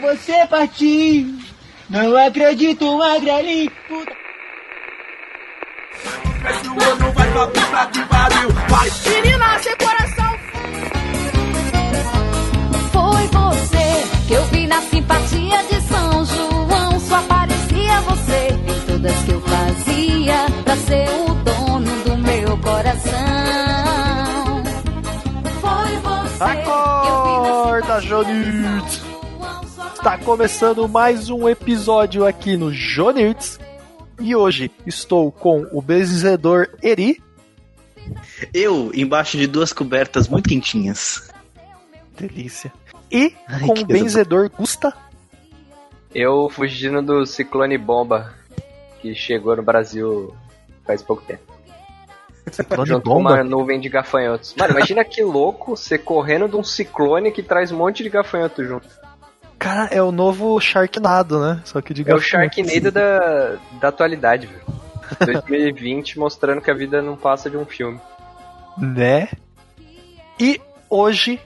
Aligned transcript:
você 0.00 0.46
partir. 0.46 1.26
Não 1.88 2.16
acredito, 2.16 2.98
Magreli. 2.98 3.70
Puta. 3.88 4.14
Menina, 9.06 9.58
sem 9.58 9.76
coração. 9.76 10.38
Foi 12.92 13.26
você 13.26 14.26
que 14.26 14.32
eu 14.34 14.44
vi 14.46 14.66
na 14.66 14.80
simpatia 14.82 15.62
de 15.64 15.80
São 15.82 16.24
João. 16.24 17.00
Só 17.00 17.16
aparecia 17.16 18.00
você 18.02 18.48
em 18.48 18.80
todas 18.86 19.16
que 19.24 19.32
eu 19.32 19.40
fazia 19.42 20.46
pra 20.64 20.76
ser 20.76 21.08
o 21.10 21.34
dono 21.34 22.04
do 22.04 22.16
meu 22.18 22.56
coração. 22.58 24.62
Foi 25.60 25.96
você 25.96 26.42
Acorda, 26.42 28.00
Jonits! 28.00 28.99
Está 30.00 30.16
começando 30.16 30.88
mais 30.88 31.28
um 31.28 31.46
episódio 31.46 32.24
aqui 32.24 32.56
no 32.56 32.72
Jonits. 32.72 33.60
E 34.18 34.34
hoje 34.34 34.70
estou 34.86 35.30
com 35.30 35.68
o 35.70 35.82
benzedor 35.82 36.68
Eri. 36.82 37.22
Eu, 38.54 38.90
embaixo 38.94 39.36
de 39.36 39.46
duas 39.46 39.74
cobertas 39.74 40.26
muito 40.26 40.48
quentinhas. 40.48 41.30
Delícia. 42.18 42.72
E 43.12 43.34
Ai, 43.46 43.60
com 43.60 43.78
o 43.78 43.84
benzedor 43.84 44.48
Gusta. 44.48 44.90
Eu 46.14 46.48
fugindo 46.48 47.02
do 47.02 47.26
ciclone 47.26 47.76
bomba 47.76 48.32
que 49.02 49.14
chegou 49.14 49.54
no 49.54 49.62
Brasil 49.62 50.34
faz 50.86 51.02
pouco 51.02 51.22
tempo. 51.24 51.42
Ciclone 52.50 52.88
junto 52.88 53.02
com 53.02 53.16
bomba. 53.16 53.34
uma 53.34 53.44
nuvem 53.44 53.78
de 53.78 53.90
gafanhotos. 53.90 54.54
Mano, 54.56 54.72
imagina 54.78 55.04
que 55.04 55.22
louco 55.22 55.76
você 55.76 55.98
correndo 55.98 56.48
de 56.48 56.56
um 56.56 56.64
ciclone 56.64 57.30
que 57.30 57.42
traz 57.42 57.70
um 57.70 57.76
monte 57.76 58.02
de 58.02 58.08
gafanhoto 58.08 58.64
junto. 58.64 58.88
Cara, 59.60 59.90
é 59.92 60.02
o 60.02 60.10
novo 60.10 60.58
Sharknado, 60.58 61.38
né? 61.38 61.60
Só 61.64 61.80
que 61.82 61.92
de 61.92 62.10
É 62.10 62.14
o. 62.14 62.18
Sharknado 62.20 62.90
da, 62.90 63.58
da 63.80 63.88
atualidade, 63.88 64.46
velho. 64.46 64.62
2020 65.44 66.18
mostrando 66.18 66.60
que 66.62 66.70
a 66.70 66.74
vida 66.74 67.02
não 67.02 67.14
passa 67.16 67.50
de 67.50 67.56
um 67.56 67.66
filme. 67.66 68.00
Né? 68.78 69.28
E 70.38 70.60
hoje 70.88 71.38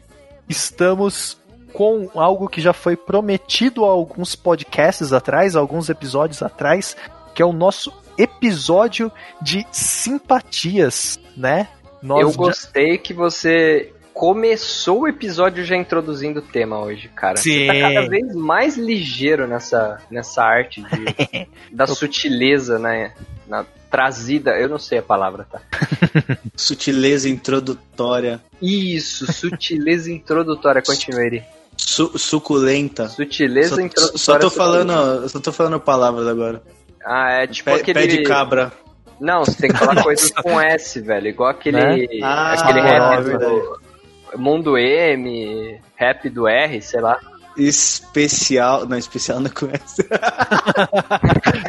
estamos 0.48 1.36
com 1.72 2.08
algo 2.14 2.48
que 2.48 2.60
já 2.60 2.72
foi 2.72 2.96
prometido 2.96 3.84
há 3.84 3.88
alguns 3.88 4.36
podcasts 4.36 5.12
atrás, 5.12 5.56
alguns 5.56 5.88
episódios 5.88 6.40
atrás, 6.42 6.96
que 7.34 7.42
é 7.42 7.44
o 7.44 7.52
nosso 7.52 7.92
episódio 8.16 9.10
de 9.42 9.66
simpatias, 9.72 11.18
né? 11.36 11.66
Nós 12.00 12.20
Eu 12.20 12.30
já- 12.30 12.36
gostei 12.36 12.98
que 12.98 13.12
você 13.14 13.92
começou 14.14 15.00
o 15.00 15.08
episódio 15.08 15.64
já 15.64 15.76
introduzindo 15.76 16.38
o 16.38 16.42
tema 16.42 16.78
hoje, 16.80 17.08
cara. 17.08 17.36
Sim. 17.36 17.66
Você 17.66 17.80
tá 17.80 17.80
cada 17.92 18.08
vez 18.08 18.34
mais 18.34 18.76
ligeiro 18.78 19.46
nessa, 19.48 20.00
nessa 20.10 20.42
arte 20.42 20.80
de, 20.82 21.48
da 21.74 21.86
sutileza, 21.86 22.78
né? 22.78 23.12
Na 23.48 23.66
trazida, 23.90 24.52
eu 24.52 24.68
não 24.68 24.78
sei 24.78 24.98
a 24.98 25.02
palavra, 25.02 25.46
tá? 25.50 25.60
Sutileza 26.56 27.28
introdutória. 27.28 28.40
Isso, 28.62 29.30
sutileza 29.32 30.10
introdutória, 30.10 30.80
continuei. 30.86 31.42
Su- 31.76 32.16
suculenta. 32.16 33.08
Sutileza 33.08 33.74
Só, 33.74 33.80
introdutória. 33.80 34.18
só 34.18 34.38
tô 34.38 34.48
suculenta. 34.50 34.56
falando, 34.94 35.28
só 35.28 35.40
tô 35.40 35.52
falando 35.52 35.80
palavras 35.80 36.26
agora. 36.26 36.62
Ah, 37.04 37.32
é 37.32 37.46
tipo 37.48 37.68
Pé, 37.70 37.76
aquele. 37.76 37.98
pé 38.00 38.06
de 38.06 38.22
cabra. 38.22 38.72
Não, 39.20 39.44
você 39.44 39.56
tem 39.60 39.70
que 39.70 39.76
falar 39.76 40.02
coisas 40.02 40.30
com 40.32 40.60
S, 40.60 41.00
velho. 41.00 41.28
Igual 41.28 41.50
aquele. 41.50 41.76
Né? 41.76 42.06
Ah, 42.22 42.52
aquele 42.54 42.78
é 42.80 42.82
rap 42.82 43.22
verdade. 43.22 43.44
do 43.50 43.83
Mundo 44.36 44.76
M, 44.78 45.80
rap 45.96 46.28
do 46.28 46.46
R, 46.48 46.80
sei 46.80 47.00
lá. 47.00 47.18
Especial. 47.56 48.86
Não, 48.86 48.96
especial 48.96 49.40
não 49.40 49.50
conhece. 49.50 50.02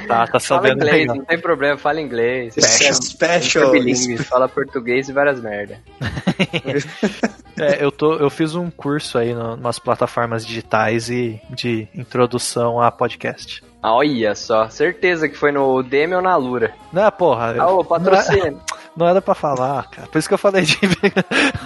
Tá, 0.08 0.28
tá 0.28 0.40
Fala 0.40 0.40
sabendo 0.40 0.78
inglês, 0.78 0.98
legal. 1.00 1.16
não 1.16 1.26
tem 1.26 1.40
problema, 1.40 1.78
fala 1.78 2.00
inglês. 2.00 2.56
É, 2.58 2.94
Special. 2.94 3.72
bilíngue, 3.72 4.18
fala 4.18 4.48
português 4.48 5.09
e 5.09 5.14
várias 5.14 5.42
merda. 5.42 5.80
É, 7.58 7.81
eu, 7.81 7.90
tô, 7.90 8.16
eu 8.16 8.30
fiz 8.30 8.53
um 8.53 8.70
curso 8.70 9.18
aí 9.18 9.34
no, 9.34 9.56
nas 9.56 9.80
plataformas 9.80 10.46
digitais 10.46 11.09
e 11.09 11.42
de 11.50 11.88
introdução 11.96 12.82
a 12.82 12.92
podcast. 12.92 13.64
Olha 13.94 14.34
só, 14.35 14.69
certeza 14.69 15.28
que 15.29 15.35
foi 15.38 15.51
no 15.51 15.81
Demi 15.84 16.16
ou 16.16 16.22
na 16.22 16.35
Lura. 16.35 16.73
Não, 16.91 17.12
porra, 17.12 17.56
Ah, 17.59 17.68
ô, 17.72 17.84
patrocínio. 17.84 18.59
não 18.96 19.07
era 19.07 19.22
pra 19.22 19.35
falar, 19.35 19.90
cara. 19.90 20.07
Por 20.07 20.18
isso 20.18 20.28
que 20.28 20.34
eu 20.34 20.38
falei 20.40 20.63
de. 20.63 20.78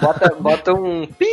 Bota, 0.00 0.34
bota 0.38 0.72
um 0.74 1.06
pi 1.06 1.26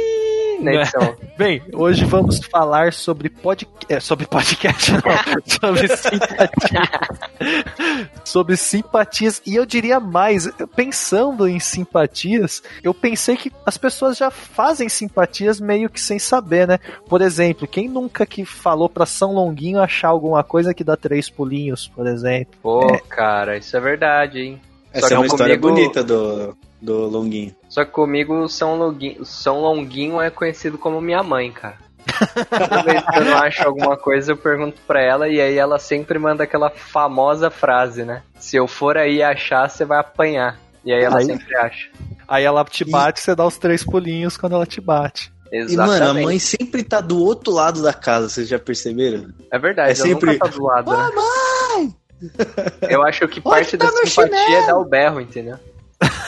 na 0.59 0.73
edição. 0.73 1.15
Bem, 1.37 1.61
hoje 1.73 2.03
vamos 2.05 2.39
falar 2.45 2.93
sobre 2.93 3.29
pod... 3.29 3.67
é, 3.87 3.99
sobre 3.99 4.25
podcast, 4.25 4.91
não, 4.93 5.01
sobre 5.45 5.87
simpatias. 5.95 6.89
sobre 8.23 8.57
simpatias 8.57 9.41
e 9.45 9.55
eu 9.55 9.65
diria 9.65 9.99
mais, 9.99 10.49
pensando 10.75 11.47
em 11.47 11.59
simpatias, 11.59 12.63
eu 12.83 12.93
pensei 12.93 13.37
que 13.37 13.51
as 13.65 13.77
pessoas 13.77 14.17
já 14.17 14.31
fazem 14.31 14.89
simpatias 14.89 15.59
meio 15.59 15.89
que 15.89 16.01
sem 16.01 16.17
saber, 16.19 16.67
né? 16.67 16.79
Por 17.07 17.21
exemplo, 17.21 17.67
quem 17.67 17.87
nunca 17.87 18.25
que 18.25 18.43
falou 18.45 18.89
pra 18.89 19.05
São 19.05 19.33
Longuinho 19.33 19.79
achar 19.81 20.09
alguma 20.09 20.43
coisa 20.43 20.73
que 20.73 20.83
dá 20.83 20.97
três 20.97 21.29
pulinhos, 21.29 21.87
por 21.87 22.07
exemplo? 22.07 22.53
Pô, 22.61 22.99
cara, 23.07 23.57
isso 23.57 23.75
é 23.77 23.79
verdade, 23.79 24.39
hein? 24.39 24.61
Só 24.93 24.99
Essa 24.99 25.07
que 25.09 25.13
é 25.13 25.17
uma 25.17 25.25
história 25.27 25.59
comigo- 25.59 25.75
bonita 25.79 26.03
do, 26.03 26.57
do 26.81 27.07
Longuinho. 27.07 27.55
Só 27.69 27.83
que 27.85 27.91
comigo 27.91 28.47
São 28.47 28.77
Longuinho, 28.77 29.25
São 29.25 29.59
Longuinho 29.61 30.21
é 30.21 30.29
conhecido 30.29 30.77
como 30.77 31.01
minha 31.01 31.23
mãe, 31.23 31.51
cara. 31.51 31.77
Toda 32.49 32.83
vez 32.83 33.03
que 33.03 33.19
eu 33.19 33.25
não 33.25 33.37
acho 33.37 33.67
alguma 33.67 33.97
coisa, 33.97 34.31
eu 34.31 34.37
pergunto 34.37 34.77
pra 34.87 35.01
ela 35.01 35.27
e 35.27 35.41
aí 35.41 35.57
ela 35.57 35.77
sempre 35.77 36.17
manda 36.17 36.43
aquela 36.43 36.69
famosa 36.69 37.49
frase, 37.49 38.03
né? 38.05 38.21
Se 38.39 38.55
eu 38.55 38.65
for 38.67 38.97
aí 38.97 39.21
achar, 39.21 39.69
você 39.69 39.83
vai 39.83 39.99
apanhar. 39.99 40.57
E 40.85 40.93
aí 40.93 41.03
ela 41.03 41.17
Aí- 41.19 41.25
sempre 41.25 41.55
acha. 41.57 41.89
Aí 42.27 42.43
ela 42.45 42.63
te 42.63 42.85
bate, 42.85 43.19
você 43.21 43.35
dá 43.35 43.45
os 43.45 43.57
três 43.57 43.83
pulinhos 43.83 44.37
quando 44.37 44.55
ela 44.55 44.65
te 44.65 44.79
bate. 44.79 45.31
E, 45.51 45.57
Exatamente. 45.57 45.99
mano, 45.99 46.19
a 46.19 46.23
mãe 46.23 46.39
sempre 46.39 46.83
tá 46.83 46.99
do 47.01 47.21
outro 47.21 47.51
lado 47.53 47.81
da 47.81 47.93
casa, 47.93 48.29
vocês 48.29 48.47
já 48.47 48.59
perceberam? 48.59 49.29
É 49.51 49.57
verdade, 49.59 49.89
é 49.91 49.93
ela 49.93 50.01
sempre- 50.07 50.33
nunca 50.33 50.45
tá 50.49 50.51
do 50.55 50.63
lado, 50.63 50.91
né? 50.91 51.91
Eu 52.89 53.03
acho 53.03 53.27
que 53.27 53.39
Onde 53.39 53.49
parte 53.49 53.77
tá 53.77 53.85
da 53.85 53.91
simpatia 54.05 54.35
é 54.37 54.45
chinelo? 54.45 54.65
dar 54.67 54.77
o 54.77 54.85
berro, 54.85 55.21
entendeu? 55.21 55.57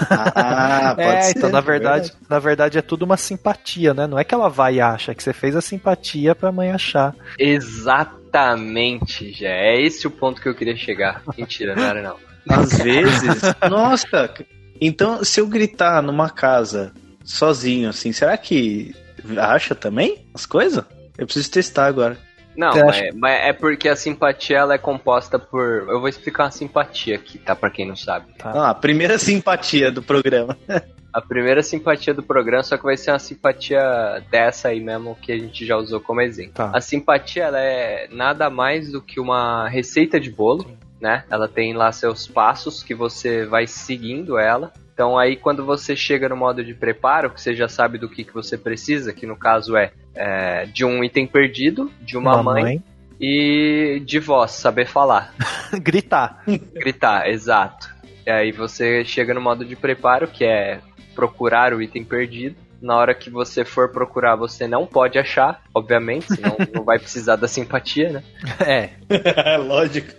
Ah, 0.09 0.93
pode 0.97 1.07
é, 1.07 1.21
ser. 1.21 1.37
então 1.37 1.49
na 1.49 1.59
é 1.59 1.61
verdade, 1.61 2.13
na 2.29 2.39
verdade 2.39 2.77
é 2.77 2.81
tudo 2.81 3.03
uma 3.03 3.17
simpatia, 3.17 3.93
né? 3.93 4.07
Não 4.07 4.17
é 4.19 4.23
que 4.23 4.33
ela 4.33 4.49
vai 4.49 4.75
e 4.75 4.81
acha, 4.81 5.11
é 5.11 5.15
que 5.15 5.23
você 5.23 5.33
fez 5.33 5.55
a 5.55 5.61
simpatia 5.61 6.33
pra 6.35 6.51
mãe 6.51 6.71
achar. 6.71 7.15
Exatamente, 7.37 9.31
já. 9.31 9.49
É 9.49 9.81
esse 9.81 10.07
o 10.07 10.11
ponto 10.11 10.41
que 10.41 10.47
eu 10.47 10.55
queria 10.55 10.75
chegar. 10.75 11.21
Mentira, 11.37 11.75
não 11.75 11.83
era 11.83 12.01
não. 12.01 12.15
Às 12.49 12.77
vezes. 12.81 13.41
Nossa! 13.69 14.33
Então, 14.81 15.23
se 15.23 15.41
eu 15.41 15.47
gritar 15.47 16.01
numa 16.01 16.29
casa 16.29 16.93
sozinho, 17.23 17.89
assim, 17.89 18.11
será 18.11 18.37
que 18.37 18.95
acha 19.37 19.75
também 19.75 20.25
as 20.33 20.45
coisas? 20.45 20.83
Eu 21.17 21.25
preciso 21.25 21.51
testar 21.51 21.85
agora. 21.85 22.17
Não, 22.59 22.71
mas, 22.75 22.83
acha- 22.97 23.09
mas 23.15 23.39
é 23.47 23.53
porque 23.53 23.87
a 23.87 23.95
simpatia 23.95 24.57
ela 24.57 24.73
é 24.73 24.77
composta 24.77 25.39
por. 25.39 25.87
Eu 25.87 25.99
vou 26.01 26.09
explicar 26.09 26.43
uma 26.43 26.51
simpatia 26.51 27.15
aqui, 27.15 27.37
tá? 27.37 27.55
Pra 27.55 27.69
quem 27.69 27.87
não 27.87 27.95
sabe. 27.95 28.25
Ah, 28.43 28.71
a 28.71 28.75
primeira 28.75 29.17
simpatia 29.17 29.89
do 29.89 30.03
programa. 30.03 30.57
A 31.11 31.19
primeira 31.21 31.63
simpatia 31.63 32.13
do 32.13 32.21
programa, 32.21 32.61
só 32.61 32.77
que 32.77 32.83
vai 32.83 32.95
ser 32.95 33.09
uma 33.09 33.17
simpatia 33.17 33.81
dessa 34.29 34.67
aí 34.67 34.79
mesmo 34.79 35.17
que 35.19 35.31
a 35.31 35.37
gente 35.39 35.65
já 35.65 35.75
usou 35.75 35.99
como 35.99 36.21
exemplo. 36.21 36.53
Tá. 36.53 36.69
A 36.71 36.79
simpatia 36.79 37.45
ela 37.45 37.59
é 37.59 38.07
nada 38.11 38.47
mais 38.51 38.91
do 38.91 39.01
que 39.01 39.19
uma 39.19 39.67
receita 39.69 40.19
de 40.19 40.29
bolo, 40.29 40.69
né? 41.01 41.23
Ela 41.31 41.47
tem 41.47 41.73
lá 41.73 41.91
seus 41.91 42.27
passos 42.27 42.83
que 42.83 42.93
você 42.93 43.43
vai 43.43 43.65
seguindo 43.65 44.37
ela. 44.37 44.71
Então 44.99 45.17
aí 45.17 45.37
quando 45.37 45.65
você 45.65 45.95
chega 45.95 46.27
no 46.27 46.35
modo 46.35 46.61
de 46.61 46.73
preparo, 46.73 47.29
que 47.29 47.39
você 47.39 47.55
já 47.55 47.69
sabe 47.69 47.97
do 47.97 48.09
que, 48.09 48.25
que 48.25 48.33
você 48.33 48.57
precisa, 48.57 49.13
que 49.13 49.25
no 49.25 49.37
caso 49.37 49.77
é, 49.77 49.93
é, 50.13 50.65
de 50.65 50.83
um 50.83 51.01
item 51.01 51.25
perdido, 51.25 51.89
de 52.01 52.17
uma, 52.17 52.43
mãe, 52.43 52.83
e 53.17 54.01
de 54.05 54.19
voz, 54.19 54.51
saber 54.51 54.85
falar. 54.87 55.33
Gritar. 55.81 56.43
Gritar, 56.73 57.29
exato. 57.29 57.89
E 58.27 58.29
aí 58.29 58.51
você 58.51 59.05
chega 59.05 59.33
no 59.33 59.39
modo 59.39 59.63
de 59.63 59.73
preparo, 59.73 60.27
que 60.27 60.43
é 60.43 60.81
procurar 61.15 61.73
o 61.73 61.81
item 61.81 62.03
perdido. 62.03 62.57
Na 62.81 62.97
hora 62.97 63.15
que 63.15 63.29
você 63.29 63.63
for 63.63 63.93
procurar, 63.93 64.35
você 64.35 64.67
não 64.67 64.85
pode 64.85 65.17
achar, 65.17 65.63
obviamente, 65.73 66.27
senão 66.35 66.57
não 66.75 66.83
vai 66.83 66.99
precisar 66.99 67.37
da 67.37 67.47
simpatia, 67.47 68.09
né? 68.09 68.23
É. 68.59 68.89
Lógico. 69.59 70.11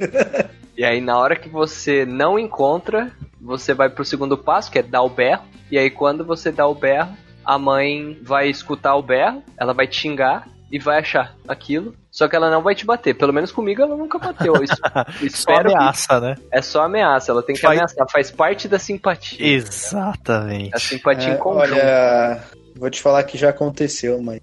E 0.80 0.84
aí 0.84 0.98
na 0.98 1.18
hora 1.18 1.36
que 1.36 1.46
você 1.46 2.06
não 2.06 2.38
encontra, 2.38 3.10
você 3.38 3.74
vai 3.74 3.90
pro 3.90 4.02
segundo 4.02 4.38
passo, 4.38 4.70
que 4.70 4.78
é 4.78 4.82
dar 4.82 5.02
o 5.02 5.10
berro. 5.10 5.42
E 5.70 5.76
aí 5.78 5.90
quando 5.90 6.24
você 6.24 6.50
dá 6.50 6.66
o 6.66 6.74
berro, 6.74 7.14
a 7.44 7.58
mãe 7.58 8.18
vai 8.22 8.48
escutar 8.48 8.94
o 8.96 9.02
berro, 9.02 9.42
ela 9.58 9.74
vai 9.74 9.86
te 9.86 9.96
xingar 10.00 10.48
e 10.72 10.78
vai 10.78 10.98
achar 11.00 11.34
aquilo. 11.46 11.94
Só 12.10 12.26
que 12.28 12.34
ela 12.34 12.48
não 12.50 12.62
vai 12.62 12.74
te 12.74 12.86
bater. 12.86 13.12
Pelo 13.14 13.30
menos 13.30 13.52
comigo 13.52 13.82
ela 13.82 13.94
nunca 13.94 14.18
bateu. 14.18 14.54
Eu 14.56 14.62
es- 15.22 15.36
Só 15.36 15.52
ameaça, 15.56 16.18
né? 16.18 16.34
É 16.50 16.62
só 16.62 16.82
ameaça, 16.84 17.30
ela 17.30 17.42
tem 17.42 17.54
que 17.54 17.60
Faz- 17.60 17.76
ameaçar. 17.78 18.06
Faz 18.10 18.30
parte 18.30 18.66
da 18.66 18.78
simpatia. 18.78 19.46
Exatamente. 19.54 20.74
A 20.74 20.78
simpatia 20.78 21.32
É, 21.32 21.34
em 21.34 21.36
conjunto. 21.36 21.74
olha, 21.78 22.40
vou 22.74 22.88
te 22.88 23.02
falar 23.02 23.22
que 23.24 23.36
já 23.36 23.50
aconteceu, 23.50 24.22
mas. 24.22 24.40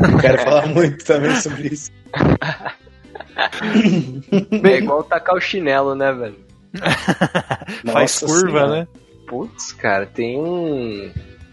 Não 0.00 0.16
quero 0.18 0.38
falar 0.38 0.66
muito 0.72 1.04
também 1.04 1.36
sobre 1.36 1.68
isso. 1.68 1.90
É 4.64 4.78
igual 4.78 5.02
tacar 5.04 5.36
o 5.36 5.40
chinelo, 5.40 5.94
né, 5.94 6.12
velho? 6.12 6.36
Faz 7.92 8.20
curva, 8.20 8.40
Senhora. 8.40 8.68
né? 8.68 8.88
Putz, 9.26 9.72
cara, 9.72 10.06
tem 10.06 10.38
um. 10.38 11.10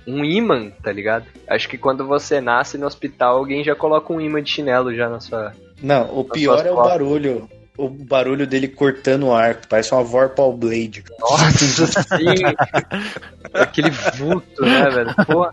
Um 0.07 0.23
imã, 0.23 0.69
tá 0.83 0.91
ligado? 0.91 1.25
Acho 1.47 1.67
que 1.67 1.79
quando 1.79 2.05
você 2.05 2.39
nasce 2.39 2.77
no 2.77 2.85
hospital, 2.85 3.37
alguém 3.37 3.63
já 3.63 3.75
coloca 3.75 4.13
um 4.13 4.21
imã 4.21 4.41
de 4.41 4.51
chinelo 4.51 4.93
já 4.93 5.09
na 5.09 5.19
sua. 5.19 5.51
Não, 5.81 6.15
o 6.15 6.23
pior 6.23 6.63
é 6.65 6.71
o 6.71 6.75
barulho. 6.75 7.49
O 7.77 7.89
barulho 7.89 8.45
dele 8.45 8.67
cortando 8.67 9.27
o 9.27 9.33
arco. 9.33 9.67
Parece 9.67 9.93
uma 9.93 10.03
Vorpal 10.03 10.53
Blade. 10.53 11.03
Nossa, 11.19 11.87
sim! 12.17 12.35
Aquele 13.53 13.89
vulto, 13.89 14.61
né, 14.61 14.89
velho? 14.89 15.15
Porra, 15.25 15.51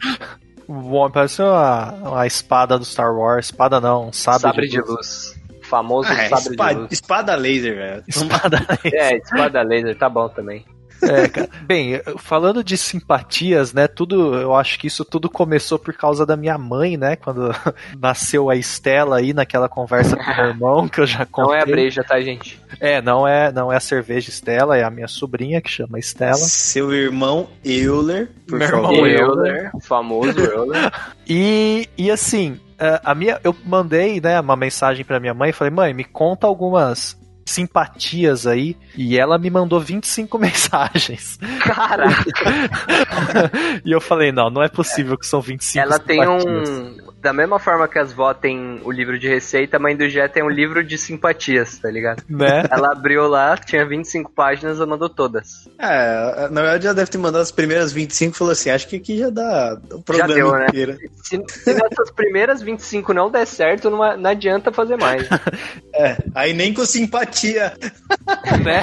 Bom, 0.68 1.10
parece 1.10 1.42
uma, 1.42 1.92
uma 1.92 2.26
espada 2.26 2.78
do 2.78 2.84
Star 2.84 3.14
Wars. 3.14 3.46
Espada 3.46 3.80
não, 3.80 4.08
um 4.08 4.12
sabre, 4.12 4.40
sabre 4.40 4.68
de 4.68 4.80
luz. 4.80 5.34
Famoso 5.72 6.10
Ah, 6.12 6.24
é, 6.24 6.30
espada, 6.30 6.78
luz. 6.80 6.92
espada 6.92 7.34
laser, 7.34 7.74
velho. 7.74 8.04
Espada. 8.06 8.66
É, 8.92 9.16
espada 9.16 9.62
laser, 9.62 9.96
tá 9.96 10.06
bom 10.06 10.28
também. 10.28 10.66
É, 11.02 11.26
cara. 11.28 11.48
Bem, 11.62 11.98
falando 12.18 12.62
de 12.62 12.76
simpatias, 12.76 13.72
né? 13.72 13.88
Tudo, 13.88 14.34
eu 14.36 14.54
acho 14.54 14.78
que 14.78 14.86
isso 14.86 15.02
tudo 15.02 15.30
começou 15.30 15.78
por 15.78 15.94
causa 15.94 16.26
da 16.26 16.36
minha 16.36 16.58
mãe, 16.58 16.98
né? 16.98 17.16
Quando 17.16 17.50
nasceu 17.98 18.50
a 18.50 18.54
Estela 18.54 19.16
aí 19.16 19.32
naquela 19.32 19.66
conversa 19.66 20.14
com 20.14 20.22
o 20.22 20.36
meu 20.36 20.44
irmão, 20.46 20.88
que 20.88 21.00
eu 21.00 21.06
já 21.06 21.24
contei. 21.24 21.48
Não 21.54 21.54
é 21.58 21.62
a 21.62 21.66
breja, 21.66 22.04
tá, 22.04 22.20
gente? 22.20 22.60
É, 22.78 23.00
não 23.00 23.26
é, 23.26 23.50
não 23.50 23.72
é 23.72 23.76
a 23.76 23.80
cerveja 23.80 24.28
Estela, 24.28 24.76
é 24.76 24.84
a 24.84 24.90
minha 24.90 25.08
sobrinha 25.08 25.60
que 25.62 25.70
chama 25.70 25.98
Estela. 25.98 26.34
Seu 26.36 26.92
irmão 26.92 27.48
Euler, 27.64 28.30
por 28.46 28.58
Meu 28.58 28.68
favor. 28.68 29.06
irmão 29.08 29.28
Euler, 29.34 29.70
famoso 29.80 30.38
Euler. 30.38 30.92
E, 31.26 31.88
e 31.96 32.10
assim, 32.10 32.60
a- 32.82 33.00
a 33.12 33.14
minha, 33.14 33.40
eu 33.44 33.54
mandei, 33.64 34.20
né, 34.20 34.40
uma 34.40 34.56
mensagem 34.56 35.04
pra 35.04 35.20
minha 35.20 35.34
mãe 35.34 35.50
e 35.50 35.52
falei, 35.52 35.72
mãe, 35.72 35.94
me 35.94 36.04
conta 36.04 36.46
algumas 36.46 37.16
simpatias 37.44 38.46
aí. 38.46 38.76
E 38.96 39.18
ela 39.18 39.36
me 39.38 39.50
mandou 39.50 39.80
25 39.80 40.38
mensagens. 40.38 41.38
Caraca, 41.60 42.24
e 43.84 43.90
eu 43.90 44.00
falei, 44.00 44.32
não, 44.32 44.48
não 44.50 44.62
é 44.62 44.68
possível 44.68 45.16
que 45.18 45.26
são 45.26 45.40
25 45.40 45.84
ela 45.84 45.98
tem 45.98 46.20
um. 46.28 46.96
Da 47.22 47.32
mesma 47.32 47.60
forma 47.60 47.86
que 47.86 48.00
as 48.00 48.12
vó 48.12 48.34
tem 48.34 48.80
o 48.84 48.90
livro 48.90 49.16
de 49.16 49.28
receita, 49.28 49.76
a 49.76 49.80
mãe 49.80 49.96
do 49.96 50.08
Jé 50.08 50.26
tem 50.26 50.42
um 50.42 50.50
livro 50.50 50.82
de 50.82 50.98
simpatias, 50.98 51.78
tá 51.78 51.88
ligado? 51.88 52.24
Né? 52.28 52.64
Ela 52.68 52.90
abriu 52.90 53.28
lá, 53.28 53.56
tinha 53.56 53.86
25 53.86 54.32
páginas, 54.32 54.78
ela 54.78 54.86
mandou 54.88 55.08
todas. 55.08 55.68
É, 55.78 56.48
na 56.50 56.62
verdade 56.62 56.84
já 56.84 56.92
deve 56.92 57.08
ter 57.08 57.18
mandado 57.18 57.42
as 57.42 57.52
primeiras 57.52 57.92
25 57.92 58.34
e 58.34 58.38
falou 58.38 58.52
assim: 58.52 58.70
acho 58.70 58.88
que 58.88 58.96
aqui 58.96 59.18
já 59.18 59.30
dá 59.30 59.80
o 59.92 60.02
programa 60.02 60.34
deu, 60.34 60.52
né? 60.52 60.66
inteiro. 60.66 60.98
Se, 61.22 61.40
se 61.46 61.72
nessas 61.72 62.10
primeiras 62.10 62.60
25 62.60 63.14
não 63.14 63.30
der 63.30 63.46
certo, 63.46 63.88
não, 63.88 63.98
não 64.16 64.30
adianta 64.30 64.72
fazer 64.72 64.96
mais. 64.96 65.22
É, 65.94 66.16
aí 66.34 66.54
nem 66.54 66.72
com 66.72 66.86
simpatia. 66.86 67.74
né? 68.64 68.80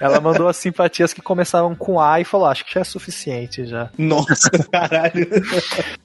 Ela 0.00 0.20
mandou 0.20 0.48
as 0.48 0.56
simpatias 0.56 1.12
que 1.12 1.22
começavam 1.22 1.76
com 1.76 2.00
A 2.00 2.20
e 2.20 2.24
falou, 2.24 2.48
acho 2.48 2.64
que 2.64 2.74
já 2.74 2.80
é 2.80 2.84
suficiente 2.84 3.64
já. 3.64 3.88
Nossa, 3.96 4.50
caralho. 4.72 5.28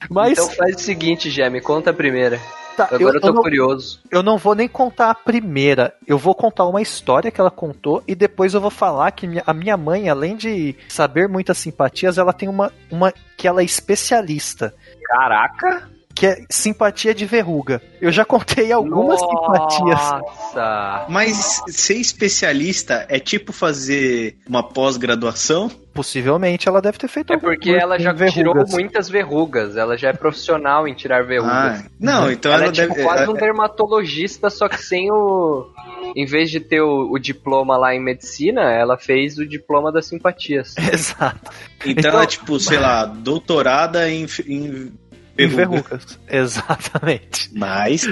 Mas 0.08 0.38
Então 0.38 0.48
faz 0.50 0.76
o 0.76 0.78
seguinte, 0.78 1.28
me 1.50 1.60
conta 1.66 1.90
a 1.90 1.94
primeira. 1.94 2.40
tá, 2.76 2.84
Agora 2.84 3.02
eu, 3.02 3.12
eu, 3.14 3.20
tô 3.20 3.28
eu 3.28 3.32
não, 3.34 3.42
curioso. 3.42 4.00
eu 4.10 4.22
não 4.22 4.38
vou 4.38 4.54
nem 4.54 4.68
contar 4.68 5.10
a 5.10 5.14
primeira. 5.14 5.94
Eu 6.06 6.16
vou 6.18 6.34
contar 6.34 6.64
uma 6.66 6.80
história 6.80 7.30
que 7.30 7.40
ela 7.40 7.50
contou 7.50 8.02
e 8.06 8.14
depois 8.14 8.54
eu 8.54 8.60
vou 8.60 8.70
falar 8.70 9.10
que 9.10 9.26
minha- 9.26 9.42
a 9.46 9.52
minha 9.52 9.76
mãe, 9.76 10.08
além 10.08 10.36
de 10.36 10.76
saber 10.88 11.28
muitas 11.28 11.58
simpatias, 11.58 12.18
ela 12.18 12.32
tem 12.32 12.48
uma, 12.48 12.72
uma 12.90 13.12
que 13.36 13.48
ela 13.48 13.60
é 13.62 13.64
especialista. 13.64 14.72
Caraca! 15.08 15.88
Que 16.16 16.26
é 16.26 16.38
simpatia 16.50 17.14
de 17.14 17.26
verruga. 17.26 17.80
Eu 18.00 18.10
já 18.10 18.24
contei 18.24 18.72
algumas 18.72 19.20
simpatias. 19.20 20.00
Nossa! 20.00 21.06
Mas 21.10 21.62
ser 21.68 21.94
especialista 21.98 23.04
é 23.10 23.18
tipo 23.20 23.52
fazer 23.52 24.36
uma 24.48 24.62
pós-graduação? 24.62 25.70
Possivelmente 25.92 26.68
ela 26.68 26.80
deve 26.82 26.98
ter 26.98 27.08
feito 27.08 27.32
É 27.32 27.38
porque 27.38 27.70
ela 27.70 27.98
já 27.98 28.14
tirou 28.14 28.52
verrugas. 28.54 28.70
muitas 28.72 29.08
verrugas. 29.08 29.76
Ela 29.76 29.96
já 29.96 30.08
é 30.08 30.12
profissional 30.12 30.86
em 30.88 30.94
tirar 30.94 31.24
verrugas. 31.24 31.80
Ah, 31.80 31.84
não, 31.98 32.30
então 32.30 32.52
ela 32.52 32.64
ela, 32.64 32.70
é 32.70 32.74
tipo 32.74 32.94
deve. 32.94 33.02
quase 33.04 33.30
um 33.30 33.36
é- 33.36 33.40
dermatologista, 33.40 34.50
só 34.50 34.68
que 34.68 34.82
sem 34.82 35.10
o. 35.10 35.66
Em 36.14 36.24
vez 36.26 36.50
de 36.50 36.60
ter 36.60 36.80
o, 36.82 37.10
o 37.12 37.18
diploma 37.18 37.76
lá 37.76 37.94
em 37.94 38.02
medicina, 38.02 38.62
ela 38.72 38.96
fez 38.98 39.38
o 39.38 39.46
diploma 39.46 39.90
das 39.92 40.06
simpatias. 40.06 40.74
Exato. 40.92 41.50
então, 41.84 42.10
então- 42.10 42.22
é 42.22 42.26
tipo, 42.26 42.58
sei 42.60 42.78
lá, 42.78 43.04
doutorada 43.06 44.08
em, 44.10 44.26
em 44.46 44.92
Verrugas. 45.36 46.18
Exatamente. 46.28 47.50
Mas, 47.52 48.06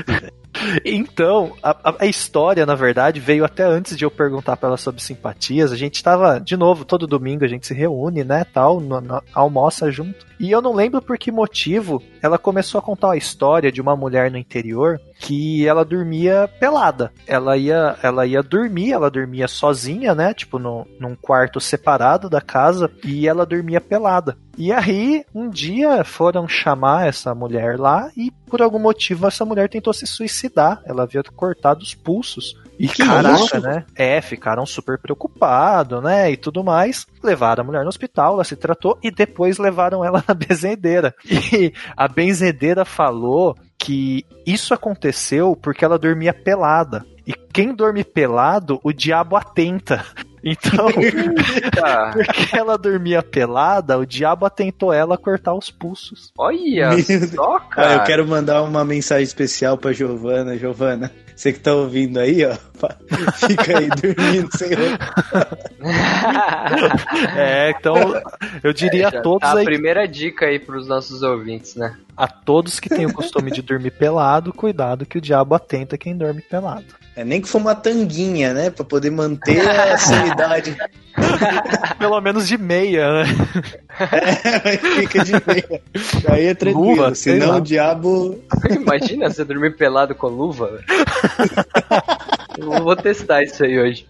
Então, 0.85 1.53
a, 1.63 1.71
a- 1.91 1.95
a 2.01 2.07
história, 2.07 2.65
na 2.67 2.75
verdade, 2.75 3.21
veio 3.21 3.45
até 3.45 3.65
antes 3.65 3.97
de 3.97 4.05
eu 4.05 4.11
perguntar 4.11 4.57
pra 4.57 4.69
ela 4.69 4.77
sobre 4.77 5.03
simpatias. 5.03 5.73
A 5.73 5.77
gente 5.77 6.03
tava, 6.03 6.39
de 6.41 6.57
novo, 6.57 6.85
todo 6.85 7.07
domingo 7.07 7.45
a 7.45 7.49
gente 7.49 7.67
se 7.67 7.75
reúne, 7.75 8.25
né, 8.25 8.45
tal, 8.45 8.81
no- 8.81 9.01
no- 9.01 9.23
almoça 9.35 9.91
junto. 9.91 10.25
E 10.39 10.51
eu 10.51 10.61
não 10.61 10.75
lembro 10.75 11.01
por 11.01 11.17
que 11.17 11.31
motivo 11.31 12.03
ela 12.21 12.37
começou 12.39 12.79
a 12.79 12.83
contar 12.83 13.09
uma 13.09 13.17
história 13.17 13.71
de 13.71 13.81
uma 13.81 13.95
mulher 13.97 14.31
no 14.31 14.37
interior 14.39 15.01
que 15.19 15.67
ela 15.67 15.85
dormia 15.85 16.49
pelada. 16.59 17.13
Ela 17.27 17.57
ia, 17.57 17.97
ela 18.03 18.27
ia 18.27 18.43
dormir, 18.43 18.93
ela 18.93 19.11
dormia 19.11 19.47
sozinha, 19.47 20.15
né, 20.15 20.35
tipo 20.35 20.59
no, 20.59 20.87
num 20.99 21.15
quarto 21.15 21.61
separado 21.61 22.29
da 22.29 22.41
casa, 22.41 22.91
e 23.05 23.29
ela 23.29 23.47
dormia 23.47 23.81
pelada. 23.81 24.37
E 24.57 24.73
aí, 24.73 25.25
um 25.35 25.49
dia 25.49 26.05
foram 26.05 26.47
chamar 26.47 27.09
essa 27.09 27.35
mulher 27.35 27.79
lá 27.79 28.09
e 28.17 28.33
por 28.55 28.63
algum 28.63 28.79
motivo 28.79 29.27
essa 29.27 29.45
mulher 29.45 29.69
tentou 29.69 29.93
se 29.93 30.07
suicidar. 30.07 30.81
Ela 30.87 31.03
havia 31.03 31.25
cortado 31.25 31.83
os 31.83 31.93
pulsos. 31.93 32.55
E 32.79 32.87
Que 32.87 33.05
caraca, 33.05 33.35
isso? 33.43 33.61
né? 33.61 33.85
É, 33.97 34.21
ficaram 34.21 34.65
super 34.65 34.97
preocupados, 34.97 36.01
né? 36.01 36.31
E 36.31 36.37
tudo 36.37 36.63
mais. 36.63 37.05
Levaram 37.21 37.65
a 37.65 37.67
mulher 37.67 37.83
no 37.83 37.89
hospital, 37.89 38.35
ela 38.35 38.45
se 38.45 38.55
tratou 38.55 38.97
e 39.03 39.11
depois 39.11 39.59
levaram 39.59 40.05
ela 40.05 40.23
na 40.29 40.35
benzedeira. 40.39 41.13
E 41.29 41.73
a 41.97 42.07
benzedeira 42.07 42.85
falou 42.85 43.57
que 43.77 44.25
isso 44.47 44.73
aconteceu 44.73 45.57
porque 45.61 45.85
ela 45.85 45.99
dormia 45.99 46.33
pelada. 46.33 47.05
E 47.27 47.33
quem 47.33 47.75
dorme 47.75 48.05
pelado, 48.05 48.79
o 48.85 48.93
diabo 48.93 49.35
atenta. 49.35 50.05
Então, 50.45 50.89
porque 52.13 52.57
ela 52.57 52.77
dormia 52.77 53.23
pelada, 53.23 53.99
o 53.99 54.05
diabo 54.05 54.45
atentou 54.45 54.93
ela 54.93 55.15
a 55.15 55.19
cortar 55.19 55.55
os 55.55 55.71
pulsos. 55.71 56.33
Olha 56.37 56.91
Meu 56.91 57.29
só, 57.29 57.57
ah, 57.57 57.61
cara. 57.61 57.95
eu 57.95 58.05
quero 58.05 58.27
mandar 58.27 58.63
uma 58.63 58.85
mensagem 58.85 59.25
especial 59.25 59.79
pra 59.79 59.93
Giovana. 59.93 60.59
Giovana, 60.59 61.11
você 61.35 61.53
que 61.53 61.61
tá 61.61 61.75
ouvindo 61.75 62.19
aí, 62.21 62.45
ó, 62.45 62.55
fica 63.49 63.79
aí 63.79 63.89
dormindo 63.89 64.57
sem 64.57 64.75
roupa. 64.75 65.59
É, 67.37 67.71
então 67.71 67.95
eu 68.63 68.73
diria 68.73 69.11
Já 69.11 69.19
a 69.19 69.23
todos 69.23 69.49
tá 69.49 69.57
a 69.57 69.59
aí, 69.61 69.65
primeira 69.65 70.07
dica 70.07 70.47
aí 70.47 70.59
pros 70.59 70.87
nossos 70.87 71.23
ouvintes, 71.23 71.75
né? 71.75 71.97
A 72.17 72.27
todos 72.29 72.79
que 72.81 72.89
têm 72.89 73.07
o 73.07 73.13
costume 73.13 73.51
de 73.51 73.63
dormir 73.63 73.91
pelado, 73.93 74.53
cuidado 74.53 75.05
que 75.07 75.19
o 75.19 75.21
diabo 75.21 75.55
atenta 75.55 75.99
quem 75.99 76.17
dorme 76.17 76.41
pelado. 76.43 76.85
É 77.17 77.25
nem 77.25 77.41
que 77.41 77.49
for 77.49 77.59
uma 77.59 77.77
tanguinha, 77.77 78.53
né? 78.53 78.71
Pra 78.71 78.85
poder 78.85 79.11
manter 79.11 79.61
a 79.69 79.97
sanidade. 79.99 80.77
Pelo 81.99 82.21
menos 82.21 82.49
de 82.49 82.59
meia, 82.59 83.23
né? 83.23 83.25
É, 84.01 84.77
fica 84.77 85.25
de 85.25 85.33
meia. 85.33 85.81
Aí 86.29 86.47
é 86.47 86.55
tranquilo. 86.55 86.89
Luva, 86.91 87.15
senão 87.15 87.59
o 87.59 87.61
diabo. 87.61 88.43
Imagina 88.69 89.31
você 89.31 89.45
dormir 89.45 89.77
pelado 89.77 90.13
com 90.15 90.27
luva. 90.27 90.73
velho. 90.73 90.85
Eu 92.59 92.83
vou 92.83 92.97
testar 92.97 93.43
isso 93.45 93.63
aí 93.65 93.79
hoje. 93.79 94.07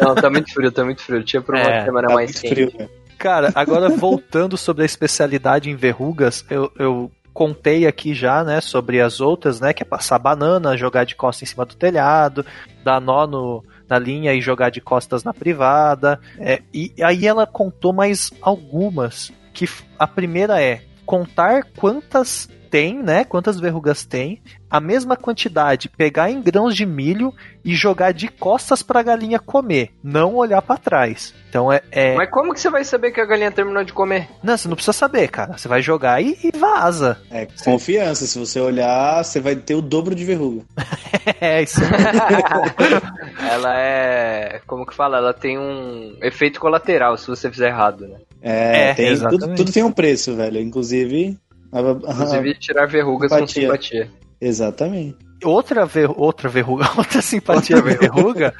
Não, 0.00 0.14
tá 0.14 0.30
muito 0.30 0.52
frio, 0.52 0.70
tá 0.70 0.84
muito 0.84 1.02
frio. 1.02 1.24
Tinha 1.24 1.42
pra 1.42 1.56
uma 1.60 1.70
É, 1.70 1.84
semana 1.84 2.08
tá 2.08 2.14
mais 2.14 2.38
quente. 2.38 2.54
frio. 2.54 2.72
né? 2.78 2.88
Cara, 3.18 3.50
agora 3.54 3.88
voltando 3.88 4.56
sobre 4.56 4.82
a 4.82 4.86
especialidade 4.86 5.70
em 5.70 5.76
verrugas, 5.76 6.44
eu, 6.50 6.70
eu 6.78 7.10
contei 7.34 7.84
aqui 7.84 8.14
já, 8.14 8.44
né, 8.44 8.60
sobre 8.60 9.00
as 9.00 9.20
outras, 9.20 9.60
né, 9.60 9.72
que 9.72 9.82
é 9.82 9.86
passar 9.86 10.20
banana, 10.20 10.76
jogar 10.76 11.04
de 11.04 11.16
costas 11.16 11.42
em 11.42 11.52
cima 11.52 11.66
do 11.66 11.74
telhado, 11.74 12.46
dar 12.84 13.00
nó 13.00 13.26
no, 13.26 13.64
na 13.88 13.98
linha 13.98 14.32
e 14.32 14.40
jogar 14.40 14.70
de 14.70 14.80
costas 14.80 15.24
na 15.24 15.34
privada. 15.34 16.20
É, 16.38 16.62
e 16.72 16.92
aí 17.02 17.26
ela 17.26 17.44
contou 17.44 17.92
mais 17.92 18.32
algumas, 18.40 19.32
que 19.52 19.68
a 19.98 20.06
primeira 20.06 20.62
é 20.62 20.82
contar 21.04 21.64
quantas 21.76 22.48
tem, 22.74 23.00
né, 23.00 23.24
quantas 23.24 23.60
verrugas 23.60 24.04
tem, 24.04 24.42
a 24.68 24.80
mesma 24.80 25.16
quantidade, 25.16 25.88
pegar 25.88 26.28
em 26.28 26.42
grãos 26.42 26.74
de 26.74 26.84
milho 26.84 27.32
e 27.64 27.72
jogar 27.72 28.12
de 28.12 28.26
costas 28.26 28.82
pra 28.82 29.00
galinha 29.00 29.38
comer, 29.38 29.92
não 30.02 30.34
olhar 30.34 30.60
pra 30.60 30.76
trás. 30.76 31.32
Então 31.48 31.72
é, 31.72 31.80
é 31.92 32.16
Mas 32.16 32.28
como 32.30 32.52
que 32.52 32.58
você 32.58 32.68
vai 32.68 32.82
saber 32.82 33.12
que 33.12 33.20
a 33.20 33.24
galinha 33.24 33.52
terminou 33.52 33.84
de 33.84 33.92
comer? 33.92 34.28
não, 34.42 34.56
você 34.56 34.66
não 34.66 34.74
precisa 34.74 34.92
saber, 34.92 35.28
cara. 35.28 35.56
Você 35.56 35.68
vai 35.68 35.80
jogar 35.80 36.20
e, 36.20 36.36
e 36.42 36.50
vaza. 36.58 37.16
É, 37.30 37.46
confiança. 37.64 38.26
Se 38.26 38.36
você 38.36 38.58
olhar, 38.58 39.22
você 39.22 39.38
vai 39.38 39.54
ter 39.54 39.76
o 39.76 39.80
dobro 39.80 40.12
de 40.12 40.24
verruga. 40.24 40.64
É, 41.40 41.62
isso. 41.62 41.80
Ela 43.50 43.78
é. 43.78 44.60
Como 44.66 44.84
que 44.84 44.94
fala? 44.94 45.16
Ela 45.16 45.32
tem 45.32 45.58
um 45.58 46.16
efeito 46.20 46.60
colateral 46.60 47.16
se 47.16 47.26
você 47.26 47.50
fizer 47.50 47.68
errado, 47.68 48.06
né? 48.06 48.18
É, 48.42 48.90
É, 48.90 48.94
tem, 48.94 49.18
tudo, 49.18 49.54
tudo 49.54 49.72
tem 49.72 49.82
um 49.82 49.92
preço, 49.92 50.36
velho. 50.36 50.60
Inclusive. 50.60 51.38
Inclusive 51.74 52.54
tirar 52.54 52.86
verrugas 52.86 53.30
com 53.30 53.46
Simpatia. 53.46 54.10
Exatamente. 54.40 55.16
Outra, 55.42 55.84
ver, 55.84 56.10
outra 56.14 56.48
verruga, 56.48 56.88
outra 56.96 57.20
simpatia 57.20 57.76
outra 57.76 57.98
verruga 57.98 58.54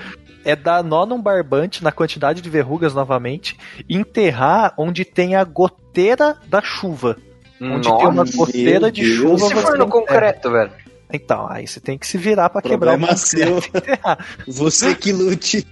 é 0.44 0.54
dar 0.54 0.82
nó 0.82 1.06
num 1.06 1.20
barbante 1.20 1.82
na 1.82 1.90
quantidade 1.90 2.42
de 2.42 2.50
verrugas 2.50 2.92
novamente 2.92 3.56
e 3.88 3.96
enterrar 3.96 4.74
onde 4.76 5.04
tem 5.04 5.34
a 5.34 5.44
goteira 5.44 6.36
da 6.46 6.60
chuva. 6.60 7.16
Onde 7.60 7.88
Nossa, 7.88 7.98
tem 7.98 8.08
uma 8.08 8.24
goteira 8.24 8.92
de 8.92 9.02
Deus. 9.02 9.16
chuva. 9.16 9.46
E 9.46 9.48
se 9.48 9.54
for 9.54 9.78
no 9.78 9.88
concreto, 9.88 10.50
velho? 10.50 10.72
Então, 11.12 11.46
aí 11.48 11.66
você 11.66 11.80
tem 11.80 11.96
que 11.96 12.06
se 12.06 12.18
virar 12.18 12.50
para 12.50 12.60
quebrar 12.60 12.98
o 12.98 13.16
seu. 13.16 13.62
Você 14.46 14.94
que 14.94 15.12
lute. 15.12 15.64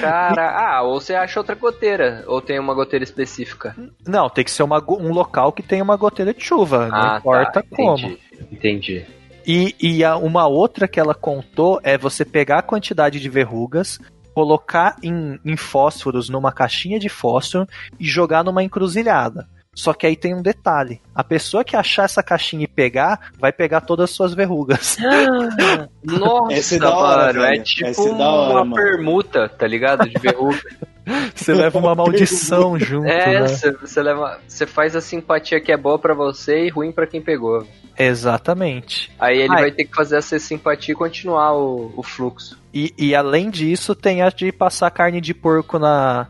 Cara, 0.00 0.50
ah, 0.50 0.82
ou 0.82 1.00
você 1.00 1.14
acha 1.14 1.40
outra 1.40 1.54
goteira, 1.54 2.24
ou 2.26 2.40
tem 2.40 2.58
uma 2.58 2.74
goteira 2.74 3.02
específica? 3.02 3.74
Não, 4.06 4.28
tem 4.28 4.44
que 4.44 4.50
ser 4.50 4.62
uma, 4.62 4.82
um 4.88 5.12
local 5.12 5.52
que 5.52 5.62
tenha 5.62 5.82
uma 5.82 5.96
goteira 5.96 6.34
de 6.34 6.42
chuva, 6.42 6.88
não 6.88 6.96
ah, 6.96 7.16
importa 7.18 7.62
tá, 7.62 7.76
como. 7.76 7.98
Entendi. 7.98 8.18
entendi. 8.50 9.06
E, 9.46 9.74
e 9.80 10.04
a, 10.04 10.16
uma 10.16 10.46
outra 10.46 10.86
que 10.86 11.00
ela 11.00 11.14
contou 11.14 11.80
é 11.82 11.96
você 11.96 12.24
pegar 12.24 12.58
a 12.58 12.62
quantidade 12.62 13.18
de 13.18 13.28
verrugas, 13.28 13.98
colocar 14.34 14.96
em, 15.02 15.38
em 15.44 15.56
fósforos 15.56 16.28
numa 16.28 16.52
caixinha 16.52 16.98
de 16.98 17.08
fósforo 17.08 17.66
e 17.98 18.04
jogar 18.04 18.44
numa 18.44 18.62
encruzilhada. 18.62 19.48
Só 19.80 19.94
que 19.94 20.06
aí 20.06 20.14
tem 20.14 20.34
um 20.34 20.42
detalhe: 20.42 21.00
a 21.14 21.24
pessoa 21.24 21.64
que 21.64 21.74
achar 21.74 22.04
essa 22.04 22.22
caixinha 22.22 22.64
e 22.64 22.68
pegar, 22.68 23.30
vai 23.38 23.50
pegar 23.50 23.80
todas 23.80 24.10
as 24.10 24.10
suas 24.10 24.34
verrugas. 24.34 24.98
Nossa, 26.04 26.52
Essa 26.52 26.76
é 26.76 26.78
da 26.78 26.94
hora, 26.94 27.32
mano, 27.32 27.44
é 27.44 27.50
velho. 27.52 27.64
tipo 27.64 27.88
é 27.88 28.18
da 28.18 28.30
hora, 28.30 28.52
uma 28.52 28.64
mano. 28.66 28.74
permuta, 28.74 29.48
tá 29.48 29.66
ligado? 29.66 30.06
De 30.06 30.18
verruga. 30.18 30.60
Você 31.34 31.54
leva 31.54 31.78
uma 31.78 31.94
maldição 31.94 32.78
junto, 32.78 33.08
é, 33.08 33.40
né? 33.40 33.48
você 33.48 33.72
você 33.72 34.00
leva, 34.00 34.38
você 34.46 34.64
faz 34.64 34.94
a 34.94 35.00
simpatia 35.00 35.58
que 35.60 35.72
é 35.72 35.76
boa 35.76 35.98
pra 35.98 36.14
você 36.14 36.66
e 36.66 36.68
ruim 36.68 36.92
pra 36.92 37.06
quem 37.06 37.20
pegou. 37.20 37.66
Exatamente. 37.98 39.10
Aí 39.18 39.38
ele 39.38 39.52
Ai. 39.54 39.62
vai 39.62 39.72
ter 39.72 39.86
que 39.86 39.96
fazer 39.96 40.18
essa 40.18 40.38
simpatia 40.38 40.92
e 40.92 40.96
continuar 40.96 41.54
o, 41.54 41.92
o 41.96 42.02
fluxo. 42.02 42.56
E, 42.72 42.94
e 42.96 43.14
além 43.14 43.50
disso, 43.50 43.94
tem 43.94 44.22
a 44.22 44.28
de 44.28 44.52
passar 44.52 44.90
carne 44.90 45.20
de 45.20 45.34
porco 45.34 45.78
na, 45.80 46.28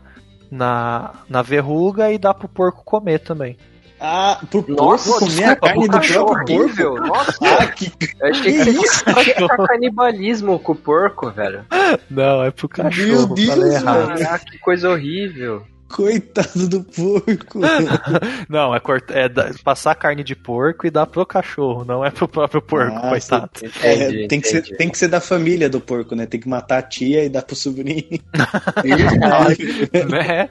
na, 0.51 1.13
na 1.29 1.41
verruga 1.41 2.11
e 2.11 2.17
dar 2.17 2.33
pro 2.33 2.49
porco 2.49 2.83
comer 2.83 3.19
também. 3.19 3.57
Ah, 4.03 4.39
pro 4.49 4.65
Nossa, 4.67 5.09
porco 5.09 5.25
comer 5.25 5.43
a 5.43 5.47
desculpa, 5.53 5.67
carne 5.67 5.87
do 5.87 5.91
cachorro 5.91 6.31
horrível. 6.31 6.95
Nossa, 6.95 7.33
Ah, 7.45 7.67
que... 7.67 7.91
eu 8.19 8.27
achei 8.29 8.51
que 8.51 8.63
você 8.63 8.71
ia 8.71 9.13
praticar 9.13 9.67
canibalismo 9.67 10.59
com 10.59 10.71
o 10.71 10.75
porco, 10.75 11.29
velho. 11.31 11.65
Não, 12.09 12.43
é 12.43 12.51
pro 12.51 12.67
cachorro. 12.67 13.07
Meu 13.07 13.27
Deus, 13.27 13.47
falei 13.47 13.75
errado. 13.75 14.07
mano. 14.07 14.19
Caraca, 14.19 14.45
que 14.45 14.57
coisa 14.57 14.89
horrível. 14.89 15.63
Coitado 15.91 16.67
do 16.69 16.83
porco. 16.83 17.59
Não, 18.49 18.73
é, 18.73 18.79
corta, 18.79 19.13
é 19.13 19.29
passar 19.63 19.93
carne 19.95 20.23
de 20.23 20.35
porco 20.35 20.87
e 20.87 20.89
dar 20.89 21.05
pro 21.05 21.25
cachorro, 21.25 21.83
não 21.85 22.03
é 22.05 22.09
pro 22.09 22.27
próprio 22.27 22.61
porco, 22.61 22.93
Nossa, 22.93 23.09
coitado. 23.09 23.49
É, 23.81 23.95
Entendi, 23.95 24.27
tem, 24.27 24.41
que 24.41 24.47
ser, 24.47 24.61
tem 24.77 24.89
que 24.89 24.97
ser 24.97 25.07
da 25.07 25.19
família 25.21 25.69
do 25.69 25.79
porco, 25.81 26.15
né? 26.15 26.25
Tem 26.25 26.39
que 26.39 26.47
matar 26.49 26.79
a 26.79 26.81
tia 26.81 27.23
e 27.23 27.29
dar 27.29 27.41
pro 27.43 27.55
sobrinho. 27.55 28.03
né? 30.09 30.49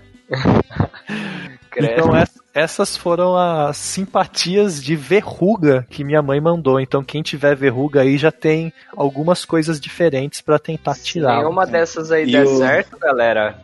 Então 1.76 2.16
ess- 2.16 2.40
essas 2.52 2.96
foram 2.96 3.36
as 3.36 3.76
simpatias 3.76 4.82
de 4.82 4.96
verruga 4.96 5.86
que 5.88 6.02
minha 6.04 6.20
mãe 6.22 6.40
mandou. 6.40 6.80
Então 6.80 7.02
quem 7.02 7.22
tiver 7.22 7.54
verruga 7.54 8.00
aí 8.02 8.18
já 8.18 8.30
tem 8.32 8.72
algumas 8.96 9.44
coisas 9.44 9.80
diferentes 9.80 10.40
pra 10.40 10.58
tentar 10.58 10.94
tirar. 10.96 11.38
nenhuma 11.38 11.66
dessas 11.66 12.10
aí 12.10 12.28
E 12.28 12.32
der 12.32 12.44
o- 12.46 12.58
certo, 12.58 12.98
galera, 12.98 13.60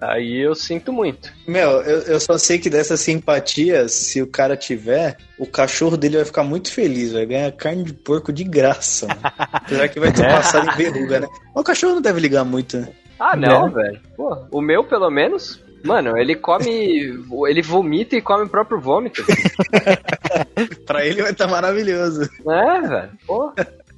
aí 0.00 0.38
eu 0.44 0.54
sinto 0.54 0.92
muito. 0.92 1.32
Meu, 1.46 1.82
eu, 1.82 2.00
eu 2.02 2.20
só 2.20 2.36
sei 2.38 2.58
que 2.58 2.68
dessas 2.70 3.00
simpatias, 3.00 3.92
se 3.92 4.20
o 4.22 4.26
cara 4.26 4.56
tiver, 4.56 5.16
o 5.38 5.46
cachorro 5.46 5.96
dele 5.96 6.16
vai 6.16 6.24
ficar 6.24 6.42
muito 6.44 6.72
feliz, 6.72 7.12
vai 7.12 7.26
ganhar 7.26 7.50
carne 7.52 7.84
de 7.84 7.92
porco 7.94 8.32
de 8.32 8.44
graça. 8.44 9.06
mano. 9.06 9.20
Apesar 9.52 9.88
que 9.88 10.00
vai 10.00 10.12
ter 10.12 10.24
É. 10.24 10.28
passado 10.32 10.68
em 10.70 10.76
verruga, 10.76 11.20
né? 11.20 11.28
Mas 11.54 11.60
o 11.60 11.64
cachorro 11.64 11.94
não 11.94 12.02
deve 12.02 12.20
ligar 12.20 12.44
muito, 12.44 12.78
né? 12.78 12.88
Ah, 13.18 13.36
não, 13.36 13.66
Né? 13.68 13.72
velho. 13.74 14.00
Pô, 14.16 14.36
o 14.50 14.60
meu, 14.60 14.84
pelo 14.84 15.10
menos, 15.10 15.62
mano, 15.84 16.18
ele 16.18 16.34
come. 16.36 17.24
ele 17.48 17.62
vomita 17.62 18.14
e 18.16 18.20
come 18.22 18.44
o 18.44 18.48
próprio 18.48 18.80
vômito. 18.80 19.24
Pra 20.86 21.04
ele 21.04 21.22
vai 21.22 21.32
estar 21.32 21.46
maravilhoso. 21.48 22.28
é, 22.48 22.80
velho. 22.80 23.10
Pô, 23.26 23.52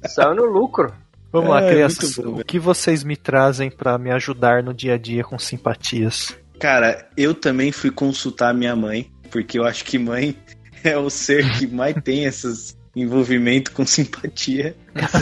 saiu 0.07 0.35
no 0.35 0.45
lucro. 0.45 0.91
Vamos 1.31 1.49
lá, 1.49 1.61
É, 1.63 1.69
crianças. 1.71 2.17
muito 2.17 2.31
bom, 2.31 2.41
o 2.41 2.45
que 2.45 2.59
vocês 2.59 3.03
me 3.03 3.15
trazem 3.15 3.69
pra 3.69 3.97
me 3.97 4.11
ajudar 4.11 4.63
no 4.63 4.73
dia 4.73 4.95
a 4.95 4.97
dia 4.97 5.23
com 5.23 5.37
simpatias? 5.37 6.35
Cara, 6.59 7.07
eu 7.15 7.33
também 7.33 7.71
fui 7.71 7.91
consultar 7.91 8.53
minha 8.53 8.75
mãe, 8.75 9.09
porque 9.31 9.57
eu 9.59 9.63
acho 9.63 9.85
que 9.85 9.97
mãe 9.97 10.35
é 10.83 10.97
o 10.97 11.09
ser 11.09 11.49
que 11.57 11.67
mais 11.67 11.95
tem 12.03 12.25
esses 12.25 12.77
envolvimento 12.95 13.71
com 13.71 13.85
simpatia. 13.85 14.75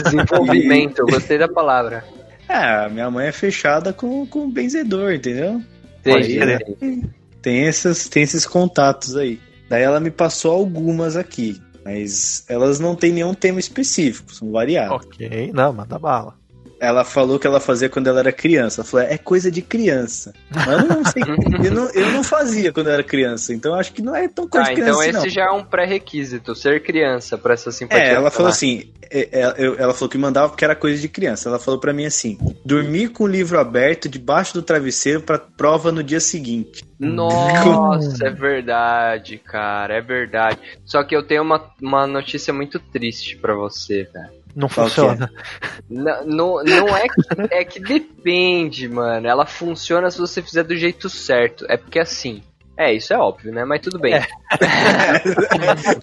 Desenvolvimento, 0.04 0.98
eu 1.00 1.06
gostei 1.06 1.38
da 1.38 1.48
palavra. 1.48 2.04
Ah, 2.48 2.88
minha 2.88 3.10
mãe 3.10 3.26
é 3.28 3.32
fechada 3.32 3.92
com, 3.92 4.26
com 4.26 4.46
o 4.46 4.50
benzedor, 4.50 5.12
entendeu? 5.12 5.62
Entendi. 6.00 6.38
Pode 6.38 6.72
entendi. 6.72 7.10
Tem, 7.42 7.66
essas, 7.66 8.08
tem 8.08 8.22
esses 8.22 8.46
contatos 8.46 9.16
aí. 9.16 9.38
Daí 9.68 9.82
ela 9.82 10.00
me 10.00 10.10
passou 10.10 10.52
algumas 10.52 11.14
aqui, 11.14 11.60
mas 11.88 12.44
elas 12.48 12.78
não 12.78 12.94
têm 12.94 13.12
nenhum 13.12 13.32
tema 13.32 13.58
específico, 13.58 14.34
são 14.34 14.52
variadas. 14.52 15.06
Ok, 15.06 15.50
não, 15.54 15.72
manda 15.72 15.98
bala. 15.98 16.37
Ela 16.80 17.04
falou 17.04 17.38
que 17.38 17.46
ela 17.46 17.58
fazia 17.58 17.88
quando 17.88 18.06
ela 18.06 18.20
era 18.20 18.32
criança. 18.32 18.80
Ela 18.82 18.88
falou, 18.88 19.06
é 19.06 19.18
coisa 19.18 19.50
de 19.50 19.60
criança. 19.62 20.32
Mas 20.50 20.66
eu 20.68 20.86
não 20.86 21.04
sei. 21.04 21.22
eu, 21.66 21.72
não, 21.72 21.90
eu 21.90 22.12
não 22.12 22.22
fazia 22.22 22.72
quando 22.72 22.86
eu 22.86 22.92
era 22.92 23.02
criança, 23.02 23.52
então 23.52 23.72
eu 23.72 23.78
acho 23.78 23.92
que 23.92 24.00
não 24.00 24.14
é 24.14 24.28
tão 24.28 24.46
coisa 24.46 24.66
Tá, 24.66 24.72
de 24.74 24.80
criança. 24.80 25.00
então 25.06 25.18
esse 25.18 25.26
não. 25.26 25.34
já 25.34 25.46
é 25.46 25.50
um 25.50 25.64
pré-requisito, 25.64 26.54
ser 26.54 26.82
criança 26.82 27.36
pra 27.36 27.54
essa 27.54 27.72
simpatia. 27.72 28.04
É, 28.04 28.14
ela 28.14 28.30
falou 28.30 28.50
assim, 28.50 28.92
é, 29.10 29.28
é, 29.40 29.64
ela 29.78 29.92
falou 29.92 30.08
que 30.08 30.18
mandava 30.18 30.50
porque 30.50 30.64
era 30.64 30.76
coisa 30.76 31.00
de 31.00 31.08
criança. 31.08 31.48
Ela 31.48 31.58
falou 31.58 31.80
pra 31.80 31.92
mim 31.92 32.04
assim: 32.06 32.38
dormir 32.64 33.08
com 33.08 33.24
o 33.24 33.26
livro 33.26 33.58
aberto 33.58 34.08
debaixo 34.08 34.54
do 34.54 34.62
travesseiro 34.62 35.20
pra 35.22 35.38
prova 35.38 35.90
no 35.90 36.02
dia 36.02 36.20
seguinte. 36.20 36.84
Nossa, 37.00 38.26
é 38.26 38.30
verdade, 38.30 39.38
cara, 39.38 39.94
é 39.96 40.00
verdade. 40.00 40.58
Só 40.84 41.02
que 41.02 41.14
eu 41.16 41.22
tenho 41.26 41.42
uma, 41.42 41.70
uma 41.82 42.06
notícia 42.06 42.52
muito 42.52 42.78
triste 42.78 43.36
pra 43.36 43.54
você, 43.54 44.04
velho. 44.12 44.37
Não 44.56 44.68
que 44.68 44.74
funciona. 44.74 45.30
Não, 45.88 46.24
não, 46.26 46.64
não 46.64 46.96
é 46.96 47.06
que, 47.08 47.54
é 47.54 47.64
que 47.64 47.80
depende, 47.80 48.88
mano. 48.88 49.26
Ela 49.26 49.46
funciona 49.46 50.10
se 50.10 50.18
você 50.18 50.42
fizer 50.42 50.64
do 50.64 50.76
jeito 50.76 51.08
certo. 51.08 51.64
É 51.68 51.76
porque 51.76 51.98
assim. 51.98 52.42
É, 52.76 52.92
isso 52.92 53.12
é 53.12 53.18
óbvio, 53.18 53.52
né? 53.52 53.64
Mas 53.64 53.80
tudo 53.80 53.98
bem. 53.98 54.14
É. 54.14 54.24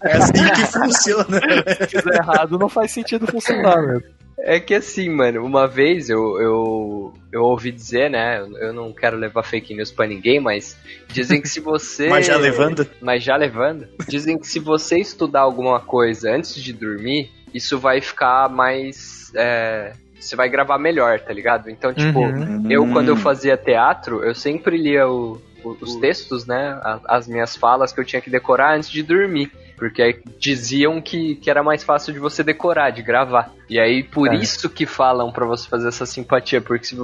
É 0.03 0.17
assim 0.17 0.53
que 0.53 0.65
funciona. 0.71 1.39
Se 1.79 1.87
fizer 1.87 2.15
errado, 2.15 2.57
não 2.59 2.69
faz 2.69 2.91
sentido 2.91 3.27
funcionar 3.27 3.81
mesmo. 3.81 4.03
É 4.37 4.59
que 4.59 4.73
assim, 4.73 5.09
mano, 5.09 5.43
uma 5.45 5.65
vez 5.67 6.09
eu, 6.09 6.19
eu, 6.41 7.13
eu 7.31 7.41
ouvi 7.43 7.71
dizer, 7.71 8.09
né? 8.09 8.39
eu- 8.41 8.57
Eu 8.57 8.73
não 8.73 8.91
quero 8.91 9.15
levar 9.17 9.43
fake 9.43 9.73
news 9.73 9.91
pra 9.91 10.05
ninguém, 10.05 10.41
mas 10.41 10.77
dizem 11.07 11.41
que 11.41 11.47
se 11.47 11.61
você. 11.61 12.09
Mas 12.09 12.25
já 12.25 12.35
levando? 12.37 12.85
Mas 13.01 13.23
já 13.23 13.37
levando. 13.37 13.87
Dizem 14.09 14.37
que 14.37 14.45
se 14.45 14.59
você 14.59 14.97
estudar 14.99 15.41
alguma 15.41 15.79
coisa 15.79 16.29
antes 16.35 16.53
de 16.61 16.73
dormir, 16.73 17.31
isso 17.55 17.79
vai 17.79 18.01
ficar 18.01 18.50
mais. 18.50 19.31
é, 19.35 19.93
você 20.19 20.35
vai 20.35 20.50
gravar 20.50 20.77
melhor, 20.79 21.19
tá 21.19 21.31
ligado? 21.33 21.69
Então, 21.69 21.93
tipo, 21.93 22.19
Uhum. 22.19 22.65
eu 22.69 22.88
quando 22.88 23.09
eu 23.09 23.15
fazia 23.17 23.55
teatro, 23.57 24.24
eu 24.24 24.33
sempre 24.33 24.75
lia 24.77 25.07
o- 25.07 25.39
o- 25.63 25.77
os 25.81 25.95
textos, 25.97 26.45
né? 26.47 26.79
a- 26.83 27.00
As 27.05 27.27
minhas 27.27 27.55
falas 27.55 27.91
que 27.91 28.00
eu 28.00 28.05
tinha 28.05 28.21
que 28.21 28.29
decorar 28.29 28.75
antes 28.75 28.89
de 28.89 29.03
dormir. 29.03 29.51
Porque 29.77 30.01
aí 30.01 30.15
diziam 30.39 31.01
que, 31.01 31.35
que 31.35 31.50
era 31.50 31.62
mais 31.62 31.83
fácil 31.83 32.13
de 32.13 32.19
você 32.19 32.41
decorar, 32.43 32.91
de 32.91 33.01
gravar. 33.01 33.51
E 33.69 33.77
aí, 33.77 34.03
por 34.03 34.29
É. 34.29 34.35
isso 34.35 34.69
que 34.69 34.85
falam 34.85 35.31
pra 35.33 35.45
você 35.45 35.67
fazer 35.67 35.89
essa 35.89 36.05
simpatia, 36.05 36.62
porque 36.62 36.85
se 36.85 36.95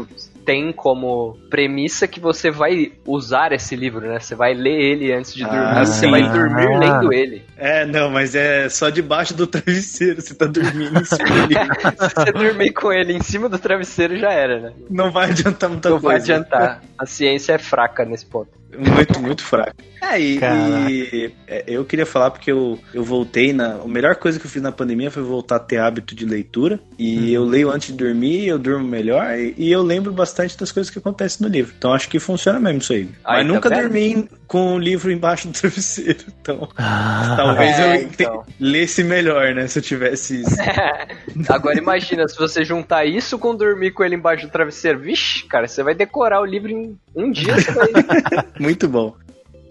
tem 0.45 0.71
como 0.73 1.37
premissa 1.49 2.07
que 2.07 2.19
você 2.19 2.49
vai 2.51 2.91
usar 3.05 3.51
esse 3.51 3.75
livro, 3.75 4.07
né? 4.07 4.19
Você 4.19 4.35
vai 4.35 4.53
ler 4.53 4.79
ele 4.79 5.13
antes 5.13 5.33
de 5.33 5.43
Ah, 5.43 5.47
dormir, 5.47 5.85
você 5.87 5.99
sim. 6.05 6.11
vai 6.11 6.23
dormir 6.23 6.67
Ah. 6.67 6.79
lendo 6.79 7.13
ele. 7.13 7.43
É, 7.57 7.85
não, 7.85 8.09
mas 8.09 8.33
é 8.35 8.67
só 8.69 8.89
debaixo 8.89 9.33
do 9.33 9.45
travesseiro. 9.47 10.21
Você 10.21 10.33
tá 10.33 10.45
dormindo 10.45 10.99
em 10.99 11.05
cima 11.05 11.47
dele. 11.47 11.59
Se 12.09 12.15
você 12.15 12.31
dormir 12.31 12.73
com 12.73 12.91
ele 12.91 13.13
em 13.13 13.21
cima 13.21 13.47
do 13.47 13.59
travesseiro, 13.59 14.17
já 14.17 14.31
era, 14.31 14.59
né? 14.59 14.73
Não 14.89 15.11
vai 15.11 15.29
adiantar 15.29 15.69
muita 15.69 15.89
Não 15.89 15.99
vai 15.99 16.17
coisa. 16.17 16.33
adiantar. 16.35 16.81
A 16.97 17.05
ciência 17.05 17.53
é 17.53 17.57
fraca 17.57 18.03
nesse 18.05 18.25
ponto. 18.25 18.49
Muito, 18.77 19.19
muito 19.19 19.43
fraco. 19.43 19.75
É, 20.01 20.19
e, 20.19 20.39
e, 20.39 21.31
é, 21.47 21.63
eu 21.67 21.85
queria 21.85 22.05
falar 22.05 22.31
porque 22.31 22.51
eu, 22.51 22.79
eu 22.93 23.03
voltei 23.03 23.53
na. 23.53 23.75
A 23.75 23.87
melhor 23.87 24.15
coisa 24.15 24.39
que 24.39 24.45
eu 24.45 24.49
fiz 24.49 24.61
na 24.61 24.71
pandemia 24.71 25.11
foi 25.11 25.21
voltar 25.21 25.57
a 25.57 25.59
ter 25.59 25.77
hábito 25.77 26.15
de 26.15 26.25
leitura. 26.25 26.79
E 26.97 27.31
eu 27.31 27.43
leio 27.43 27.69
antes 27.69 27.91
de 27.91 27.93
dormir, 27.93 28.47
eu 28.47 28.57
durmo 28.57 28.85
melhor 28.87 29.37
e, 29.37 29.53
e 29.57 29.71
eu 29.71 29.83
lembro 29.83 30.11
bastante 30.11 30.57
das 30.57 30.71
coisas 30.71 30.89
que 30.89 30.99
acontecem 30.99 31.45
no 31.45 31.53
livro. 31.53 31.73
Então 31.77 31.93
acho 31.93 32.09
que 32.09 32.19
funciona 32.19 32.59
mesmo 32.59 32.79
isso 32.79 32.93
aí. 32.93 33.09
Aí, 33.23 33.43
Mas 33.43 33.47
tá 33.47 33.53
nunca 33.53 33.69
vendo? 33.69 33.81
dormi 33.81 34.29
com 34.51 34.75
o 34.75 34.77
livro 34.77 35.09
embaixo 35.09 35.47
do 35.47 35.53
travesseiro. 35.57 36.25
Então 36.41 36.67
Ah, 36.75 37.35
talvez 37.37 37.79
É, 37.79 37.95
eu 37.95 38.01
então. 38.01 38.43
lesse 38.59 39.01
melhor, 39.01 39.55
né? 39.55 39.65
Se 39.67 39.79
eu 39.79 39.83
tivesse 39.83 40.41
isso. 40.41 40.57
Agora 41.47 41.77
imagina, 41.77 42.27
se 42.27 42.37
você 42.37 42.65
juntar 42.65 43.05
isso 43.05 43.39
com 43.39 43.55
dormir 43.55 43.91
com 43.91 44.03
ele 44.03 44.15
embaixo 44.15 44.45
do 44.47 44.51
travesseiro, 44.51 44.99
vixe, 44.99 45.45
cara, 45.45 45.69
você 45.69 45.81
vai 45.81 45.95
decorar 45.95 46.41
o 46.41 46.45
livro 46.45 46.69
em 46.69 46.97
um 47.15 47.31
dia. 47.31 47.55
Você 47.55 47.71
vai... 47.71 47.87
Muito 48.59 48.89
bom. 48.89 49.15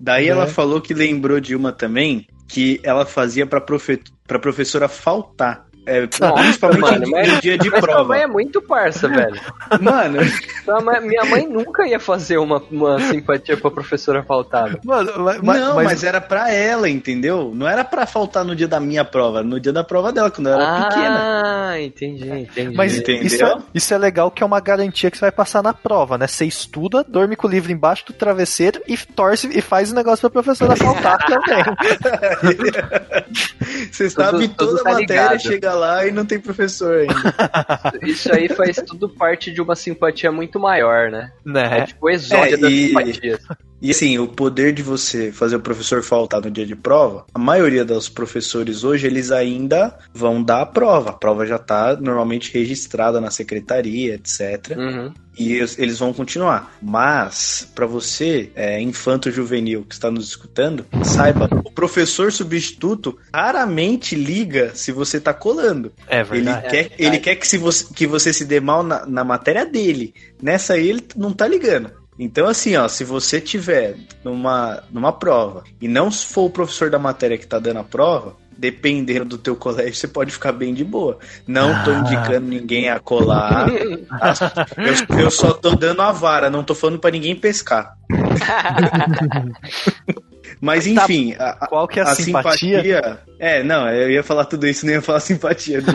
Daí 0.00 0.25
Né? 0.25 0.30
ela 0.30 0.46
falou 0.46 0.80
que 0.80 0.94
lembrou 0.94 1.40
de 1.40 1.54
uma 1.54 1.72
também 1.72 2.26
que 2.49 2.80
ela 2.82 3.04
fazia 3.04 3.44
pra, 3.46 3.60
profe 3.60 4.00
pra 4.26 4.38
professora 4.38 4.88
faltar. 4.88 5.66
É, 5.87 6.02
Nossa, 6.20 6.32
principalmente 6.42 6.80
mano, 6.82 7.06
em- 7.06 7.10
mas- 7.10 7.32
no 7.34 7.40
dia 7.40 7.58
de 7.58 7.70
Mas 7.70 7.80
prova. 7.80 8.04
mãe 8.04 8.20
é 8.22 8.26
muito 8.26 8.60
parça, 8.62 9.08
velho. 9.08 9.40
Mano, 9.80 10.18
mãe- 10.84 11.00
minha 11.00 11.25
mãe 11.25 11.49
nunca 11.49 11.87
ia 11.87 11.99
fazer 11.99 12.37
uma, 12.38 12.62
uma 12.70 13.00
simpatia 13.00 13.56
pra 13.56 13.70
professora 13.70 14.22
faltada. 14.22 14.78
Mano, 14.84 15.12
mas, 15.42 15.60
não, 15.60 15.75
mas- 15.75 15.84
mas... 15.87 16.04
era 16.04 16.20
pra 16.20 16.52
ela, 16.52 16.88
entendeu? 16.88 17.50
Não 17.54 17.66
era 17.68 17.82
pra 17.82 18.04
faltar 18.06 18.44
no 18.44 18.54
dia 18.54 18.68
da 18.68 18.78
minha 18.78 19.04
prova, 19.04 19.38
era 19.38 19.46
no 19.46 19.58
dia 19.58 19.72
da 19.72 19.82
prova 19.82 20.12
dela, 20.12 20.30
quando 20.30 20.49
eu 20.49 20.54
era 20.60 20.84
pequena. 20.88 21.70
Ah, 21.70 21.80
entendi, 21.80 22.28
entendi. 22.28 22.76
Mas 22.76 22.96
Entendeu? 22.99 23.25
isso 23.26 23.44
é, 23.44 23.58
isso 23.75 23.94
é 23.94 23.99
legal 23.99 24.30
que 24.30 24.42
é 24.42 24.46
uma 24.46 24.60
garantia 24.60 25.10
que 25.10 25.16
você 25.16 25.22
vai 25.22 25.32
passar 25.32 25.62
na 25.62 25.72
prova, 25.72 26.18
né? 26.18 26.26
Você 26.26 26.44
estuda, 26.44 27.04
dorme 27.08 27.37
com 27.37 27.46
o 27.46 27.50
livro 27.50 27.72
embaixo 27.72 28.04
do 28.06 28.12
travesseiro 28.12 28.80
e 28.87 28.96
torce 28.96 29.49
e 29.56 29.60
faz 29.62 29.90
o 29.90 29.94
negócio 29.94 30.20
pra 30.20 30.42
professora 30.42 30.76
faltar 30.76 31.18
também. 31.25 31.64
Você 33.90 34.10
sabe 34.10 34.49
toda 34.49 34.82
tá 34.82 34.90
a 34.90 34.92
matéria, 34.94 35.22
ligado. 35.22 35.40
chega 35.40 35.69
lá 35.74 36.06
e 36.06 36.10
não 36.12 36.24
tem 36.24 36.38
professor 36.40 37.00
ainda. 37.00 37.14
Isso 38.06 38.32
aí 38.32 38.48
faz 38.48 38.76
tudo 38.86 39.08
parte 39.08 39.50
de 39.50 39.60
uma 39.60 39.74
simpatia 39.76 40.30
muito 40.30 40.58
maior, 40.58 41.10
né? 41.10 41.32
É 41.46 41.50
né? 41.50 41.86
tipo 41.86 42.06
o 42.06 42.10
exódio 42.10 42.54
É, 42.54 42.56
das 42.56 42.70
e- 42.72 42.86
simpatias. 42.88 43.40
E 43.82 43.90
assim, 43.90 44.18
o 44.18 44.28
poder 44.28 44.74
de 44.74 44.82
você 44.82 45.32
fazer 45.32 45.56
o 45.56 45.60
professor 45.60 46.02
faltar 46.02 46.42
no 46.42 46.50
dia 46.50 46.66
de 46.66 46.76
prova, 46.76 47.24
a 47.32 47.38
maioria 47.38 47.82
dos 47.82 48.10
professores 48.10 48.84
hoje, 48.84 49.06
eles 49.06 49.30
ainda 49.32 49.98
vão 50.12 50.42
dar 50.42 50.60
a 50.60 50.66
prova. 50.66 51.10
A 51.10 51.14
prova 51.14 51.46
já 51.46 51.58
tá 51.58 51.96
normalmente 51.98 52.52
registrada 52.52 53.22
na 53.22 53.30
secretaria, 53.30 54.16
etc. 54.16 54.76
Uhum. 54.76 55.14
E 55.38 55.54
eles, 55.54 55.98
vão 55.98 56.12
continuar. 56.12 56.76
Mas, 56.82 57.66
pra 57.74 57.86
você, 57.86 58.50
é, 58.54 58.78
infanto 58.82 59.30
juvenil 59.30 59.86
que 59.88 59.94
está 59.94 60.10
nos 60.10 60.28
escutando, 60.28 60.84
saiba, 61.02 61.48
o 61.64 61.70
professor 61.70 62.30
substituto 62.30 63.16
raramente 63.34 64.14
liga 64.14 64.72
se 64.74 64.92
você 64.92 65.18
tá 65.18 65.32
colando. 65.32 65.59
É 66.08 66.20
Ele 66.20 66.24
verdade. 66.24 66.68
quer, 66.68 66.90
ele 66.98 67.18
quer 67.18 67.34
que, 67.36 67.46
se 67.46 67.58
você, 67.58 67.86
que 67.94 68.06
você 68.06 68.32
se 68.32 68.44
dê 68.44 68.60
mal 68.60 68.82
na, 68.82 69.06
na 69.06 69.24
matéria 69.24 69.64
dele. 69.66 70.14
Nessa 70.42 70.74
aí 70.74 70.88
ele 70.88 71.04
não 71.16 71.32
tá 71.32 71.46
ligando. 71.46 71.90
Então, 72.18 72.46
assim, 72.48 72.76
ó, 72.76 72.86
se 72.86 73.02
você 73.02 73.40
tiver 73.40 73.96
numa, 74.22 74.82
numa 74.90 75.12
prova 75.12 75.64
e 75.80 75.88
não 75.88 76.10
for 76.10 76.44
o 76.46 76.50
professor 76.50 76.90
da 76.90 76.98
matéria 76.98 77.38
que 77.38 77.46
tá 77.46 77.58
dando 77.58 77.78
a 77.78 77.84
prova, 77.84 78.36
dependendo 78.58 79.24
do 79.24 79.38
teu 79.38 79.56
colégio, 79.56 79.94
você 79.94 80.06
pode 80.06 80.30
ficar 80.30 80.52
bem 80.52 80.74
de 80.74 80.84
boa. 80.84 81.18
Não 81.46 81.82
tô 81.82 81.92
Ah. 81.92 81.98
indicando 82.00 82.46
ninguém 82.46 82.90
a 82.90 83.00
colar. 83.00 83.70
Eu, 83.70 85.18
eu 85.18 85.30
só 85.30 85.54
tô 85.54 85.74
dando 85.74 86.02
a 86.02 86.12
vara, 86.12 86.50
não 86.50 86.62
tô 86.62 86.74
falando 86.74 86.98
pra 86.98 87.10
ninguém 87.10 87.34
pescar. 87.34 87.94
Mas 90.60 90.86
enfim, 90.86 91.34
a, 91.38 91.50
a- 91.50 91.66
Qual 91.68 91.88
que 91.88 91.98
é 91.98 92.02
a, 92.02 92.10
a 92.10 92.14
simpatia? 92.14 92.82
simpatia. 92.82 93.20
É, 93.38 93.62
não, 93.62 93.88
eu 93.88 94.10
ia 94.10 94.22
falar 94.22 94.44
tudo 94.44 94.66
isso, 94.66 94.84
nem 94.84 94.96
ia 94.96 95.02
falar 95.02 95.20
simpatia. 95.20 95.80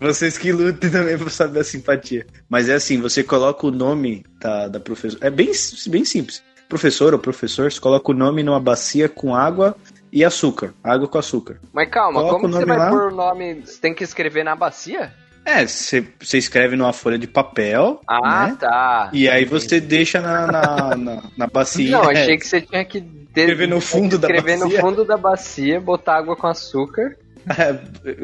Vocês 0.00 0.38
que 0.38 0.52
lutem 0.52 0.90
também 0.90 1.18
pra 1.18 1.30
saber 1.30 1.60
a 1.60 1.64
simpatia. 1.64 2.26
Mas 2.48 2.68
é 2.68 2.74
assim, 2.74 3.00
você 3.00 3.22
coloca 3.22 3.66
o 3.66 3.70
nome 3.70 4.24
da, 4.40 4.68
da 4.68 4.80
professora. 4.80 5.26
É 5.26 5.30
bem, 5.30 5.50
bem 5.88 6.04
simples. 6.04 6.42
Professor 6.68 7.12
ou 7.12 7.18
professor, 7.18 7.70
você 7.70 7.80
coloca 7.80 8.10
o 8.10 8.14
nome 8.14 8.42
numa 8.42 8.60
bacia 8.60 9.08
com 9.08 9.34
água 9.34 9.74
e 10.12 10.24
açúcar. 10.24 10.72
Água 10.84 11.08
com 11.08 11.18
açúcar. 11.18 11.58
Mas 11.72 11.88
calma, 11.90 12.20
Coloca 12.20 12.40
como 12.40 12.54
você 12.54 12.64
vai 12.64 12.78
lá. 12.78 12.90
pôr 12.90 13.12
o 13.12 13.16
nome? 13.16 13.62
Você 13.64 13.80
tem 13.80 13.94
que 13.94 14.04
escrever 14.04 14.44
na 14.44 14.54
bacia? 14.54 15.12
É, 15.44 15.66
você, 15.66 16.04
escreve 16.34 16.76
numa 16.76 16.92
folha 16.92 17.18
de 17.18 17.26
papel. 17.26 18.00
Ah, 18.06 18.48
né? 18.48 18.56
tá. 18.60 19.10
E 19.12 19.28
aí 19.28 19.44
você 19.46 19.80
deixa 19.80 20.20
na, 20.20 20.46
na, 20.46 20.96
na, 20.96 21.22
na 21.36 21.46
bacia. 21.46 21.90
Não, 21.90 22.10
É, 22.10 22.20
achei 22.22 22.36
que 22.36 22.46
você 22.46 22.60
tinha 22.60 22.84
que 22.84 23.00
ter- 23.00 23.40
Escrever 23.42 23.68
no 23.68 23.80
fundo 23.80 24.18
da 24.18 24.28
escrever 24.28 24.58
bacia. 24.58 24.76
no 24.76 24.80
fundo 24.82 25.04
da 25.04 25.16
bacia, 25.16 25.80
botar 25.80 26.16
água 26.18 26.36
com 26.36 26.46
açúcar. 26.46 27.16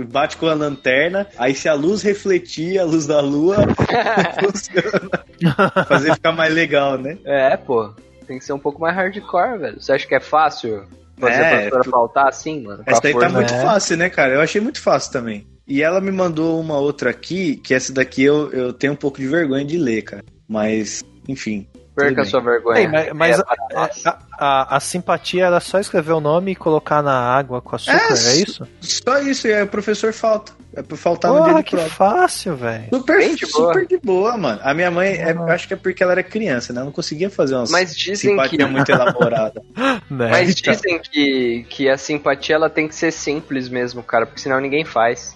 bate 0.09 0.37
com 0.37 0.47
a 0.49 0.53
lanterna, 0.55 1.27
aí 1.39 1.55
se 1.55 1.67
a 1.67 1.73
luz 1.73 2.03
refletir, 2.03 2.79
a 2.79 2.85
luz 2.85 3.07
da 3.07 3.21
lua, 3.21 3.57
funciona. 4.41 5.85
Fazer 5.89 6.15
ficar 6.15 6.33
mais 6.33 6.53
legal, 6.53 6.99
né? 6.99 7.17
É, 7.25 7.57
pô. 7.57 7.91
Tem 8.27 8.39
que 8.39 8.45
ser 8.45 8.53
um 8.55 8.59
pouco 8.59 8.81
mais 8.81 8.95
hardcore, 8.97 9.59
velho. 9.59 9.81
Você 9.81 9.93
acha 9.93 10.07
que 10.07 10.15
é 10.15 10.21
fácil 10.21 10.85
fazer 11.19 11.41
É, 11.43 11.47
a 11.47 11.51
professora 11.57 11.83
tu- 11.85 11.91
faltar 11.91 12.29
assim, 12.29 12.63
mano? 12.63 12.83
Essa 12.87 13.01
daí 13.01 13.13
tá 13.19 13.29
muito 13.29 13.53
né? 13.53 13.63
fácil, 13.63 13.97
né, 13.97 14.09
cara? 14.11 14.35
Eu 14.35 14.41
achei 14.41 14.61
muito 14.61 14.81
fácil 14.81 15.13
também. 15.13 15.47
E 15.67 15.83
ela 15.83 16.01
me 16.01 16.11
mandou 16.11 16.61
uma 16.61 16.77
outra 16.79 17.11
aqui, 17.11 17.57
que 17.57 17.73
essa 17.75 17.93
daqui 17.93 18.23
eu, 18.23 18.51
eu 18.53 18.73
tenho 18.73 18.93
um 18.93 18.97
pouco 18.97 19.19
de 19.19 19.27
vergonha 19.27 19.65
de 19.65 19.79
ler, 19.79 20.03
cara. 20.03 20.25
Mas, 20.49 21.03
enfim. 21.27 21.67
Perca 21.97 22.23
a 22.23 22.25
sua 22.25 22.41
vergonha. 22.41 22.81
Ei, 22.81 22.89
mas 22.89 23.13
mas 23.15 23.39
É, 23.39 23.43
a, 23.75 23.85
a- 23.85 24.19
a- 24.39 24.77
a 24.77 24.81
simpatia 24.81 25.47
era 25.47 25.61
só 25.61 25.79
escrever 25.79 26.13
o 26.13 26.21
nome 26.21 26.53
e 26.53 26.57
colocar 26.57 27.03
na 27.03 27.15
água 27.19 27.63
com 27.63 27.77
açúcar, 27.77 27.97
É, 27.97 28.09
é, 28.09 28.37
isso? 28.43 28.67
Só 28.81 29.19
isso, 29.21 29.47
e 29.47 29.55
aí 29.55 29.63
o 29.63 29.69
professor 29.69 30.13
falta. 30.13 30.53
É 30.77 30.83
pra 30.83 30.97
faltar 30.97 31.31
no 31.31 31.37
dia 31.39 31.47
Porra, 31.51 31.63
de 31.63 31.69
que 31.71 31.77
prova. 31.77 31.89
fácil, 31.91 32.57
velho. 32.57 32.85
Super, 32.93 33.19
Bem 33.19 33.35
de 33.37 33.47
boa. 33.47 33.73
super 33.73 33.87
de 33.87 33.99
boa, 33.99 34.37
mano. 34.37 34.61
A 34.63 34.75
minha 34.75 34.91
mãe, 34.91 35.09
é, 35.15 35.31
eu 35.33 35.45
acho 35.49 35.69
que 35.69 35.75
é 35.75 35.77
porque 35.77 36.03
ela 36.03 36.13
era 36.13 36.23
criança, 36.23 36.73
né? 36.73 36.79
Ela 36.79 36.87
não 36.87 36.93
conseguia 36.93 37.31
fazer 37.31 37.55
uma 37.55 37.65
Mas 37.71 37.97
dizem 37.97 38.31
simpatia 38.31 38.59
que- 38.59 38.65
muito 38.67 38.91
elaborada. 38.91 39.63
Né? 40.11 40.29
Mas 40.31 40.51
Então. 40.59 40.73
dizem 40.75 41.01
que, 41.01 41.65
que 41.69 41.89
a 41.89 41.97
simpatia 41.97 42.57
ela 42.57 42.69
tem 42.69 42.87
que 42.89 42.95
ser 42.95 43.11
simples 43.13 43.69
mesmo, 43.69 44.03
cara, 44.03 44.27
porque 44.27 44.41
senão 44.41 44.61
ninguém 44.61 44.85
faz. 44.85 45.35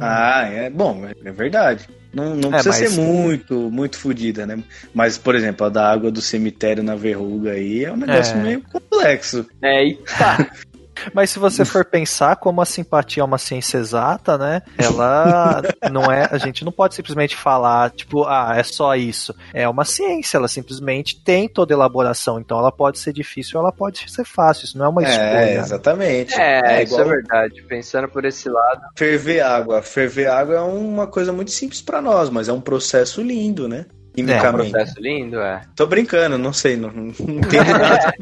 Ah, 0.00 0.44
é 0.50 0.68
bom, 0.70 1.06
é, 1.06 1.28
é 1.28 1.32
verdade. 1.32 1.88
Não, 2.12 2.34
não 2.34 2.48
É, 2.50 2.62
precisa 2.62 2.70
mas- 2.84 2.92
ser 2.92 3.00
muito, 3.00 3.54
muito 3.70 3.98
fodida, 3.98 4.44
né? 4.46 4.58
Mas, 4.92 5.16
por 5.16 5.34
exemplo, 5.34 5.66
a 5.66 5.70
da 5.70 5.90
água 5.90 6.10
do 6.10 6.20
cemitério 6.20 6.82
na 6.82 6.94
verruga 6.94 7.52
aí 7.52 7.84
é 7.84 7.92
um 7.92 7.96
negócio 7.96 8.36
É. 8.36 8.42
meio 8.42 8.62
complexo. 8.62 9.46
É, 9.62 9.84
eita. 9.84 10.50
Mas 11.12 11.30
se 11.30 11.38
você 11.38 11.64
for 11.64 11.84
pensar 11.84 12.36
como 12.36 12.60
a 12.60 12.64
simpatia 12.64 13.22
é 13.22 13.24
uma 13.24 13.38
ciência 13.38 13.78
exata, 13.78 14.36
né? 14.38 14.62
Ela 14.78 15.62
não 15.90 16.10
é. 16.10 16.28
A 16.30 16.38
gente 16.38 16.64
não 16.64 16.72
pode 16.72 16.94
simplesmente 16.94 17.36
falar, 17.36 17.90
tipo, 17.90 18.24
ah, 18.24 18.54
é 18.56 18.62
só 18.62 18.94
isso. 18.96 19.34
É 19.52 19.68
uma 19.68 19.84
ciência, 19.84 20.36
ela 20.38 20.48
simplesmente 20.48 21.20
tem 21.22 21.48
toda 21.48 21.72
elaboração. 21.72 22.38
Então 22.40 22.58
ela 22.58 22.72
pode 22.72 22.98
ser 22.98 23.12
difícil, 23.12 23.58
ela 23.58 23.72
pode 23.72 24.10
ser 24.10 24.24
fácil. 24.24 24.64
Isso 24.64 24.78
não 24.78 24.86
é 24.86 24.88
uma 24.88 25.02
É, 25.04 25.08
escolha. 25.10 25.60
exatamente. 25.60 26.34
É, 26.34 26.58
isso 26.60 26.66
é 26.66 26.82
igual 26.82 27.04
verdade. 27.08 27.62
Pensando 27.62 28.08
por 28.08 28.24
esse 28.24 28.48
lado. 28.48 28.80
ferver 28.96 29.40
água. 29.40 29.82
Ferver 29.82 30.28
água 30.28 30.56
é 30.56 30.60
uma 30.60 31.06
coisa 31.06 31.32
muito 31.32 31.50
simples 31.50 31.80
pra 31.82 32.00
nós, 32.00 32.30
mas 32.30 32.48
é 32.48 32.52
um 32.52 32.60
processo 32.60 33.22
lindo, 33.22 33.68
né? 33.68 33.86
É 34.16 34.48
um 34.48 34.52
processo 34.52 35.00
lindo, 35.00 35.40
é. 35.40 35.62
Tô 35.74 35.86
brincando, 35.86 36.36
não 36.36 36.52
sei, 36.52 36.76
não, 36.76 36.90
não 36.90 37.08
entendo 37.08 37.72
nada. 37.72 38.14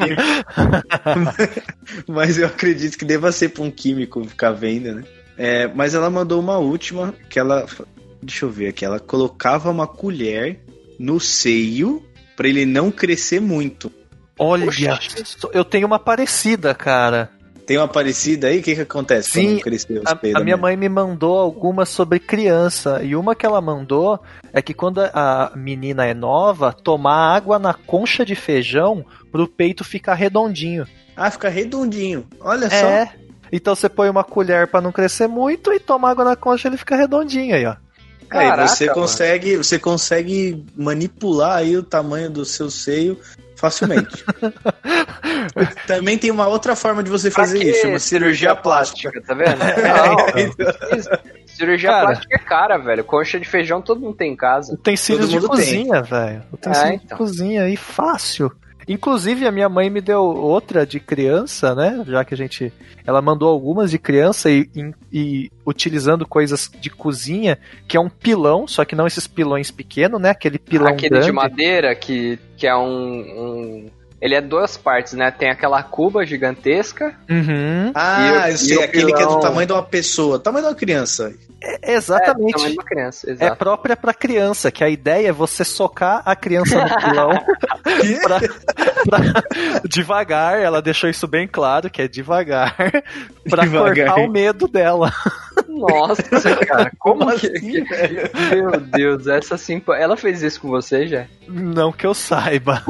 Mas 2.06 2.38
eu 2.38 2.46
acredito 2.46 2.96
que 2.96 3.04
deva 3.04 3.32
ser 3.32 3.48
pra 3.48 3.64
um 3.64 3.70
químico 3.70 4.24
ficar 4.24 4.52
vendo, 4.52 4.94
né? 4.94 5.04
É, 5.36 5.66
mas 5.68 5.94
ela 5.94 6.10
mandou 6.10 6.38
uma 6.38 6.58
última 6.58 7.14
que 7.30 7.38
ela. 7.38 7.66
Deixa 8.22 8.44
eu 8.44 8.50
ver 8.50 8.68
aqui. 8.68 8.84
Ela 8.84 9.00
colocava 9.00 9.70
uma 9.70 9.86
colher 9.86 10.60
no 10.98 11.18
seio 11.18 12.04
pra 12.36 12.46
ele 12.46 12.66
não 12.66 12.90
crescer 12.90 13.40
muito. 13.40 13.90
Olha, 14.38 14.66
Poxa. 14.66 14.98
eu 15.54 15.64
tenho 15.64 15.86
uma 15.86 15.98
parecida, 15.98 16.74
cara. 16.74 17.30
Tem 17.66 17.78
uma 17.78 17.88
parecida 17.88 18.48
aí? 18.48 18.60
O 18.60 18.62
que 18.62 18.74
que 18.74 18.80
acontece 18.80 19.30
Sim, 19.30 19.58
crescer 19.58 20.00
os 20.00 20.06
A, 20.06 20.16
peidos 20.16 20.40
a 20.40 20.44
minha 20.44 20.56
da 20.56 20.62
mãe 20.62 20.76
me 20.76 20.88
mandou 20.88 21.38
algumas 21.38 21.88
sobre 21.88 22.18
criança. 22.18 23.02
E 23.02 23.14
uma 23.14 23.34
que 23.34 23.46
ela 23.46 23.60
mandou 23.60 24.20
é 24.52 24.60
que 24.60 24.74
quando 24.74 25.00
a 25.00 25.52
menina 25.54 26.06
é 26.06 26.14
nova, 26.14 26.72
tomar 26.72 27.34
água 27.34 27.58
na 27.58 27.74
concha 27.74 28.24
de 28.24 28.34
feijão 28.34 29.04
pro 29.30 29.46
peito 29.46 29.84
ficar 29.84 30.14
redondinho. 30.14 30.86
Ah, 31.16 31.30
fica 31.30 31.48
redondinho. 31.48 32.26
Olha 32.40 32.68
só. 32.68 32.86
É. 32.86 33.12
Então 33.52 33.74
você 33.74 33.88
põe 33.88 34.08
uma 34.08 34.24
colher 34.24 34.66
pra 34.66 34.80
não 34.80 34.92
crescer 34.92 35.26
muito 35.26 35.72
e 35.72 35.80
toma 35.80 36.10
água 36.10 36.24
na 36.24 36.36
concha 36.36 36.68
ele 36.68 36.76
fica 36.76 36.96
redondinho 36.96 37.54
aí, 37.54 37.66
ó. 37.66 37.76
Aí 38.30 38.48
Caraca, 38.48 38.68
você 38.68 38.86
mano. 38.86 39.00
consegue, 39.00 39.56
você 39.56 39.78
consegue 39.78 40.64
manipular 40.76 41.56
aí 41.56 41.76
o 41.76 41.82
tamanho 41.82 42.30
do 42.30 42.44
seu 42.44 42.70
seio 42.70 43.18
facilmente. 43.60 44.24
Também 45.86 46.18
tem 46.18 46.30
uma 46.30 46.46
outra 46.48 46.74
forma 46.74 47.02
de 47.02 47.10
você 47.10 47.30
fazer 47.30 47.62
isso, 47.62 47.82
chama 47.82 47.98
cirurgia 47.98 48.54
plástica. 48.56 49.20
tá 49.22 49.34
vendo? 49.34 49.60
É, 49.60 49.82
Não, 49.82 50.28
então, 50.38 50.98
isso- 50.98 51.08
cirurgia 51.46 51.90
Cara. 51.90 52.06
plástica 52.06 52.34
é 52.34 52.38
cara, 52.38 52.78
velho. 52.78 53.04
Concha 53.04 53.38
de 53.38 53.46
feijão 53.46 53.82
todo 53.82 54.00
mundo 54.00 54.16
tem 54.16 54.32
em 54.32 54.36
casa. 54.36 54.74
Utensílios 54.74 55.28
de 55.30 55.40
cozinha, 55.40 56.02
velho. 56.02 56.42
Utensílios 56.52 57.02
então. 57.04 57.16
de 57.18 57.22
cozinha 57.24 57.62
aí, 57.64 57.76
fácil. 57.76 58.50
Inclusive, 58.92 59.46
a 59.46 59.52
minha 59.52 59.68
mãe 59.68 59.88
me 59.88 60.00
deu 60.00 60.20
outra 60.24 60.84
de 60.84 60.98
criança, 60.98 61.74
né? 61.76 62.02
Já 62.08 62.24
que 62.24 62.34
a 62.34 62.36
gente. 62.36 62.72
Ela 63.06 63.22
mandou 63.22 63.48
algumas 63.48 63.90
de 63.90 63.98
criança 64.00 64.50
e, 64.50 64.68
e- 64.74 64.92
e 65.12 65.52
utilizando 65.64 66.26
coisas 66.26 66.68
de 66.80 66.90
cozinha, 66.90 67.56
que 67.86 67.96
é 67.96 68.00
um 68.00 68.08
pilão, 68.10 68.66
só 68.66 68.84
que 68.84 68.96
não 68.96 69.06
esses 69.06 69.26
pilões 69.28 69.70
pequenos, 69.70 70.20
né? 70.20 70.30
Aquele 70.30 70.58
pilão 70.58 70.88
Aquele 70.88 71.10
grande. 71.10 71.26
de 71.26 71.32
madeira 71.32 71.94
que, 71.94 72.36
que 72.56 72.66
é 72.66 72.76
um, 72.76 72.88
um, 73.20 73.90
ele 74.20 74.34
é 74.34 74.40
duas 74.40 74.76
partes, 74.76 75.12
né? 75.14 75.30
Tem 75.30 75.50
aquela 75.50 75.82
cuba 75.82 76.24
gigantesca. 76.26 77.14
Uhum. 77.28 77.90
Ah, 77.94 78.20
E 78.20 78.32
o- 78.32 78.50
eu 78.52 78.58
sei, 78.58 78.76
e 78.78 78.82
aquele 78.82 79.12
que 79.12 79.22
é 79.22 79.26
do 79.26 79.40
tamanho 79.40 79.66
de 79.66 79.72
uma 79.72 79.82
pessoa, 79.82 80.38
tamanho 80.38 80.64
de 80.66 80.70
uma 80.72 80.76
criança. 80.76 81.32
É, 81.62 81.92
exatamente. 81.94 82.50
É, 82.50 82.52
tamanho 82.52 82.72
de 82.72 82.78
uma 82.78 82.84
criança, 82.84 83.28
É 83.28 83.32
exato. 83.32 83.56
própria 83.56 83.96
pra 83.96 84.14
criança, 84.14 84.70
que 84.70 84.82
a 84.82 84.88
ideia 84.88 85.28
é 85.28 85.32
você 85.32 85.62
socar 85.64 86.22
a 86.24 86.34
criança 86.34 86.76
no 86.82 86.96
pilão 86.96 87.30
pra, 88.22 88.40
pra- 89.04 89.42
devagar, 89.88 90.58
ela 90.60 90.80
deixou 90.80 91.08
isso 91.10 91.26
bem 91.26 91.46
claro, 91.46 91.90
que 91.90 92.00
é 92.02 92.08
devagar, 92.08 92.74
pra 93.48 93.62
Devagar. 93.64 94.06
cortar 94.14 94.22
o 94.24 94.30
medo 94.30 94.66
dela. 94.68 95.12
Nossa, 95.70 96.22
cara, 96.66 96.90
como, 96.98 97.20
Como 97.20 97.38
que... 97.38 97.46
assim, 97.46 97.84
velho? 97.84 98.30
Meu 98.50 98.80
Deus, 98.80 99.26
essa 99.26 99.56
simpa... 99.56 99.96
Ela 99.96 100.16
fez 100.16 100.42
isso 100.42 100.60
com 100.60 100.68
você, 100.68 101.06
já? 101.06 101.26
Não 101.48 101.90
que 101.92 102.06
eu 102.06 102.14
saiba. 102.14 102.82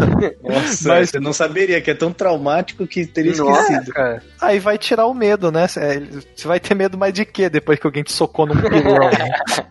Nossa, 0.43 0.89
Mas- 0.89 1.11
você 1.11 1.21
não 1.21 1.33
saberia 1.33 1.81
que 1.81 1.91
é 1.91 1.95
tão 1.95 2.13
traumático 2.13 2.87
que 2.87 3.07
teria 3.07 3.35
Nossa, 3.37 3.63
esquecido. 3.63 3.93
cara. 3.93 4.23
Aí 4.41 4.59
vai 4.59 4.77
tirar 4.79 5.07
o 5.07 5.15
medo, 5.15 5.51
né? 5.53 5.67
Cê- 5.69 6.03
Você 6.35 6.47
vai 6.49 6.61
ter 6.61 6.75
medo 6.75 6.97
mais 6.99 7.13
de 7.15 7.25
quê 7.25 7.49
depois 7.49 7.79
que 7.79 7.87
alguém 7.87 8.03
te 8.03 8.13
socou 8.13 8.47
num 8.47 8.55
pilão? 8.57 8.71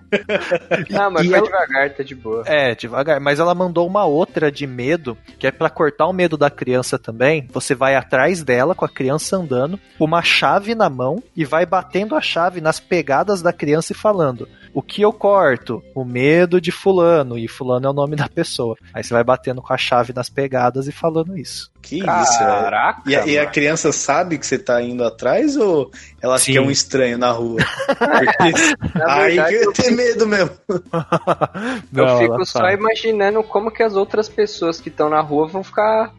Ah, 0.98 1.10
mas 1.10 1.26
e 1.26 1.30
vai 1.30 1.40
ela- 1.40 1.46
devagar, 1.48 1.90
tá 1.94 2.04
de 2.04 2.16
boa. 2.16 2.44
É, 2.48 2.74
devagar. 2.74 3.20
Mas 3.20 3.40
ela 3.40 3.54
mandou 3.54 3.86
uma 3.86 4.06
outra 4.06 4.52
de 4.52 4.66
medo, 4.66 5.16
que 5.38 5.46
é 5.46 5.52
pra 5.52 5.70
cortar 5.70 6.08
o 6.08 6.14
medo 6.14 6.36
da 6.36 6.50
criança 6.50 6.98
também. 6.98 7.48
Você 7.52 7.76
vai 7.76 7.96
atrás 7.96 8.44
dela 8.44 8.74
com 8.74 8.86
a 8.86 8.90
criança 8.90 9.38
andando, 9.38 9.80
com 10.00 10.06
uma 10.06 10.24
chave 10.24 10.74
na 10.74 10.90
mão 10.90 11.22
e 11.36 11.46
vai 11.46 11.64
batendo 11.66 12.16
a 12.16 12.22
chave 12.22 12.60
nas 12.60 12.80
pegadas 13.00 13.42
da 13.42 13.54
criança 13.54 13.94
e 13.94 13.96
falando: 13.96 14.48
O 14.74 14.82
que 14.82 15.02
eu 15.02 15.14
corto? 15.14 15.82
O 15.96 16.04
medo 16.04 16.60
de 16.60 16.70
Fulano. 16.72 17.38
E 17.38 17.48
Fulano 17.48 17.88
é 17.88 17.90
o 17.90 17.94
nome 17.94 18.16
da 18.16 18.28
pessoa. 18.28 18.76
Aí 18.94 19.02
você 19.04 19.14
vai 19.14 19.24
batendo 19.24 19.62
com 19.62 19.72
a 19.74 19.78
chave 19.78 20.12
nas 20.14 20.30
pegadas 20.30 20.88
e 20.88 20.92
falando 20.92 21.38
isso. 21.38 21.72
Que 21.82 22.00
isso, 22.00 22.06
velho. 22.40 22.50
Caraca, 22.50 23.02
E 23.10 23.16
a, 23.16 23.26
e 23.26 23.38
a 23.40 23.46
criança 23.46 23.92
sabe 23.94 24.38
que 24.38 24.46
você 24.46 24.60
tá 24.60 24.82
indo 24.82 25.02
atrás 25.04 25.56
ou 25.56 25.90
ela 26.22 26.36
acha 26.36 26.46
Sim. 26.46 26.52
que 26.52 26.58
é 26.58 26.62
um 26.62 26.70
estranho 26.70 27.18
na 27.18 27.32
rua? 27.32 27.60
Na 28.96 29.14
aí 29.14 29.36
verdade, 29.36 29.56
eu 29.56 29.62
eu 29.64 29.74
tenho 29.74 29.96
medo 29.96 30.28
mesmo. 30.28 30.52
Eu 30.70 32.06
Não, 32.06 32.18
fico 32.20 32.34
ela 32.36 32.46
só 32.46 32.60
fala. 32.60 32.74
imaginando 32.74 33.42
como 33.44 33.72
que 33.72 33.82
as 33.82 33.96
outras 33.96 34.28
pessoas 34.28 34.82
que 34.82 34.90
estão 34.90 35.10
na 35.10 35.22
rua 35.22 35.48
vão 35.48 35.64
ficar. 35.64 36.14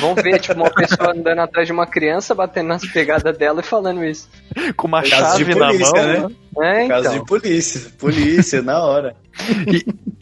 Vão 0.00 0.14
ver, 0.14 0.40
tipo, 0.40 0.60
uma 0.60 0.70
pessoa 0.70 1.12
andando 1.12 1.40
atrás 1.40 1.66
de 1.66 1.72
uma 1.72 1.86
criança, 1.86 2.34
batendo 2.34 2.68
nas 2.68 2.84
pegadas 2.86 3.36
dela 3.36 3.60
e 3.60 3.64
falando 3.64 4.04
isso. 4.04 4.28
Com 4.76 4.86
uma 4.86 5.02
Caso 5.02 5.38
de 5.38 5.44
chave 5.44 5.54
na 5.54 5.68
polícia, 5.68 6.20
mão. 6.20 6.28
né? 6.28 6.84
É, 6.84 6.88
Caso 6.88 7.08
então. 7.08 7.18
de 7.18 7.26
polícia. 7.26 7.90
Polícia, 7.98 8.62
na 8.62 8.84
hora. 8.84 9.16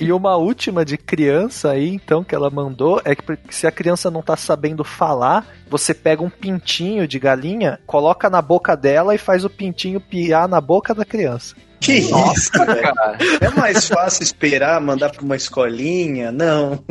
E 0.01 0.13
uma 0.13 0.37
última 0.37 0.85
de 0.85 0.97
criança 0.97 1.71
aí, 1.71 1.89
então, 1.89 2.25
que 2.25 2.35
ela 2.35 2.51
mandou, 2.51 3.01
é 3.05 3.15
que 3.15 3.23
se 3.51 3.67
a 3.67 3.71
criança 3.71 4.11
não 4.11 4.23
tá 4.23 4.37
sabendo 4.37 4.83
falar, 4.83 5.47
você 5.69 5.95
pega 5.95 6.23
um 6.23 6.31
pintinho 6.31 7.07
de 7.07 7.19
galinha, 7.19 7.79
coloca 7.87 8.29
na 8.31 8.41
boca 8.43 8.77
dela 8.77 9.15
e 9.15 9.19
faz 9.19 9.45
o 9.45 9.51
pintinho 9.51 10.01
piar 10.01 10.49
na 10.49 10.61
boca 10.61 10.95
da 10.95 11.05
criança. 11.05 11.55
Que 11.83 11.95
isso, 11.95 12.53
velho? 12.65 12.95
Cara, 12.95 13.19
É 13.41 13.49
mais 13.51 13.89
fácil 13.89 14.23
esperar, 14.23 14.81
mandar 14.81 15.11
pra 15.11 15.23
uma 15.23 15.35
escolinha? 15.37 16.31
Não. 16.31 16.83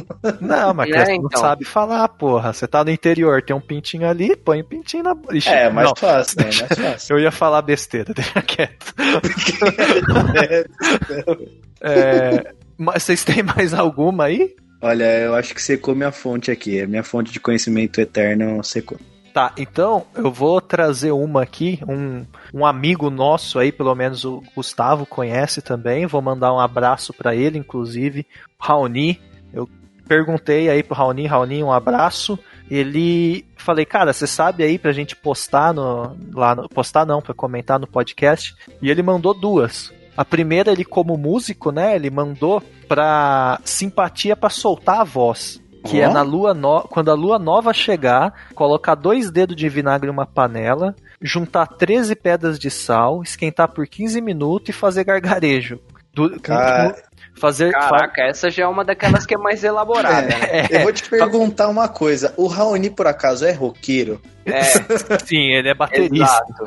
Não, 0.42 0.74
mas 0.74 0.88
a 0.88 0.90
É, 0.90 1.04
criança 1.04 1.12
não 1.22 1.26
então. 1.28 1.42
sabe 1.42 1.66
falar, 1.66 2.08
porra. 2.10 2.52
Você 2.54 2.68
tá 2.68 2.84
no 2.84 2.92
interior, 2.92 3.42
tem 3.42 3.56
um 3.56 3.62
pintinho 3.62 4.08
ali, 4.08 4.36
põe 4.36 4.62
o 4.62 4.66
pintinho 4.66 5.04
na 5.04 5.14
boca. 5.16 5.38
É, 5.50 5.70
mais 5.70 5.88
não, 5.88 5.96
fácil, 5.96 6.38
né? 6.40 6.46
Mais 6.46 6.58
fácil. 6.80 7.16
eu 7.16 7.20
ia 7.22 7.32
falar 7.32 7.62
besteira, 7.62 8.12
deixa 8.14 8.42
quieto. 8.42 8.94
É. 11.84 12.54
Mas 12.78 13.04
vocês 13.04 13.24
têm 13.24 13.44
mais 13.44 13.74
alguma 13.74 14.26
aí? 14.26 14.56
Olha, 14.82 15.04
eu 15.20 15.36
acho 15.36 15.54
que 15.54 15.62
secou 15.62 15.96
minha 15.96 16.12
fonte 16.12 16.50
aqui. 16.52 16.82
A 16.82 16.88
minha 16.88 17.04
fonte 17.04 17.32
de 17.32 17.40
conhecimento 17.40 18.02
eterno 18.02 18.64
secou. 18.64 18.98
Tá, 19.34 19.54
então 19.58 20.06
eu 20.14 20.30
vou 20.30 20.60
trazer 20.60 21.12
uma 21.12 21.44
aqui, 21.44 21.80
um, 21.88 22.26
um 22.54 22.66
amigo 22.66 23.10
nosso 23.10 23.60
aí, 23.60 23.72
pelo 23.72 23.96
menos 23.96 24.26
o 24.26 24.44
Gustavo 24.54 25.06
conhece 25.06 25.62
também, 25.62 26.06
vou 26.06 26.22
mandar 26.22 26.54
um 26.54 26.60
abraço 26.60 27.14
pra 27.14 27.34
ele, 27.34 27.58
inclusive, 27.58 28.28
Raoni. 28.60 29.22
Eu 29.54 29.70
perguntei 30.06 30.70
aí 30.70 30.84
pro 30.84 30.96
Raoni, 30.96 31.28
Raoni, 31.28 31.64
um 31.64 31.72
abraço. 31.72 32.38
Ele 32.70 33.46
falei, 33.56 33.86
cara, 33.86 34.12
você 34.12 34.28
sabe 34.28 34.64
aí 34.64 34.78
pra 34.78 34.92
gente 34.92 35.16
postar 35.16 35.74
no 35.74 36.16
lá 36.34 36.54
no, 36.54 36.68
postar 36.68 37.06
não, 37.06 37.22
pra 37.22 37.34
comentar 37.34 37.80
no 37.80 37.88
podcast. 37.88 38.54
E 38.82 38.90
ele 38.90 39.02
mandou 39.02 39.34
duas. 39.34 39.94
A 40.16 40.26
primeira 40.26 40.74
ele 40.74 40.84
como 40.84 41.16
músico, 41.16 41.72
né, 41.72 41.96
ele 41.96 42.10
mandou 42.10 42.62
pra 42.86 43.62
simpatia 43.64 44.36
pra 44.36 44.50
soltar 44.50 45.00
a 45.00 45.06
voz. 45.06 45.62
Que 45.84 46.00
é 46.00 46.08
na 46.08 46.22
lua 46.22 46.54
no... 46.54 46.82
quando 46.84 47.10
a 47.10 47.14
lua 47.16 47.40
nova 47.40 47.74
chegar, 47.74 48.34
colocar 48.54 48.96
dois 48.96 49.32
dedos 49.32 49.56
de 49.56 49.68
vinagre 49.68 50.08
em 50.10 50.12
uma 50.14 50.26
panela, 50.26 50.96
juntar 51.22 51.66
13 51.68 52.16
pedras 52.16 52.60
de 52.60 52.70
sal, 52.70 53.24
esquentar 53.24 53.68
por 53.70 53.88
15 53.88 54.22
minutos 54.22 54.70
e 54.70 54.74
fazer 54.74 55.04
gargarejo. 55.04 55.80
Du- 56.14 56.40
Cara, 56.42 56.96
fazer 57.40 57.72
caraca, 57.72 58.22
essa 58.24 58.52
já 58.52 58.64
é 58.64 58.68
uma 58.68 58.84
daquelas 58.84 59.26
que 59.26 59.34
é 59.34 59.38
mais 59.38 59.64
elaborada, 59.64 60.28
né? 60.28 60.68
Eu 60.70 60.82
vou 60.82 60.92
te 60.92 61.10
perguntar 61.10 61.68
uma 61.70 61.88
coisa. 61.88 62.34
O 62.38 62.48
Raoni, 62.48 62.90
por 62.90 63.08
acaso, 63.08 63.46
é 63.46 63.52
roqueiro? 63.52 64.22
É, 64.46 64.62
Sim, 65.26 65.52
ele 65.54 65.70
é 65.70 65.74
baterista. 65.74 66.16
exato. 66.16 66.66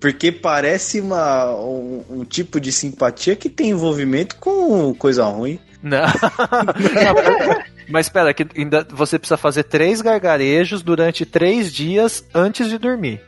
Porque 0.00 0.30
parece 0.30 1.00
uma, 1.00 1.46
um, 1.54 2.04
um 2.10 2.24
tipo 2.24 2.60
de 2.60 2.70
simpatia 2.70 3.34
que 3.34 3.48
tem 3.48 3.70
envolvimento 3.70 4.36
com 4.36 4.94
coisa 4.94 5.24
ruim. 5.24 5.58
Não. 5.82 6.04
Mas 7.88 8.06
espera, 8.06 8.32
que 8.32 8.46
ainda 8.56 8.86
você 8.90 9.18
precisa 9.18 9.36
fazer 9.36 9.64
três 9.64 10.00
gargarejos 10.00 10.82
durante 10.82 11.26
três 11.26 11.72
dias 11.72 12.24
antes 12.34 12.68
de 12.68 12.78
dormir. 12.78 13.20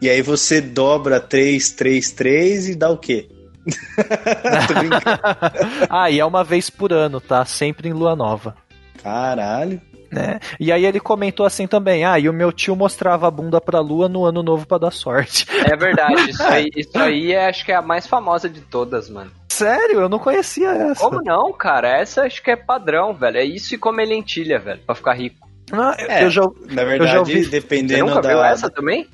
E 0.00 0.08
aí 0.08 0.20
você 0.22 0.60
dobra 0.60 1.20
3, 1.20 1.70
3, 1.70 2.10
3 2.12 2.68
e 2.70 2.74
dá 2.74 2.90
o 2.90 2.98
quê? 2.98 3.28
Tô 4.68 4.74
brincando. 4.74 5.20
ah, 5.88 6.10
e 6.10 6.20
é 6.20 6.24
uma 6.24 6.44
vez 6.44 6.68
por 6.68 6.92
ano, 6.92 7.20
tá? 7.20 7.44
Sempre 7.44 7.88
em 7.88 7.92
lua 7.92 8.14
nova. 8.14 8.56
Caralho. 9.02 9.80
Né? 10.14 10.38
E 10.60 10.70
aí 10.70 10.84
ele 10.84 11.00
comentou 11.00 11.44
assim 11.44 11.66
também: 11.66 12.04
ah, 12.04 12.18
e 12.18 12.28
o 12.28 12.32
meu 12.32 12.52
tio 12.52 12.76
mostrava 12.76 13.26
a 13.26 13.30
bunda 13.30 13.60
pra 13.60 13.80
lua 13.80 14.08
no 14.08 14.24
ano 14.24 14.42
novo 14.42 14.66
pra 14.66 14.78
dar 14.78 14.92
sorte. 14.92 15.46
É 15.50 15.76
verdade, 15.76 16.30
isso 16.30 16.42
aí, 16.44 16.70
isso 16.76 16.98
aí 16.98 17.32
é, 17.32 17.48
acho 17.48 17.64
que 17.64 17.72
é 17.72 17.76
a 17.76 17.82
mais 17.82 18.06
famosa 18.06 18.48
de 18.48 18.60
todas, 18.60 19.10
mano. 19.10 19.30
Sério, 19.54 20.00
eu 20.00 20.08
não 20.08 20.18
conhecia 20.18 20.68
essa. 20.70 21.00
Como 21.00 21.20
não, 21.22 21.52
cara? 21.52 21.88
Essa 22.00 22.22
acho 22.22 22.42
que 22.42 22.50
é 22.50 22.56
padrão, 22.56 23.14
velho. 23.14 23.36
É 23.38 23.44
isso 23.44 23.74
e 23.74 23.78
comer 23.78 24.06
lentilha, 24.06 24.58
velho, 24.58 24.80
pra 24.84 24.94
ficar 24.94 25.12
rico. 25.14 25.46
Ah, 25.72 25.96
eu- 25.98 26.10
É. 26.10 26.24
eu 26.24 26.30
já, 26.30 26.42
Na 26.70 26.84
verdade, 26.84 27.18
ouvi- 27.18 27.44
Você 27.44 27.50
dependendo 27.50 28.06
nunca 28.06 28.20
da. 28.20 28.28
viu 28.28 28.44
essa 28.44 28.68
também? 28.70 29.08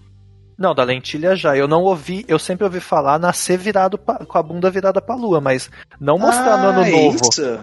Não, 0.59 0.74
da 0.74 0.83
lentilha 0.85 1.35
já. 1.37 1.57
Eu 1.57 1.66
não 1.68 1.83
ouvi, 1.83 2.24
eu 2.29 2.38
sempre 2.38 2.64
ouvi 2.64 2.81
falar 2.81 3.18
nascer 3.18 3.57
virado 3.57 3.96
pa- 3.96 4.24
com 4.26 4.37
a 4.38 4.42
bunda 4.42 4.70
virada 4.70 5.00
pra 5.00 5.14
lua, 5.14 5.40
mas 5.40 5.70
não 6.00 6.18
mostrar 6.18 6.59
no 6.59 6.68
ano 6.68 6.81
Ah, 6.83 6.90
novo. 6.90 7.16
Isso. 7.33 7.61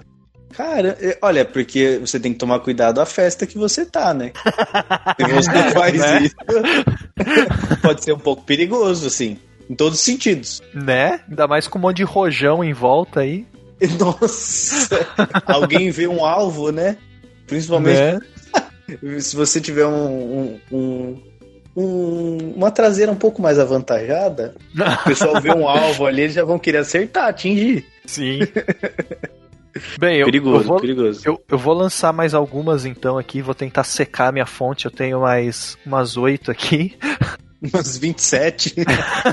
Cara, 0.56 0.98
é- 1.02 1.18
olha, 1.22 1.44
porque 1.46 1.98
você 2.00 2.20
tem 2.20 2.32
que 2.34 2.40
tomar 2.40 2.60
cuidado 2.62 3.00
a 3.02 3.06
festa 3.06 3.46
que 3.46 3.58
você 3.58 3.86
tá, 3.86 4.13
né? 4.13 4.32
Se 5.20 5.32
você 5.34 5.72
faz 5.72 6.00
Né? 6.00 6.22
isso, 6.24 6.36
pode 7.82 8.04
ser 8.04 8.13
um 8.13 8.20
pouco 8.20 8.44
perigoso, 8.44 9.08
assim, 9.08 9.38
em 9.69 9.75
todos 9.75 9.99
os 9.99 10.03
sentidos. 10.06 10.62
Né? 10.73 11.19
Ainda 11.30 11.47
mais 11.47 11.67
com 11.67 11.77
um 11.77 11.82
monte 11.82 11.97
de 11.97 12.03
rojão 12.03 12.63
em 12.63 12.73
volta 12.73 13.21
aí. 13.21 13.45
Nossa! 13.99 15.08
Alguém 15.45 15.91
vê 15.91 16.08
um 16.08 16.25
alvo, 16.25 16.71
né? 16.71 16.97
Principalmente 17.45 17.99
Né? 17.99 18.19
se 19.21 19.36
você 19.36 19.60
tiver 19.62 19.86
um, 19.86 19.91
um- 19.91 20.60
um- 20.71 21.23
um- 21.75 22.53
uma 22.56 22.71
traseira 22.71 23.12
um 23.12 23.15
pouco 23.15 23.41
mais 23.41 23.60
avantajada, 23.60 24.56
o 24.75 25.03
pessoal 25.03 25.39
vê 25.41 25.51
um 25.53 25.67
alvo 25.67 26.06
ali, 26.08 26.21
eles 26.23 26.34
já 26.34 26.43
vão 26.43 26.58
querer 26.58 26.80
acertar, 26.80 27.27
atingir. 27.27 27.86
Sim. 28.06 28.39
Bem, 29.99 30.17
eu, 30.17 30.25
perigoso, 30.25 30.63
eu 30.63 30.67
vou, 30.67 30.80
perigoso. 30.82 31.21
eu, 31.23 31.43
eu 31.47 31.58
vou 31.58 31.73
lançar 31.75 32.12
mais 32.12 32.34
algumas 32.34 32.84
então 32.84 33.15
aqui, 33.15 33.43
vou 33.43 33.53
tentar 33.53 33.84
secar 33.84 34.34
minha 34.34 34.45
fonte, 34.47 34.86
eu 34.86 34.91
tenho 34.91 35.21
mais 35.21 35.77
umas 35.86 36.17
oito 36.17 36.49
aqui. 36.49 36.97
Uns 37.62 37.98
27. 37.98 38.76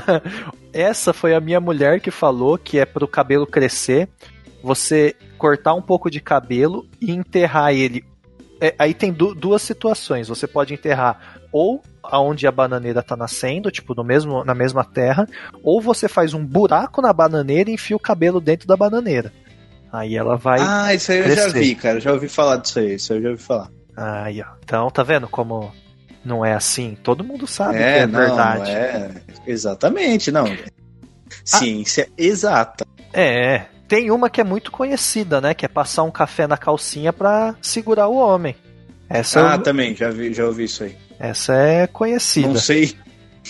Essa 0.73 1.13
foi 1.13 1.33
a 1.33 1.39
minha 1.39 1.59
mulher 1.59 1.99
que 1.99 2.11
falou 2.11 2.57
que 2.57 2.79
é 2.79 2.85
pro 2.85 3.07
cabelo 3.07 3.45
crescer, 3.47 4.09
você 4.63 5.15
cortar 5.37 5.73
um 5.73 5.81
pouco 5.81 6.09
de 6.09 6.19
cabelo 6.19 6.85
e 6.99 7.11
enterrar 7.11 7.73
ele. 7.73 8.03
É, 8.59 8.73
aí 8.79 8.93
tem 8.93 9.11
du- 9.11 9.35
duas 9.35 9.61
situações. 9.61 10.27
Você 10.27 10.47
pode 10.47 10.73
enterrar 10.73 11.39
ou 11.51 11.81
aonde 12.03 12.45
a 12.47 12.51
bananeira 12.51 13.01
tá 13.01 13.15
nascendo, 13.15 13.71
tipo 13.71 13.93
no 13.95 14.03
mesmo, 14.03 14.43
na 14.43 14.53
mesma 14.53 14.83
terra, 14.83 15.27
ou 15.63 15.81
você 15.81 16.07
faz 16.07 16.33
um 16.33 16.45
buraco 16.45 17.01
na 17.01 17.11
bananeira 17.13 17.69
e 17.69 17.73
enfia 17.73 17.95
o 17.95 17.99
cabelo 17.99 18.39
dentro 18.41 18.67
da 18.67 18.75
bananeira. 18.77 19.31
Aí 19.91 20.15
ela 20.15 20.35
vai. 20.35 20.59
Ah, 20.61 20.93
isso 20.93 21.11
aí 21.11 21.19
eu 21.19 21.23
já 21.29 21.43
crescer. 21.43 21.59
vi, 21.59 21.75
cara. 21.75 21.99
Já 21.99 22.11
ouvi 22.11 22.27
falar 22.27 22.57
disso 22.57 22.79
aí. 22.79 22.95
Isso 22.95 23.13
aí 23.13 23.19
eu 23.19 23.23
já 23.23 23.29
ouvi 23.29 23.41
falar. 23.41 23.69
Aí, 23.95 24.41
ó. 24.41 24.45
Então, 24.63 24.89
tá 24.89 25.03
vendo 25.03 25.27
como 25.27 25.71
não 26.25 26.43
é 26.43 26.53
assim? 26.53 26.97
Todo 27.03 27.23
mundo 27.23 27.45
sabe 27.47 27.77
que 27.77 27.83
é, 27.83 27.99
é 27.99 28.07
não, 28.07 28.19
verdade. 28.19 28.71
é. 28.71 29.11
Exatamente, 29.45 30.31
não. 30.31 30.45
Ciência 31.43 32.09
exata. 32.17 32.85
É, 33.13 33.63
tem 33.87 34.11
uma 34.11 34.29
que 34.29 34.41
é 34.41 34.43
muito 34.43 34.71
conhecida, 34.71 35.39
né? 35.39 35.53
Que 35.53 35.65
é 35.65 35.69
passar 35.69 36.03
um 36.03 36.11
café 36.11 36.47
na 36.47 36.57
calcinha 36.57 37.13
pra 37.13 37.55
segurar 37.61 38.07
o 38.07 38.15
homem. 38.15 38.55
Essa, 39.09 39.53
Ah, 39.53 39.57
também, 39.57 39.95
já, 39.95 40.09
vi, 40.09 40.33
já 40.33 40.45
ouvi 40.45 40.63
isso 40.65 40.83
aí. 40.83 40.97
essa 41.19 41.53
é 41.53 41.87
conhecida. 41.87 42.47
Não 42.49 42.55
sei. 42.55 42.95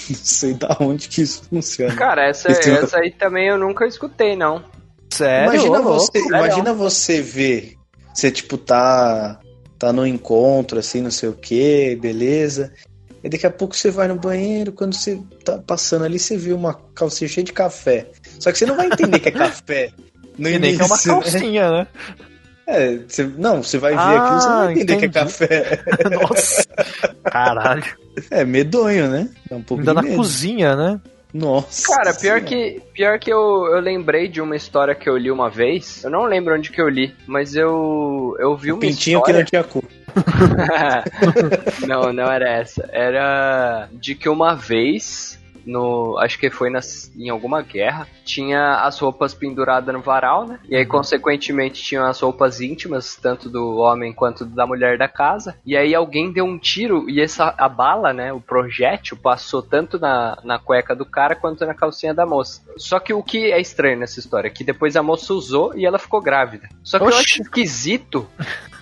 Não 0.10 0.16
sei 0.18 0.54
da 0.54 0.76
onde 0.82 1.08
que 1.08 1.22
isso 1.22 1.44
funciona. 1.50 1.96
Cara, 1.96 2.28
essa, 2.28 2.50
essa 2.52 3.00
aí 3.00 3.12
também 3.12 3.48
eu 3.48 3.58
nunca 3.58 3.88
escutei, 3.88 4.36
não. 4.36 4.62
Sério? 5.10 5.54
imagina, 5.54 5.80
Ô, 5.80 5.82
louco. 5.84 6.00
você, 6.12 6.20
imagina 6.20 6.74
você 6.74 7.22
ver. 7.22 7.76
Você, 8.14 8.30
tipo, 8.30 8.58
tá. 8.58 9.40
Tá 9.78 9.92
no 9.92 10.06
encontro, 10.08 10.80
assim, 10.80 11.02
não 11.02 11.12
sei 11.12 11.30
o 11.30 11.34
que, 11.34 11.96
beleza. 11.98 12.72
E 13.24 13.30
daqui 13.30 13.46
a 13.46 13.52
pouco 13.52 13.76
você 13.76 13.90
vai 13.92 14.08
no 14.08 14.16
banheiro, 14.16 14.72
quando 14.72 14.94
você 14.96 15.20
tá 15.44 15.58
passando 15.58 16.06
ali, 16.06 16.18
você 16.20 16.38
vê 16.38 16.54
uma 16.54 16.74
calcinha 16.94 17.28
cheia 17.28 17.44
de 17.44 17.52
café. 17.54 18.08
Só 18.40 18.52
que 18.52 18.58
você 18.58 18.66
não 18.66 18.76
vai 18.78 18.88
entender 18.88 19.20
que 19.20 19.30
é 19.30 19.32
café. 19.32 19.92
No 20.38 20.50
E 20.50 20.60
nem 20.60 20.76
que 20.76 20.82
é 20.82 20.86
uma 20.86 20.96
início, 20.96 21.16
né? 21.16 21.22
calcinha, 21.22 21.72
né? 21.72 21.88
É, 22.68 22.98
você- 23.08 23.24
não, 23.38 23.64
você 23.64 23.78
vai 23.78 23.94
ver 23.94 24.00
Ah, 24.02 24.18
aquilo, 24.18 24.42
você 24.42 24.50
não 24.50 24.58
vai 24.58 24.74
entender 24.74 24.86
que 24.86 25.06
é 25.06 25.08
entendi. 25.08 25.14
café. 25.14 25.84
Nossa. 26.12 26.64
Caralho. 27.24 27.84
É 28.30 28.44
medonho, 28.44 29.10
né? 29.10 29.30
É 29.50 29.56
um 29.56 29.62
pouco 29.62 29.80
Ainda 29.80 29.94
na 29.94 30.02
medo. 30.02 30.18
cozinha, 30.18 30.76
né? 30.76 31.00
Nossa. 31.36 31.94
Cara, 31.94 32.14
pior 32.14 32.40
que, 32.40 32.82
pior 32.94 33.20
que 33.20 33.30
eu, 33.30 33.68
eu 33.68 33.82
lembrei 33.82 34.30
de 34.30 34.40
uma 34.40 34.56
história 34.56 34.96
que 34.96 35.10
eu 35.10 35.18
li 35.18 35.30
uma 35.30 35.50
vez. 35.50 36.02
Eu 36.02 36.10
não 36.10 36.24
lembro 36.24 36.56
onde 36.56 36.72
que 36.72 36.82
eu 36.82 36.88
li, 36.88 37.14
mas 37.28 37.58
eu, 37.58 38.38
eu 38.40 38.56
vi 38.56 38.72
O 38.72 38.76
uma 38.76 38.80
pintinho 38.80 39.22
que 39.22 39.32
história. 39.32 39.40
não 39.40 39.46
tinha 39.46 39.64
cor. 39.66 39.84
não, 41.86 42.14
não 42.14 42.32
era 42.32 42.50
essa. 42.50 42.90
Era 42.90 43.90
de 43.92 44.16
que 44.16 44.30
uma 44.30 44.56
vez, 44.56 45.35
no, 45.66 46.18
acho 46.20 46.38
que 46.38 46.50
foi 46.50 46.70
nas, 46.70 47.12
em 47.16 47.30
alguma 47.30 47.62
guerra, 47.62 48.08
tinha 48.24 48.82
as 48.84 49.00
roupas 49.00 49.34
penduradas 49.34 49.94
no 49.94 50.02
varal, 50.02 50.46
né? 50.46 50.60
E 50.70 50.76
aí, 50.76 50.86
consequentemente, 50.86 51.82
tinham 51.82 52.06
as 52.06 52.20
roupas 52.20 52.62
íntimas, 52.62 53.16
tanto 53.16 53.50
do 53.50 53.78
homem 53.78 54.14
quanto 54.14 54.46
da 54.46 54.66
mulher 54.66 54.98
da 54.98 55.08
casa. 55.08 55.58
E 55.66 55.76
aí 55.76 55.94
alguém 55.94 56.32
deu 56.32 56.46
um 56.46 56.58
tiro 56.58 57.10
e 57.10 57.22
essa 57.22 57.54
a 57.58 57.68
bala, 57.68 58.14
né? 58.14 58.32
O 58.32 58.42
projétil 58.42 59.18
passou 59.18 59.62
tanto 59.62 60.00
na, 60.00 60.38
na 60.44 60.60
cueca 60.60 60.96
do 60.96 61.06
cara 61.06 61.36
quanto 61.36 61.66
na 61.66 61.74
calcinha 61.74 62.14
da 62.14 62.26
moça. 62.26 62.62
Só 62.78 63.00
que 63.00 63.14
o 63.14 63.24
que 63.24 63.52
é 63.52 63.60
estranho 63.60 64.00
nessa 64.00 64.20
história 64.20 64.48
é 64.48 64.52
que 64.52 64.64
depois 64.64 64.96
a 64.96 65.04
moça 65.04 65.34
usou 65.34 65.76
e 65.76 65.86
ela 65.86 66.00
ficou 66.00 66.22
grávida. 66.22 66.70
Só 66.84 66.98
que 66.98 67.06
eu 67.06 67.10
Oxi. 67.10 67.20
acho 67.20 67.42
esquisito 67.42 68.28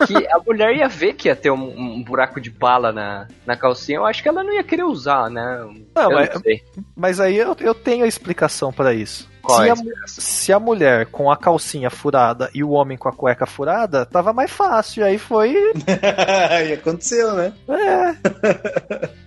que 0.06 0.28
a 0.28 0.39
mulher 0.39 0.76
ia 0.76 0.88
ver 0.88 1.13
que 1.13 1.28
ia 1.28 1.36
ter 1.36 1.52
um, 1.52 1.98
um 1.98 2.04
buraco 2.04 2.41
de 2.41 2.50
bala 2.50 2.91
na, 2.91 3.28
na 3.46 3.56
calcinha. 3.56 3.98
Eu 3.98 4.06
acho 4.06 4.22
que 4.22 4.30
ela 4.30 4.43
não 4.43 4.54
ia 4.54 4.63
querer 4.63 4.84
usar, 4.84 5.30
né? 5.30 5.67
Não, 5.96 6.12
eu 6.12 6.17
mas, 6.17 6.34
não 6.34 6.41
sei. 6.41 6.63
Mas 6.95 7.19
aí 7.19 7.38
eu, 7.38 7.55
eu 7.59 7.73
tenho 7.75 8.03
a 8.05 8.07
explicação 8.07 8.71
pra 8.71 8.93
isso. 8.93 9.31
Se, 9.45 9.67
é 9.67 9.71
a, 9.71 9.75
se 10.07 10.53
a 10.53 10.59
mulher 10.59 11.07
com 11.07 11.29
a 11.29 11.36
calcinha 11.36 11.89
furada 11.89 12.49
e 12.53 12.63
o 12.63 12.69
homem 12.69 12.97
com 12.97 13.09
a 13.09 13.12
cueca 13.12 13.45
furada, 13.45 14.05
tava 14.05 14.31
mais 14.31 14.49
fácil. 14.49 15.03
Aí 15.03 15.17
foi. 15.17 15.53
e 16.69 16.73
aconteceu, 16.73 17.33
né? 17.33 17.51
É, 17.67 18.15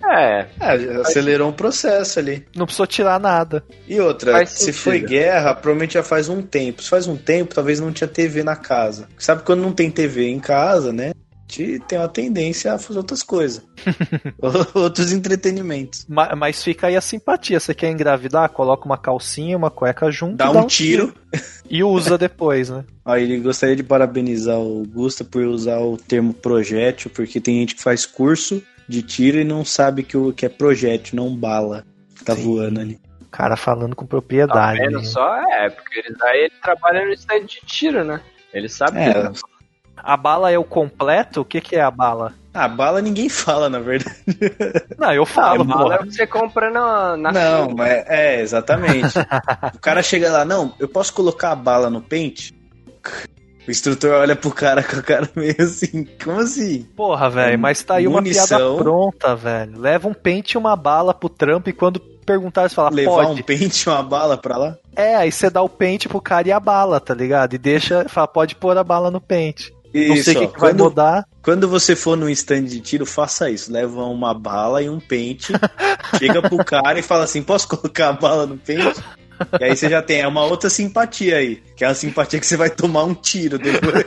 É, 0.09 0.47
Ah, 0.59 0.73
acelerou 1.03 1.51
um 1.51 1.53
processo 1.53 2.19
ali. 2.19 2.47
não 2.57 2.65
precisou 2.65 2.87
tirar 2.87 3.21
nada. 3.21 3.63
E 3.87 4.01
outra, 4.01 4.33
Faz 4.33 4.51
se 4.51 4.59
sentido. 4.67 4.81
foi 4.81 5.01
guerra, 5.01 5.53
provavelmente 5.55 5.95
já 5.95 6.03
faz 6.03 6.29
um 6.31 6.41
tempo. 6.41 6.83
Se 6.83 6.89
faz 6.89 7.07
um 7.07 7.17
tempo, 7.17 7.55
talvez 7.55 7.79
não 7.81 7.93
tinha 7.93 8.09
TV 8.09 8.43
na 8.43 8.57
casa. 8.57 9.09
Sabe 9.19 9.43
quando 9.43 9.61
não 9.61 9.73
tem 9.73 9.91
TV 9.91 10.29
em 10.31 10.39
casa, 10.41 10.93
né? 10.95 11.13
A 11.49 11.53
gente 11.63 11.79
tem 11.87 11.99
uma 11.99 12.09
tendência 12.09 12.73
a 12.73 12.79
fazer 12.79 12.99
outras 12.99 13.23
coisas. 13.23 13.63
Outros 14.75 15.13
entretenimentos. 15.13 16.05
Ma- 16.09 16.35
Mas 16.35 16.63
fica 16.63 16.89
aí 16.89 16.97
a 16.97 17.01
simpatia. 17.01 17.61
Você 17.61 17.75
quer 17.75 17.91
engravidar? 17.91 18.49
Coloca 18.51 18.85
uma 18.85 18.99
calcinha 18.99 19.57
uma 19.57 19.71
cueca 19.71 20.11
junto. 20.11 20.37
Dá 20.37 20.47
e 20.47 20.57
um 20.57 20.67
tiro. 20.67 21.15
E 21.71 21.83
usa 21.85 22.19
depois, 22.19 22.69
né? 22.71 22.85
Ó, 23.05 23.15
ele 23.17 23.39
gostaria 23.39 23.77
de 23.77 23.83
parabenizar 23.83 24.59
o 24.59 24.85
Gusta 24.87 25.25
por 25.25 25.43
usar 25.45 25.79
o 25.81 25.97
termo 25.97 26.35
projétil, 26.35 27.11
porque 27.15 27.41
tem 27.41 27.61
gente 27.61 27.75
que 27.77 27.83
faz 27.83 28.05
curso 28.05 28.63
de 28.89 29.03
tiro 29.03 29.39
e 29.39 29.45
não 29.45 29.65
sabe 29.65 30.03
que, 30.03 30.17
o, 30.17 30.33
que 30.33 30.47
é 30.47 30.49
projétil, 30.49 31.17
não 31.17 31.35
bala. 31.35 31.85
que 32.17 32.25
Tá 32.25 32.35
Sim. 32.35 32.43
voando 32.43 32.81
ali. 32.81 33.01
O 33.23 33.29
cara 33.31 33.57
falando 33.57 33.95
com 33.95 34.05
tá 34.05 34.09
propriedade. 34.11 34.79
vendo 34.81 34.99
né? 34.99 35.05
só? 35.05 35.37
É, 35.53 35.69
porque 35.71 35.99
ele, 36.01 36.17
aí 36.23 36.41
ele 36.45 36.55
trabalha 36.63 37.05
no 37.05 37.13
stand 37.13 37.45
de 37.45 37.61
tiro, 37.67 38.05
né? 38.05 38.21
Ele 38.53 38.69
sabe 38.69 38.99
É, 38.99 39.13
que 39.13 39.39
A 39.97 40.17
bala 40.17 40.51
é 40.51 40.59
o 40.59 40.65
completo? 40.65 41.41
O 41.41 41.45
que, 41.45 41.61
que 41.61 41.77
é 41.77 41.81
a 41.81 41.91
bala? 41.91 42.35
a 42.57 42.69
bala 42.69 43.03
ninguém 43.03 43.29
fala, 43.29 43.69
na 43.69 43.79
verdade. 43.79 44.17
Não, 44.99 45.13
eu 45.13 45.25
a 45.25 45.27
falo, 45.27 45.63
bala 45.65 45.97
é 45.97 46.01
o 46.01 46.05
que 46.05 46.15
você 46.15 46.27
compra 46.27 46.71
na, 46.71 47.17
na 47.17 47.31
não, 47.33 47.71
mas 47.77 48.05
é, 48.07 48.41
exatamente. 48.41 49.19
o 49.75 49.79
cara 49.79 50.03
chega 50.03 50.33
lá, 50.33 50.45
não, 50.45 50.73
eu 50.79 50.89
posso 50.89 51.13
colocar 51.13 51.53
a 51.53 51.57
bala 51.57 51.91
no 51.91 52.01
pente? 52.01 52.55
O 53.67 53.71
instrutor 53.71 54.13
olha 54.13 54.37
pro 54.37 54.51
cara 54.51 54.83
com 54.83 54.97
a 54.97 55.03
cara 55.03 55.29
meio 55.37 55.55
assim, 55.61 56.07
como 56.23 56.41
assim? 56.41 56.85
Porra, 56.97 57.29
velho, 57.29 57.59
mas 57.59 57.83
tá 57.83 57.97
aí 57.97 58.07
uma 58.07 58.21
Munição. 58.21 58.47
piada 58.47 58.77
pronta, 58.77 59.37
velho. 59.37 59.79
Leva 59.79 60.09
um 60.09 60.15
pente 60.15 60.53
e 60.53 60.59
uma 60.59 60.77
bala 60.77 61.13
pro 61.13 61.29
trampo 61.29 61.69
e 61.69 61.73
quando 61.73 62.01
perguntar, 62.01 62.69
você 62.69 62.75
fala, 62.75 62.91
Levar 62.91 63.27
pode. 63.27 63.41
um 63.41 63.45
pente 63.45 63.87
e 63.87 63.91
uma 63.91 64.03
bala 64.03 64.37
pra 64.37 64.57
lá? 64.57 64.77
É, 64.95 65.17
aí 65.17 65.31
você 65.31 65.51
dá 65.51 65.63
o 65.63 65.69
pente 65.69 66.09
pro 66.09 66.21
cara 66.21 66.49
e 66.49 66.53
a 66.53 66.59
bala, 66.61 67.01
tá 67.01 67.13
ligado? 67.13 67.55
E 67.55 67.59
deixa, 67.59 68.09
fala, 68.09 68.27
pode 68.27 68.55
pôr 68.57 68.77
a 68.79 68.85
bala 68.85 69.11
no 69.11 69.21
pente. 69.21 69.76
Não 70.09 70.17
sei 70.17 70.37
o 70.37 70.41
que, 70.41 70.47
que 70.49 70.61
vai 70.61 70.71
quando, 70.71 70.85
mudar. 70.85 71.27
quando 71.43 71.69
você 71.69 71.97
for 71.97 72.17
no 72.17 72.29
stand 72.31 72.65
de 72.65 72.81
tiro, 72.81 73.07
faça 73.07 73.51
isso. 73.51 73.73
Leva 73.73 74.05
uma 74.05 74.35
bala 74.35 74.83
e 74.83 74.89
um 74.89 75.01
pente, 75.01 75.53
chega 76.19 76.43
pro 76.43 76.59
cara 76.65 76.99
e 76.99 77.03
fala 77.03 77.25
assim, 77.25 77.43
posso 77.43 77.69
colocar 77.69 78.09
a 78.09 78.13
bala 78.13 78.47
no 78.47 78.57
pente? 78.57 79.03
E 79.61 79.65
aí 79.65 79.77
você 79.77 79.89
já 79.89 80.03
tem 80.03 80.21
é 80.21 80.29
uma 80.29 80.45
outra 80.45 80.71
simpatia 80.71 81.37
aí, 81.37 81.63
que 81.77 81.85
é 81.85 81.89
a 81.89 81.95
simpatia 81.95 82.41
que 82.41 82.47
você 82.47 82.57
vai 82.57 82.71
tomar 82.71 83.05
um 83.05 83.15
tiro 83.15 83.59
depois. 83.59 84.05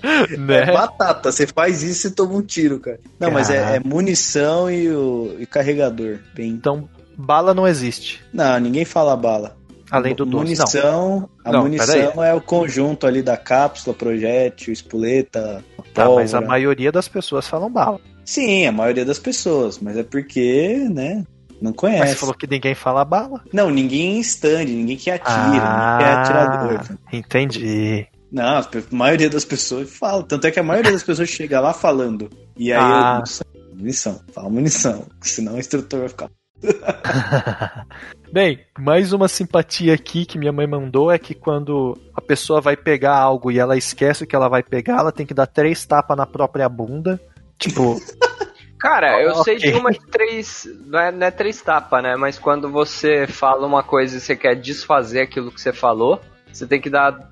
É 0.00 0.36
Né? 0.36 0.72
batata, 0.72 1.30
você 1.30 1.46
faz 1.46 1.82
isso 1.82 2.08
e 2.08 2.10
toma 2.10 2.34
um 2.34 2.42
tiro, 2.42 2.78
cara. 2.78 2.98
Não, 3.18 3.30
mas 3.30 3.50
é, 3.50 3.76
é 3.76 3.80
munição 3.80 4.70
e 4.70 4.88
o 4.90 5.36
e 5.38 5.46
carregador. 5.46 6.18
Bem... 6.34 6.50
Então, 6.50 6.88
bala 7.16 7.54
não 7.54 7.66
existe. 7.66 8.22
Não, 8.32 8.58
ninguém 8.58 8.84
fala 8.84 9.16
bala. 9.16 9.57
Além 9.90 10.14
do 10.14 10.24
doce. 10.24 10.36
Não. 10.36 10.42
munição, 10.42 11.28
a 11.44 11.52
Não, 11.52 11.62
munição 11.62 12.22
é 12.24 12.34
o 12.34 12.40
conjunto 12.40 13.06
ali 13.06 13.22
da 13.22 13.36
cápsula, 13.36 13.94
projétil, 13.94 14.72
espoleta, 14.72 15.64
Tá, 15.94 16.08
mas 16.10 16.34
a 16.34 16.38
pólvora. 16.38 16.46
maioria 16.46 16.92
das 16.92 17.08
pessoas 17.08 17.46
falam 17.48 17.70
bala. 17.70 18.00
Sim, 18.24 18.66
a 18.66 18.72
maioria 18.72 19.04
das 19.04 19.18
pessoas, 19.18 19.78
mas 19.78 19.96
é 19.96 20.02
porque, 20.02 20.86
né, 20.90 21.24
não 21.62 21.70
Mas 21.70 21.76
conhece. 21.76 22.08
você 22.12 22.16
falou 22.16 22.34
que 22.34 22.46
ninguém 22.46 22.74
fala 22.74 23.04
bala. 23.04 23.42
Não, 23.52 23.70
ninguém 23.70 24.16
em 24.18 24.20
stand, 24.20 24.64
ninguém 24.66 24.96
que 24.96 25.10
atira, 25.10 25.36
ninguém 25.44 25.60
que 25.60 26.04
é 26.04 26.12
atirador. 26.12 26.80
Ah, 26.90 27.16
entendi. 27.16 28.06
Não, 28.30 28.58
a 28.58 28.68
maioria 28.90 29.30
das 29.30 29.44
pessoas 29.46 29.88
fala. 29.90 30.22
Tanto 30.22 30.46
é 30.46 30.50
que 30.50 30.60
a 30.60 30.62
maioria 30.62 30.92
das 30.92 31.02
pessoas 31.02 31.28
chega 31.30 31.58
lá 31.60 31.72
falando. 31.72 32.28
E 32.56 32.70
aí 32.72 32.78
Ah. 32.78 33.22
eu. 33.26 33.58
Munição, 33.78 34.20
fala 34.34 34.50
munição. 34.50 35.04
Senão 35.22 35.54
o 35.54 35.58
instrutor 35.58 36.00
vai 36.00 36.08
ficar. 36.10 36.28
Bem, 38.32 38.60
mais 38.78 39.12
uma 39.12 39.26
simpatia 39.28 39.94
aqui 39.94 40.26
que 40.26 40.38
minha 40.38 40.52
mãe 40.52 40.66
mandou 40.66 41.10
é 41.10 41.18
que 41.18 41.34
quando 41.34 41.96
a 42.14 42.20
pessoa 42.20 42.60
vai 42.60 42.76
pegar 42.76 43.16
algo 43.16 43.50
e 43.50 43.58
ela 43.58 43.76
esquece 43.76 44.24
o 44.24 44.26
que 44.26 44.36
ela 44.36 44.48
vai 44.48 44.62
pegar, 44.62 44.98
ela 44.98 45.12
tem 45.12 45.24
que 45.24 45.32
dar 45.34 45.46
três 45.46 45.84
tapas 45.86 46.16
na 46.16 46.26
própria 46.26 46.68
bunda. 46.68 47.18
Tipo, 47.58 47.96
Cara, 48.78 49.20
eu 49.22 49.34
sei 49.42 49.56
Ok. 49.56 49.72
de 49.72 49.76
uma 49.78 49.90
de 49.90 50.00
três. 50.06 50.68
Não 50.86 51.00
é, 51.00 51.10
não 51.10 51.26
é 51.26 51.30
três 51.32 51.60
tapas, 51.60 52.00
né? 52.02 52.14
Mas 52.16 52.38
quando 52.38 52.70
você 52.70 53.26
fala 53.26 53.66
uma 53.66 53.82
coisa 53.82 54.16
e 54.16 54.20
você 54.20 54.36
quer 54.36 54.54
desfazer 54.54 55.22
aquilo 55.22 55.50
que 55.50 55.60
você 55.60 55.72
falou, 55.72 56.20
você 56.52 56.64
tem 56.64 56.80
que 56.80 56.88
dar 56.88 57.28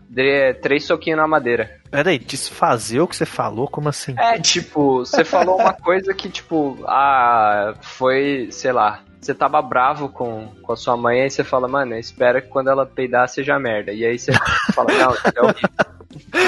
três 0.61 0.85
soquinhos 0.85 1.19
na 1.21 1.29
madeira. 1.29 1.71
peraí, 1.89 2.19
desfazer 2.19 2.99
o 3.01 3.07
que 3.07 3.15
você 3.15 3.25
falou? 3.27 3.69
Como 3.69 3.89
assim? 3.89 4.15
É, 4.19 4.41
tipo, 4.41 4.99
você 5.05 5.25
falou 5.25 5.61
uma 5.61 5.73
coisa 5.79 6.13
que, 6.13 6.29
tipo, 6.29 6.79
ah, 6.89 7.75
foi, 7.81 8.49
sei 8.51 8.73
lá, 8.73 9.03
você 9.27 9.35
tava 9.35 9.61
bravo 9.61 10.09
com, 10.09 10.49
com 10.63 10.73
a 10.73 10.77
sua 10.77 10.97
mãe, 10.97 11.23
aí 11.23 11.31
você 11.31 11.45
fala, 11.45 11.67
mano, 11.69 11.97
espera 11.97 12.41
que 12.41 12.49
quando 12.49 12.71
ela 12.71 12.87
peidar 12.87 13.29
seja 13.29 13.59
merda. 13.59 13.93
E 13.93 14.05
aí 14.05 14.19
você 14.19 14.33
fala, 14.75 14.93
não, 14.93 15.13
isso 15.13 15.33
é 15.35 15.43
horrível. 15.43 15.71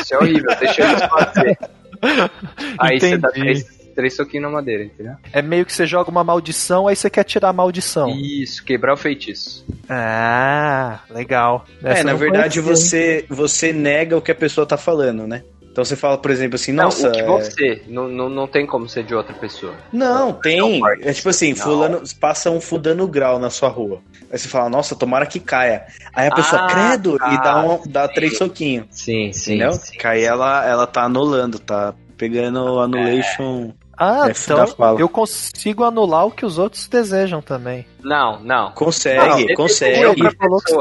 Isso 0.00 0.14
é 0.14 0.18
horrível, 0.18 0.56
deixa 0.58 0.82
eu 0.82 0.96
desfazer. 0.96 1.58
Aí 2.78 3.00
você 3.00 3.18
dá 3.18 3.28
três, 3.28 3.64
três 3.92 4.14
soquinhos 4.14 4.44
na 4.44 4.50
madeira, 4.50 4.84
entendeu? 4.84 5.14
É 5.32 5.42
meio 5.42 5.66
que 5.66 5.72
você 5.72 5.84
joga 5.84 6.08
uma 6.08 6.22
maldição, 6.22 6.86
aí 6.86 6.94
você 6.94 7.10
quer 7.10 7.24
tirar 7.24 7.48
a 7.48 7.52
maldição. 7.52 8.08
Isso, 8.10 8.64
quebrar 8.64 8.94
o 8.94 8.96
feitiço. 8.96 9.66
Ah, 9.88 11.00
legal. 11.10 11.66
Essa 11.82 12.00
é, 12.00 12.04
na 12.04 12.14
verdade 12.14 12.60
você, 12.60 13.26
você 13.28 13.72
nega 13.72 14.16
o 14.16 14.22
que 14.22 14.30
a 14.30 14.34
pessoa 14.34 14.64
tá 14.64 14.76
falando, 14.76 15.26
né? 15.26 15.42
Então 15.78 15.84
você 15.84 15.94
fala, 15.94 16.18
por 16.18 16.32
exemplo, 16.32 16.56
assim, 16.56 16.72
Não, 16.72 16.86
nossa. 16.86 17.08
o 17.08 17.12
que 17.12 17.20
é- 17.20 17.24
você, 17.24 17.82
não, 17.86 18.08
não, 18.08 18.28
não 18.28 18.48
tem 18.48 18.66
como 18.66 18.88
ser 18.88 19.04
de 19.04 19.14
outra 19.14 19.32
pessoa. 19.32 19.74
Não, 19.92 20.32
tem. 20.32 20.80
É 21.02 21.12
tipo 21.12 21.28
assim, 21.28 21.50
Não. 21.50 21.56
fulano 21.56 22.02
passa 22.20 22.50
um 22.50 22.60
fudando 22.60 23.06
grau 23.06 23.38
na 23.38 23.48
sua 23.48 23.68
rua. 23.68 24.00
Aí 24.28 24.36
você 24.36 24.48
fala, 24.48 24.68
nossa, 24.68 24.96
tomara 24.96 25.24
que 25.24 25.38
caia. 25.38 25.86
Aí 26.12 26.26
a 26.26 26.34
pessoa, 26.34 26.62
Ah, 26.62 26.66
credo, 26.66 27.14
e 27.14 27.18
tá, 27.18 27.36
dá, 27.36 27.60
um, 27.64 27.80
dá 27.86 28.08
sim. 28.08 28.14
três 28.14 28.36
soquinhos. 28.36 28.86
Sim, 28.90 29.32
sim. 29.32 29.54
Entendeu? 29.54 29.72
sim. 29.74 29.96
Que 29.96 30.04
aí 30.04 30.24
ela, 30.24 30.66
ela 30.66 30.84
tá 30.84 31.04
anulando, 31.04 31.60
tá 31.60 31.94
pegando 32.16 32.80
annulation. 32.80 33.70
Ah, 33.96 34.22
É, 34.22 34.26
da 34.26 34.30
então 34.32 34.66
fala. 34.68 35.00
eu 35.00 35.08
consigo 35.08 35.84
anular 35.84 36.26
o 36.26 36.30
que 36.32 36.44
os 36.44 36.58
outros 36.58 36.88
desejam 36.88 37.40
também. 37.40 37.86
Não, 38.02 38.40
não. 38.40 38.72
Consegue, 38.72 39.16
Não, 39.26 39.38
você 39.38 39.54
consegue. 39.54 40.14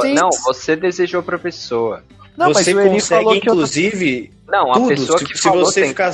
sim. 0.01 0.13
Não, 0.15 0.29
você 0.43 0.75
desejou 0.75 1.21
pra 1.21 1.37
pessoa. 1.37 2.03
Não, 2.37 2.53
você 2.53 2.73
consegue, 2.73 3.01
falou 3.01 3.31
que 3.41 3.49
eu... 3.49 3.53
inclusive, 3.53 4.31
Não, 4.47 4.71
a 4.71 4.73
tudo. 4.75 4.87
pessoa 4.89 5.17
Se- 5.19 5.25
que 5.25 5.37
se 5.37 5.43
falou 5.43 5.65
você 5.65 5.87
ficar-. 5.87 6.13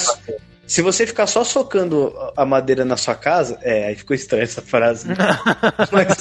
Se 0.65 0.81
você 0.81 1.05
ficar 1.05 1.27
só 1.27 1.43
socando 1.43 2.13
a 2.38 2.45
madeira 2.45 2.86
na 2.86 2.95
sua 2.95 3.15
casa, 3.15 3.59
é, 3.62 3.88
aí 3.88 3.95
ficou 3.95 4.15
estranha 4.15 4.43
essa 4.43 4.62
frase. 4.62 5.09
né? 5.09 5.15
Mas 5.91 6.17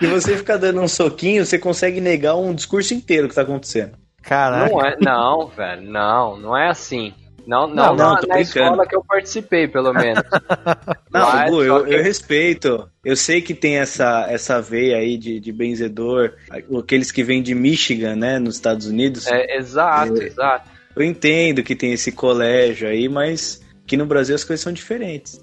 se 0.00 0.06
você 0.06 0.36
ficar 0.38 0.56
dando 0.56 0.80
um 0.80 0.88
soquinho, 0.88 1.44
você 1.44 1.58
consegue 1.58 2.00
negar 2.00 2.34
um 2.34 2.54
discurso 2.54 2.94
inteiro 2.94 3.28
que 3.28 3.34
tá 3.34 3.42
acontecendo. 3.42 3.92
Caraca. 4.22 4.70
Não 4.72 4.84
é, 4.84 4.96
não, 4.98 5.46
velho, 5.48 5.82
não, 5.82 6.36
não 6.38 6.56
é 6.56 6.70
assim. 6.70 7.12
Não, 7.46 7.66
Não, 7.68 7.74
não, 7.74 7.96
não, 7.96 8.14
na, 8.14 8.20
na 8.26 8.40
escola 8.40 8.86
que 8.86 8.96
eu 8.96 9.04
participei, 9.04 9.68
pelo 9.68 9.92
menos. 9.92 10.22
Não, 11.12 11.32
Mas, 11.32 11.50
Gu, 11.50 11.62
eu, 11.62 11.84
que- 11.84 11.94
eu 11.94 12.02
respeito. 12.02 12.90
Eu 13.04 13.16
sei 13.16 13.40
que 13.40 13.54
tem 13.54 13.78
essa, 13.78 14.26
essa 14.28 14.60
veia 14.60 14.96
aí 14.98 15.16
de, 15.16 15.38
de 15.40 15.52
benzedor, 15.52 16.32
aqueles 16.78 17.10
que 17.12 17.22
vêm 17.22 17.42
de 17.42 17.54
Michigan, 17.54 18.16
né, 18.16 18.38
nos 18.38 18.56
Estados 18.56 18.86
Unidos. 18.86 19.26
É, 19.28 19.56
exato, 19.56 20.20
exato. 20.20 20.68
Eu 20.94 21.02
entendo 21.04 21.62
que 21.62 21.76
tem 21.76 21.92
esse 21.92 22.10
colégio 22.10 22.88
aí, 22.88 23.08
mas 23.08 23.62
aqui 23.84 23.96
no 23.96 24.06
Brasil 24.06 24.34
as 24.34 24.42
coisas 24.42 24.62
são 24.64 24.72
diferentes. 24.72 25.40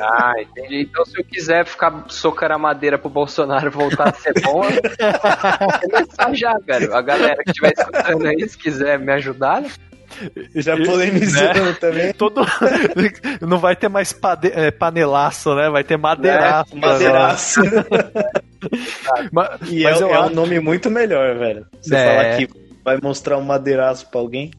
Ah, 0.00 0.34
entendi. 0.38 0.82
Então, 0.82 1.04
se 1.06 1.18
eu 1.18 1.24
quiser 1.24 1.64
ficar 1.64 2.04
socando 2.08 2.54
a 2.54 2.58
madeira 2.58 2.98
pro 2.98 3.08
Bolsonaro 3.08 3.70
voltar 3.70 4.10
a 4.10 4.12
ser 4.12 4.34
bom, 4.42 4.62
eu 4.64 5.90
começar 5.90 6.34
já, 6.34 6.58
velho. 6.58 6.94
A 6.94 7.00
galera 7.00 7.42
que 7.42 7.50
estiver 7.50 7.72
escutando 7.76 8.26
aí, 8.26 8.48
se 8.48 8.58
quiser 8.58 8.98
me 8.98 9.12
ajudar, 9.12 9.62
né? 9.62 9.70
Já 10.54 10.76
polemizando 10.76 11.74
também. 11.74 12.12
Todo... 12.12 12.42
Não 13.46 13.58
vai 13.58 13.76
ter 13.76 13.88
mais 13.88 14.12
pade... 14.12 14.50
é, 14.54 14.70
panelaço, 14.70 15.54
né? 15.54 15.68
Vai 15.70 15.84
ter 15.84 15.96
madeiraço. 15.96 16.74
É, 16.76 16.80
Madeiraço. 16.80 17.60
Mas, 19.32 19.70
E 19.70 19.82
mas 19.84 20.00
é, 20.00 20.04
é 20.04 20.06
um 20.06 20.22
acho... 20.24 20.34
nome 20.34 20.58
muito 20.60 20.90
melhor, 20.90 21.36
velho. 21.38 21.64
Você 21.80 21.94
É. 21.94 22.06
falar 22.06 22.36
que 22.36 22.48
vai 22.84 22.98
mostrar 23.02 23.38
um 23.38 23.42
madeiraço 23.42 24.08
pra 24.10 24.20
alguém. 24.20 24.50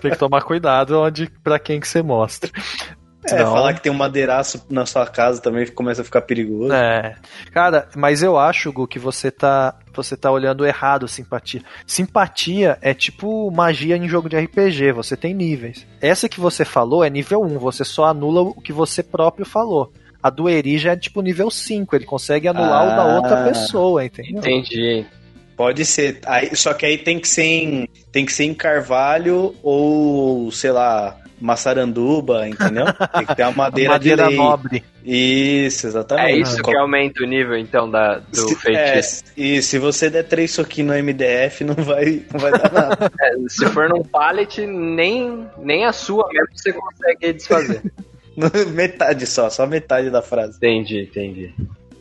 tem 0.00 0.10
que 0.10 0.18
tomar 0.18 0.42
cuidado 0.42 1.00
onde 1.00 1.30
pra 1.42 1.58
quem 1.58 1.80
que 1.80 1.88
você 1.88 2.02
mostra. 2.02 2.50
É, 3.24 3.28
Senão- 3.28 3.52
falar 3.52 3.72
que 3.74 3.80
tem 3.80 3.92
um 3.92 3.94
madeiraço 3.94 4.66
na 4.68 4.84
sua 4.84 5.06
casa 5.06 5.40
também 5.40 5.64
começa 5.68 6.02
a 6.02 6.04
ficar 6.04 6.22
perigoso. 6.22 6.72
É. 6.72 7.14
Cara, 7.52 7.88
mas 7.94 8.20
eu 8.22 8.36
acho, 8.36 8.72
Gu, 8.72 8.88
que 8.88 8.98
você 8.98 9.30
tá, 9.30 9.76
você 9.94 10.16
tá 10.16 10.30
olhando 10.30 10.66
errado 10.66 11.06
simpatia. 11.06 11.62
Simpatia 11.86 12.78
é 12.82 12.92
tipo 12.92 13.48
magia 13.52 13.96
em 13.96 14.08
jogo 14.08 14.28
de 14.28 14.36
RPG, 14.36 14.90
você 14.92 15.16
tem 15.16 15.32
níveis. 15.34 15.86
Essa 16.00 16.28
que 16.28 16.40
você 16.40 16.64
falou 16.64 17.04
é 17.04 17.08
nível 17.10 17.42
1, 17.42 17.58
você 17.58 17.84
só 17.84 18.06
anula 18.06 18.42
o 18.42 18.60
que 18.60 18.72
você 18.72 19.02
próprio 19.04 19.46
falou. 19.46 19.92
A 20.20 20.28
do 20.30 20.48
Eri 20.48 20.76
já 20.78 20.92
é 20.92 20.96
tipo 20.96 21.20
nível 21.22 21.50
5, 21.50 21.94
ele 21.94 22.04
consegue 22.04 22.48
anular 22.48 22.84
o 22.86 22.88
da 22.90 23.02
Ah. 23.02 23.16
outra 23.16 23.44
pessoa, 23.44 24.04
entendeu? 24.04 24.38
Entendi. 24.38 25.06
Pode 25.56 25.84
ser. 25.84 26.18
Aí, 26.26 26.56
só 26.56 26.74
que 26.74 26.84
aí 26.86 26.98
tem 26.98 27.20
que 27.20 27.28
ser 27.28 27.42
em, 27.44 27.88
tem 28.10 28.24
que 28.26 28.32
ser 28.32 28.44
em 28.44 28.54
carvalho 28.54 29.54
ou, 29.62 30.50
sei 30.50 30.72
lá, 30.72 31.16
maçaranduba, 31.42 32.48
entendeu? 32.48 32.86
Tem 33.14 33.26
que 33.26 33.34
ter 33.34 33.42
uma 33.42 33.52
madeira, 33.52 33.90
Madeira 33.94 34.22
de 34.24 34.28
lei. 34.30 34.36
nobre. 34.36 34.84
Isso, 35.04 35.86
exatamente. 35.86 36.28
É 36.30 36.36
isso 36.36 36.62
que 36.62 36.76
aumenta 36.76 37.22
o 37.22 37.26
nível, 37.26 37.56
então, 37.58 37.90
da, 37.90 38.18
do 38.18 38.48
Se- 38.48 38.56
feitiço. 38.56 39.24
É, 39.36 39.40
e 39.40 39.62
se 39.62 39.78
você 39.78 40.08
der 40.08 40.22
três 40.24 40.52
soquinhos 40.52 40.96
no 40.96 41.02
MDF, 41.02 41.64
não 41.64 41.74
vai, 41.74 42.22
não 42.32 42.38
vai 42.40 42.52
dar 42.52 42.72
nada. 42.72 43.10
É, 43.20 43.32
se 43.48 43.66
for 43.70 43.88
num 43.88 44.02
pallet, 44.02 44.64
nem, 44.66 45.46
nem 45.58 45.84
a 45.84 45.92
sua 45.92 46.26
mesmo 46.32 46.48
você 46.54 46.72
consegue 46.72 47.32
desfazer. 47.32 47.82
metade 48.72 49.26
só, 49.26 49.50
só 49.50 49.66
metade 49.66 50.08
da 50.10 50.22
frase. 50.22 50.56
entendi, 50.56 51.02
entendi. 51.02 51.54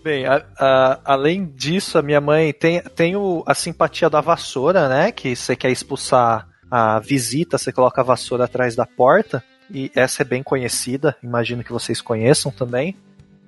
Bem, 0.04 0.26
a- 0.26 0.44
a- 0.58 1.00
além 1.06 1.46
disso, 1.46 1.98
a 1.98 2.02
minha 2.02 2.20
mãe 2.22 2.52
tem, 2.54 2.82
tem 2.96 3.16
o- 3.16 3.44
a 3.46 3.54
simpatia 3.54 4.10
da 4.10 4.20
vassoura, 4.22 4.88
né? 4.90 5.12
Que 5.12 5.36
você 5.36 5.56
quer 5.56 5.70
expulsar 5.70 6.48
a 6.72 6.98
visita, 7.00 7.58
você 7.58 7.72
coloca 7.72 8.00
a 8.02 8.04
vassoura 8.04 8.46
atrás 8.46 8.76
da 8.76 8.86
porta. 8.86 9.44
E 9.70 9.92
essa 9.96 10.22
é 10.24 10.26
bem 10.26 10.42
conhecida, 10.42 11.16
imagino 11.22 11.64
que 11.64 11.72
vocês 11.72 12.02
conheçam 12.02 12.52
também. 12.52 12.96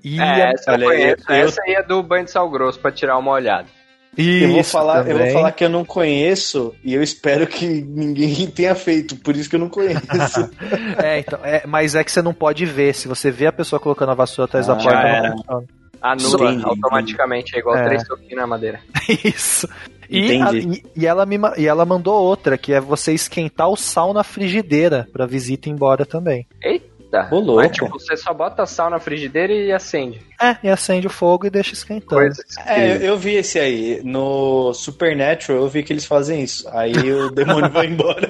E 0.03 0.19
É, 0.19 0.23
a- 0.23 0.51
essa 0.51 0.71
olha 0.73 0.83
eu 0.85 0.89
conheço. 0.89 1.23
eu- 1.31 1.35
Essa 1.35 1.61
aí 1.63 1.73
é 1.73 1.83
do 1.83 2.03
banho 2.03 2.25
de 2.25 2.31
sal 2.31 2.49
grosso 2.49 2.79
pra 2.79 2.91
tirar 2.91 3.17
uma 3.17 3.31
olhada. 3.31 3.67
Eu 4.15 4.49
vou, 4.51 4.59
Isso 4.59 4.69
falar, 4.71 5.07
eu 5.09 5.17
vou 5.17 5.27
falar 5.31 5.51
que 5.53 5.65
eu 5.65 5.69
não 5.69 5.83
conheço 5.83 6.75
e 6.83 6.93
eu 6.93 7.01
espero 7.01 7.47
que 7.47 7.65
ninguém 7.65 8.45
tenha 8.51 8.75
feito, 8.75 9.15
por 9.15 9.35
isso 9.35 9.49
que 9.49 9.55
eu 9.55 9.59
não 9.59 9.69
conheço. 9.69 9.99
É, 11.03 11.19
então, 11.19 11.39
é, 11.43 11.63
mas 11.65 11.95
é 11.95 12.03
que 12.03 12.11
você 12.11 12.21
não 12.21 12.33
pode 12.33 12.63
ver. 12.65 12.93
Se 12.93 13.07
você 13.07 13.31
vê 13.31 13.47
a 13.47 13.51
pessoa 13.51 13.79
colocando 13.79 14.11
a 14.11 14.15
vassoura 14.15 14.47
atrás 14.47 14.67
da 14.67 14.73
Ah, 14.73 14.77
porta, 14.77 14.91
já 14.91 15.21
não 15.29 15.37
funciona. 15.37 15.63
Anula 16.03 16.51
Entendi, 16.51 16.65
automaticamente, 16.65 17.55
é 17.55 17.59
igual 17.59 17.77
É. 17.77 17.85
três 17.85 18.05
soquinhos 18.05 18.35
na 18.35 18.45
madeira. 18.45 18.79
Isso. 19.23 19.67
E, 20.09 20.19
Entendi. 20.35 20.43
a- 20.43 20.53
e, 20.99 21.01
e 21.03 21.07
ela 21.07 21.25
me, 21.25 21.37
e 21.57 21.65
ela 21.65 21.85
mandou 21.85 22.13
outra, 22.21 22.57
que 22.57 22.73
é 22.73 22.81
você 22.81 23.13
esquentar 23.13 23.69
o 23.69 23.77
sal 23.77 24.13
na 24.13 24.23
frigideira 24.23 25.07
pra 25.13 25.25
visita 25.25 25.69
ir 25.69 25.71
embora 25.71 26.05
também. 26.05 26.45
Eita. 26.61 27.29
Ô, 27.31 27.39
louco. 27.39 27.61
Mas, 27.61 27.71
tipo, 27.71 27.87
você 27.89 28.17
só 28.17 28.33
bota 28.33 28.65
sal 28.65 28.89
na 28.89 28.99
frigideira 28.99 29.53
e 29.53 29.71
acende. 29.71 30.19
É, 30.41 30.57
e 30.63 30.67
acende 30.69 31.05
o 31.07 31.11
fogo 31.11 31.45
e 31.45 31.49
deixa 31.49 31.71
esquentando. 31.73 32.21
É, 32.65 32.97
eu, 32.97 33.01
eu 33.01 33.17
vi 33.17 33.35
esse 33.35 33.57
aí. 33.59 34.01
No 34.03 34.73
Supernatural 34.73 35.61
eu 35.61 35.69
vi 35.69 35.83
que 35.83 35.93
eles 35.93 36.05
fazem 36.05 36.41
isso. 36.43 36.67
Aí 36.73 36.91
o 37.13 37.29
demônio 37.31 37.69
vai 37.71 37.85
embora. 37.85 38.29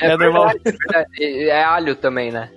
É 0.00 0.16
normal. 0.16 0.48
verdade, 0.48 0.60
é 0.66 0.70
verdade. 0.72 1.08
E- 1.20 1.48
É 1.48 1.62
alho 1.64 1.94
também, 1.96 2.30
né? 2.32 2.50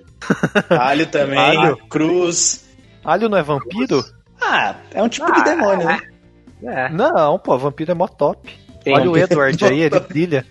Alho 0.69 1.05
também, 1.07 1.39
Alho. 1.57 1.77
cruz. 1.87 2.65
Alho 3.03 3.29
não 3.29 3.37
é 3.37 3.43
vampiro? 3.43 4.03
Ah, 4.41 4.75
é 4.93 5.01
um 5.01 5.09
tipo 5.09 5.31
de 5.31 5.43
demônio, 5.43 5.85
né? 5.87 5.99
É. 6.63 6.89
Não, 6.89 7.39
pô, 7.39 7.57
vampiro 7.57 7.91
é 7.91 7.95
mó 7.95 8.07
top. 8.07 8.51
Tem 8.83 8.93
Olha 8.95 9.09
o 9.11 9.17
Edward 9.17 9.63
aí, 9.65 9.81
ele 9.81 9.99
brilha. 10.01 10.45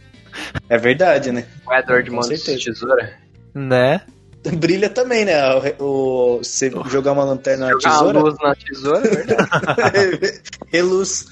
É 0.68 0.78
verdade, 0.78 1.32
né? 1.32 1.44
o 1.66 1.72
Edward 1.74 2.10
certeza. 2.24 2.58
Tesoura. 2.72 3.12
Né? 3.54 4.00
Brilha 4.54 4.88
também, 4.88 5.24
né? 5.24 5.34
O, 5.78 6.36
o- 6.36 6.38
você 6.38 6.70
jogar 6.88 7.12
uma 7.12 7.24
lanterna 7.24 7.66
na 7.66 7.72
Jogar 7.72 7.90
tesoura, 7.90 8.20
luz 8.20 8.36
na 8.40 8.54
tesoura, 8.54 9.06
é 9.06 9.10
verdade. 9.10 10.40
reluz. 10.72 11.26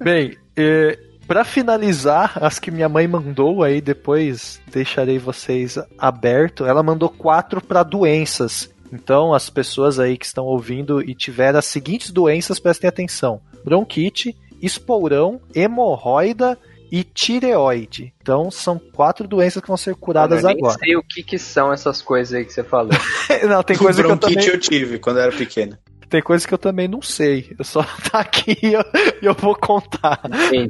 Bem, 0.00 0.36
eh, 0.56 0.98
pra 1.26 1.44
finalizar, 1.44 2.38
as 2.40 2.58
que 2.58 2.70
minha 2.70 2.88
mãe 2.88 3.08
mandou 3.08 3.64
aí, 3.64 3.80
depois 3.80 4.60
deixarei 4.70 5.18
vocês 5.18 5.78
aberto. 5.98 6.64
Ela 6.66 6.82
mandou 6.82 7.08
quatro 7.08 7.60
pra 7.60 7.82
doenças. 7.82 8.70
Então, 8.92 9.34
as 9.34 9.50
pessoas 9.50 9.98
aí 9.98 10.16
que 10.16 10.26
estão 10.26 10.44
ouvindo 10.44 11.02
e 11.02 11.14
tiveram 11.14 11.58
as 11.58 11.66
seguintes 11.66 12.10
doenças, 12.10 12.58
prestem 12.58 12.88
atenção: 12.88 13.40
bronquite, 13.64 14.36
esporão, 14.60 15.40
hemorroida 15.54 16.58
e 16.90 17.02
tireoide. 17.02 18.14
Então, 18.20 18.50
são 18.50 18.78
quatro 18.78 19.26
doenças 19.26 19.60
que 19.60 19.68
vão 19.68 19.76
ser 19.76 19.94
curadas 19.96 20.42
eu 20.42 20.48
nem 20.48 20.58
agora. 20.58 20.78
sei 20.78 20.96
o 20.96 21.02
que, 21.02 21.22
que 21.22 21.38
são 21.38 21.72
essas 21.72 22.00
coisas 22.00 22.34
aí 22.34 22.44
que 22.44 22.52
você 22.52 22.62
falou. 22.62 22.92
Não, 23.48 23.62
tem 23.62 23.76
coisa 23.76 24.02
que 24.02 24.06
eu 24.06 24.16
bronquite 24.16 24.34
também 24.34 24.54
eu 24.54 24.60
tive 24.60 24.98
quando 24.98 25.16
eu 25.16 25.24
era 25.24 25.32
pequeno. 25.32 25.76
Tem 26.08 26.22
coisa 26.22 26.46
que 26.46 26.54
eu 26.54 26.58
também 26.58 26.86
não 26.86 27.02
sei. 27.02 27.52
Eu 27.58 27.64
só 27.64 27.82
tá 28.10 28.20
aqui 28.20 28.56
e 28.62 28.74
eu, 28.74 28.84
eu 29.20 29.34
vou 29.34 29.56
contar. 29.56 30.20
Entendi. 30.24 30.68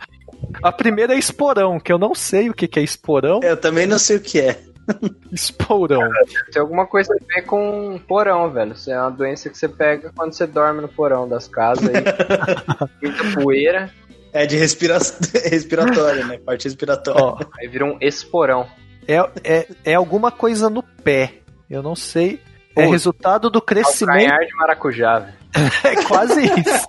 A 0.63 0.73
primeira 0.73 1.15
é 1.15 1.19
esporão, 1.19 1.79
que 1.79 1.93
eu 1.93 1.99
não 1.99 2.15
sei 2.15 2.49
o 2.49 2.55
que, 2.55 2.67
que 2.67 2.79
é 2.79 2.83
esporão. 2.83 3.41
Eu 3.43 3.57
também 3.57 3.87
não 3.87 3.99
sei 3.99 4.17
o 4.17 4.21
que 4.21 4.41
é. 4.41 4.59
Esporão. 5.33 6.09
Tem 6.53 6.61
alguma 6.61 6.87
coisa 6.87 7.13
a 7.13 7.35
ver 7.35 7.43
com 7.43 7.99
porão, 8.07 8.51
velho. 8.51 8.73
Isso 8.73 8.91
é 8.91 9.01
uma 9.01 9.11
doença 9.11 9.51
que 9.51 9.59
você 9.59 9.69
pega 9.69 10.13
quando 10.15 10.33
você 10.33 10.47
dorme 10.47 10.81
no 10.81 10.89
porão 10.89 11.29
das 11.29 11.49
casas 11.49 11.89
muita 13.03 13.41
poeira, 13.43 13.91
É 14.33 14.47
de 14.47 14.57
respira... 14.57 14.99
respiratória, 15.51 16.25
né? 16.25 16.39
Parte 16.39 16.65
respiratória. 16.65 17.23
Ó, 17.23 17.39
aí 17.59 17.69
vira 17.69 17.85
um 17.85 17.99
esporão. 18.01 18.67
é, 19.07 19.17
é, 19.45 19.69
é 19.85 19.95
alguma 19.95 20.31
coisa 20.31 20.71
no 20.71 20.83
pé. 20.83 21.35
Eu 21.69 21.83
não 21.83 21.95
sei. 21.95 22.41
É 22.77 22.85
resultado 22.85 23.49
do 23.49 23.61
crescimento. 23.61 24.19
Calcanhar 24.19 24.47
de 24.47 24.55
maracujá, 24.55 25.19
velho. 25.19 25.37
É 25.83 26.05
quase 26.05 26.45
isso. 26.45 26.87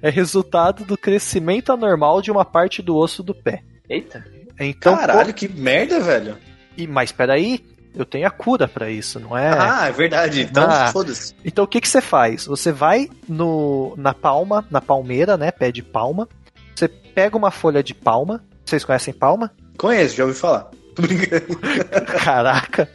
é 0.00 0.08
resultado 0.08 0.84
do 0.84 0.96
crescimento 0.96 1.72
anormal 1.72 2.22
de 2.22 2.30
uma 2.30 2.44
parte 2.44 2.80
do 2.80 2.96
osso 2.96 3.22
do 3.24 3.34
pé. 3.34 3.62
Eita. 3.90 4.24
Então, 4.58 4.96
Caralho, 4.96 5.32
que 5.34 5.48
merda, 5.48 6.00
velho. 6.00 6.34
pô, 6.34 6.40
e, 6.76 6.86
mas 6.86 7.10
peraí, 7.12 7.64
eu 7.94 8.04
tenho 8.04 8.26
a 8.26 8.30
cura 8.30 8.66
pra 8.68 8.90
isso, 8.90 9.18
não 9.20 9.36
é? 9.36 9.48
Ah, 9.50 9.86
é 9.88 9.92
verdade. 9.92 10.42
Então, 10.42 10.64
Ah. 10.68 10.90
foda-se. 10.92 11.34
Então 11.44 11.64
o 11.64 11.68
que 11.68 11.80
que 11.80 11.88
você 11.88 12.00
faz? 12.00 12.46
Você 12.46 12.70
vai 12.72 13.08
no 13.28 13.94
na 13.96 14.14
palma, 14.14 14.64
na 14.70 14.80
palmeira, 14.80 15.36
né, 15.36 15.50
pé 15.50 15.70
de 15.72 15.82
palma. 15.82 16.28
Você 16.74 16.86
pega 16.88 17.36
uma 17.36 17.50
folha 17.50 17.82
de 17.82 17.94
palma. 17.94 18.44
Vocês 18.64 18.84
conhecem 18.84 19.12
palma? 19.14 19.52
Conheço, 19.76 20.16
já 20.16 20.24
ouvi 20.24 20.36
falar. 20.36 20.70
Tô 20.94 21.02
brincando. 21.02 21.56
Caraca. 22.24 22.88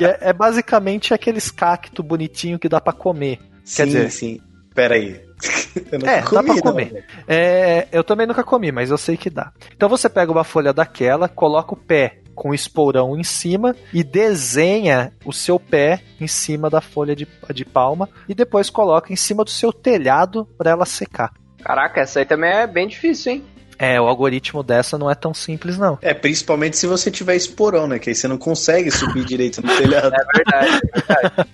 é, 0.00 0.30
é 0.30 0.32
basicamente 0.32 1.12
aqueles 1.12 1.50
cacto 1.50 2.02
bonitinho 2.02 2.58
que 2.58 2.68
dá 2.68 2.80
pra 2.80 2.92
comer. 2.92 3.38
sim, 3.64 3.84
dizer- 3.86 4.10
sim. 4.10 4.40
Pera 4.74 4.94
aí. 4.94 5.20
É, 6.04 6.22
dá 6.22 6.42
pra 6.42 6.42
não. 6.42 6.58
comer. 6.58 7.04
É, 7.28 7.86
eu 7.92 8.02
também 8.02 8.26
nunca 8.26 8.42
comi, 8.42 8.72
mas 8.72 8.90
eu 8.90 8.96
sei 8.96 9.16
que 9.16 9.28
dá. 9.28 9.52
Então 9.74 9.88
você 9.88 10.08
pega 10.08 10.32
uma 10.32 10.42
folha 10.42 10.72
daquela, 10.72 11.28
coloca 11.28 11.74
o 11.74 11.76
pé 11.76 12.20
com 12.34 12.50
o 12.50 12.54
esporão 12.54 13.16
em 13.16 13.22
cima 13.22 13.74
e 13.92 14.02
desenha 14.02 15.12
o 15.24 15.32
seu 15.32 15.58
pé 15.58 16.00
em 16.20 16.26
cima 16.26 16.68
da 16.70 16.80
folha 16.80 17.14
de, 17.14 17.26
de 17.52 17.64
palma 17.64 18.08
e 18.28 18.34
depois 18.34 18.70
coloca 18.70 19.12
em 19.12 19.16
cima 19.16 19.44
do 19.44 19.50
seu 19.50 19.72
telhado 19.72 20.46
pra 20.56 20.70
ela 20.70 20.84
secar. 20.84 21.32
Caraca, 21.62 22.00
essa 22.00 22.20
aí 22.20 22.24
também 22.24 22.50
é 22.50 22.66
bem 22.66 22.86
difícil, 22.86 23.32
hein? 23.32 23.44
É, 23.78 24.00
o 24.00 24.06
algoritmo 24.06 24.62
dessa 24.62 24.96
não 24.96 25.10
é 25.10 25.14
tão 25.14 25.34
simples, 25.34 25.76
não. 25.78 25.98
É, 26.00 26.14
principalmente 26.14 26.76
se 26.76 26.86
você 26.86 27.10
tiver 27.10 27.36
esporão, 27.36 27.86
né? 27.86 27.98
Que 27.98 28.10
aí 28.10 28.14
você 28.14 28.26
não 28.26 28.38
consegue 28.38 28.90
subir 28.90 29.24
direito 29.24 29.60
no 29.62 29.76
telhado. 29.76 30.14
É 30.14 30.24
verdade, 30.34 30.80
é 30.92 31.00
verdade. 31.00 31.50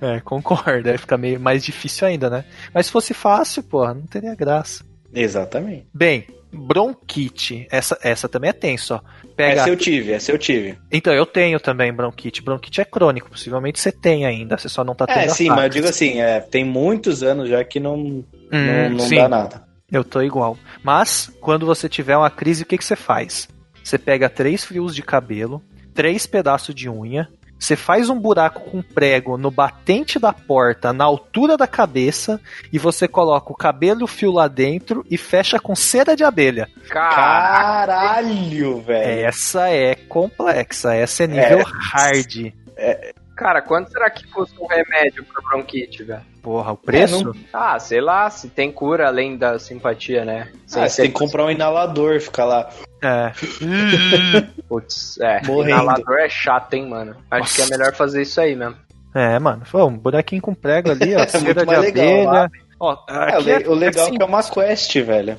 É, 0.00 0.20
concordo. 0.20 0.90
Aí 0.90 0.98
fica 0.98 1.16
meio 1.16 1.38
mais 1.38 1.64
difícil 1.64 2.06
ainda, 2.06 2.28
né? 2.28 2.44
Mas 2.74 2.86
se 2.86 2.92
fosse 2.92 3.14
fácil, 3.14 3.62
porra, 3.62 3.94
não 3.94 4.02
teria 4.02 4.34
graça. 4.34 4.84
Exatamente. 5.14 5.86
Bem, 5.94 6.26
bronquite. 6.52 7.66
Essa, 7.70 7.98
essa 8.02 8.28
também 8.28 8.50
é 8.50 8.52
tenso, 8.52 8.94
ó. 8.94 9.00
Pega... 9.36 9.62
Essa 9.62 9.70
eu 9.70 9.76
tive, 9.76 10.12
essa 10.12 10.32
eu 10.32 10.38
tive. 10.38 10.76
Então, 10.90 11.14
eu 11.14 11.24
tenho 11.24 11.58
também 11.58 11.92
bronquite. 11.92 12.42
Bronquite 12.42 12.80
é 12.80 12.84
crônico, 12.84 13.30
possivelmente 13.30 13.80
você 13.80 13.90
tem 13.92 14.26
ainda, 14.26 14.58
você 14.58 14.68
só 14.68 14.84
não 14.84 14.94
tá 14.94 15.06
tendo 15.06 15.18
É, 15.18 15.28
sim, 15.28 15.48
mas 15.48 15.64
eu 15.64 15.68
digo 15.70 15.88
assim, 15.88 16.20
é, 16.20 16.40
tem 16.40 16.64
muitos 16.64 17.22
anos 17.22 17.48
já 17.48 17.64
que 17.64 17.80
não, 17.80 18.24
Hum, 18.52 18.66
não, 18.66 18.90
não 18.90 19.08
dá 19.08 19.28
nada. 19.28 19.71
Eu 19.92 20.02
tô 20.02 20.22
igual. 20.22 20.56
Mas, 20.82 21.30
quando 21.40 21.66
você 21.66 21.88
tiver 21.88 22.16
uma 22.16 22.30
crise, 22.30 22.62
o 22.62 22.66
que, 22.66 22.78
que 22.78 22.84
você 22.84 22.96
faz? 22.96 23.48
Você 23.84 23.98
pega 23.98 24.30
três 24.30 24.64
fios 24.64 24.94
de 24.94 25.02
cabelo, 25.02 25.62
três 25.94 26.26
pedaços 26.26 26.74
de 26.74 26.88
unha, 26.88 27.28
você 27.58 27.76
faz 27.76 28.08
um 28.08 28.18
buraco 28.18 28.68
com 28.70 28.82
prego 28.82 29.36
no 29.38 29.48
batente 29.50 30.18
da 30.18 30.32
porta, 30.32 30.92
na 30.92 31.04
altura 31.04 31.56
da 31.56 31.66
cabeça, 31.66 32.40
e 32.72 32.78
você 32.78 33.06
coloca 33.06 33.52
o 33.52 33.56
cabelo 33.56 34.00
e 34.00 34.04
o 34.04 34.08
fio 34.08 34.32
lá 34.32 34.48
dentro 34.48 35.04
e 35.08 35.16
fecha 35.16 35.60
com 35.60 35.76
cera 35.76 36.16
de 36.16 36.24
abelha. 36.24 36.68
Cara, 36.88 37.86
Caralho, 37.86 38.80
velho. 38.80 39.26
Essa 39.26 39.68
é 39.68 39.94
complexa, 39.94 40.94
essa 40.94 41.22
é 41.22 41.26
nível 41.28 41.60
É. 41.60 41.64
hard. 41.92 42.52
Cara, 43.42 43.62
quanto 43.62 43.90
será 43.90 44.08
que 44.10 44.26
custa 44.28 44.54
um 44.62 44.66
remédio 44.66 45.24
pra 45.24 45.42
bronquite, 45.48 46.02
velho? 46.04 46.22
Porra, 46.42 46.72
o 46.72 46.76
preço? 46.76 47.24
não- 47.24 47.34
Ah, 47.52 47.78
sei 47.78 48.00
lá, 48.00 48.28
se 48.30 48.48
tem 48.48 48.70
cura 48.72 49.06
além 49.06 49.36
da 49.36 49.58
simpatia, 49.58 50.24
né? 50.24 50.48
Sem 50.66 50.82
Ah, 50.82 50.88
você 50.88 51.02
tem 51.02 51.10
que 51.12 51.18
comprar 51.18 51.44
um 51.44 51.50
inalador, 51.50 52.20
ficar 52.20 52.44
lá. 52.44 52.68
É. 53.02 53.32
Putz, 54.68 55.18
é. 55.20 55.40
Morrendo. 55.46 55.82
Inalador 55.82 56.18
é 56.18 56.28
chato, 56.28 56.74
hein, 56.74 56.88
mano. 56.88 57.16
Acho 57.30 57.54
que 57.54 57.62
é 57.62 57.66
melhor 57.76 57.92
fazer 57.94 58.22
isso 58.22 58.40
aí 58.40 58.54
mesmo. 58.56 58.76
É, 59.14 59.38
mano. 59.38 59.62
Pô, 59.70 59.84
um 59.86 59.96
buraquinho 59.96 60.40
com 60.42 60.54
prego 60.54 60.90
ali, 60.90 61.14
ó. 61.14 61.26
cera 61.28 61.44
muito 61.44 61.60
de 61.60 61.66
mais 61.66 61.80
legal, 61.80 62.28
abelha. 62.28 62.50
Ó, 62.80 62.96
É, 63.08 63.14
aqui 63.14 63.36
o 63.36 63.40
le- 63.40 63.68
o 63.68 63.74
legal 63.74 64.04
é 64.04 64.08
assim, 64.08 64.16
que 64.16 64.22
é 64.22 64.26
uma 64.26 64.42
quest, 64.42 64.96
velho. 65.00 65.38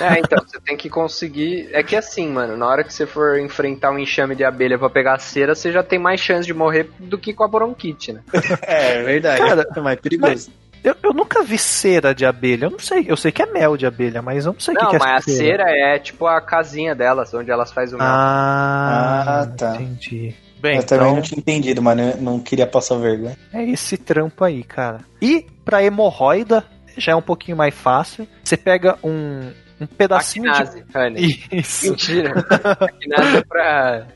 É, 0.00 0.18
então, 0.18 0.42
você 0.46 0.58
tem 0.60 0.76
que 0.76 0.88
conseguir. 0.90 1.68
É 1.72 1.82
que 1.82 1.94
assim, 1.96 2.28
mano, 2.28 2.56
na 2.56 2.66
hora 2.66 2.84
que 2.84 2.92
você 2.92 3.06
for 3.06 3.38
enfrentar 3.38 3.90
um 3.90 3.98
enxame 3.98 4.34
de 4.34 4.44
abelha 4.44 4.78
pra 4.78 4.90
pegar 4.90 5.18
cera, 5.18 5.54
você 5.54 5.70
já 5.72 5.82
tem 5.82 5.98
mais 5.98 6.20
chance 6.20 6.46
de 6.46 6.54
morrer 6.54 6.90
do 6.98 7.18
que 7.18 7.32
com 7.32 7.44
a 7.44 7.48
bronquite, 7.48 8.12
né? 8.12 8.20
É, 8.62 9.02
verdade. 9.02 9.40
Cara, 9.40 9.66
é 9.76 9.80
mais 9.80 10.00
perigoso. 10.00 10.50
Eu, 10.82 10.94
eu 11.02 11.14
nunca 11.14 11.42
vi 11.42 11.56
cera 11.56 12.14
de 12.14 12.26
abelha. 12.26 12.66
Eu 12.66 12.70
não 12.72 12.78
sei. 12.78 13.04
Eu 13.08 13.16
sei 13.16 13.32
que 13.32 13.40
é 13.42 13.46
mel 13.46 13.76
de 13.76 13.86
abelha, 13.86 14.20
mas 14.20 14.44
eu 14.44 14.52
não 14.52 14.60
sei 14.60 14.74
o 14.74 14.76
que 14.78 14.82
Não, 14.84 14.90
que 14.90 14.96
é 14.96 14.98
mas 14.98 15.26
a 15.26 15.30
cera 15.32 15.64
é 15.70 15.98
tipo 15.98 16.26
a 16.26 16.40
casinha 16.42 16.94
delas, 16.94 17.32
onde 17.32 17.50
elas 17.50 17.72
fazem 17.72 17.94
o 17.96 17.98
mel. 17.98 18.06
Ah, 18.10 19.40
Ah, 19.42 19.46
tá. 19.46 19.76
entendi. 19.76 20.34
Bem, 20.60 20.76
eu 20.76 20.82
também 20.82 21.04
então 21.06 21.16
não 21.16 21.22
tinha 21.22 21.38
entendido, 21.38 21.82
mas 21.82 21.96
não, 21.96 22.16
não 22.16 22.38
queria 22.40 22.66
passar 22.66 22.96
vergonha. 22.96 23.36
é 23.52 23.64
esse 23.64 23.96
trampo 23.98 24.44
aí, 24.44 24.62
cara. 24.62 25.00
E 25.20 25.46
pra 25.64 25.82
hemorroida, 25.82 26.64
já 26.96 27.12
é 27.12 27.16
um 27.16 27.20
pouquinho 27.22 27.56
mais 27.56 27.74
fácil. 27.74 28.26
Você 28.42 28.56
pega 28.56 28.96
um, 29.02 29.50
um 29.80 29.86
pedacinho 29.86 30.50
Acnase, 30.50 30.84
Honey. 30.94 31.14
de. 31.14 31.48
Isso. 31.58 31.90
Mentira. 31.90 32.32
Acnase 32.80 33.36
é 33.36 33.44
pra. 33.44 34.06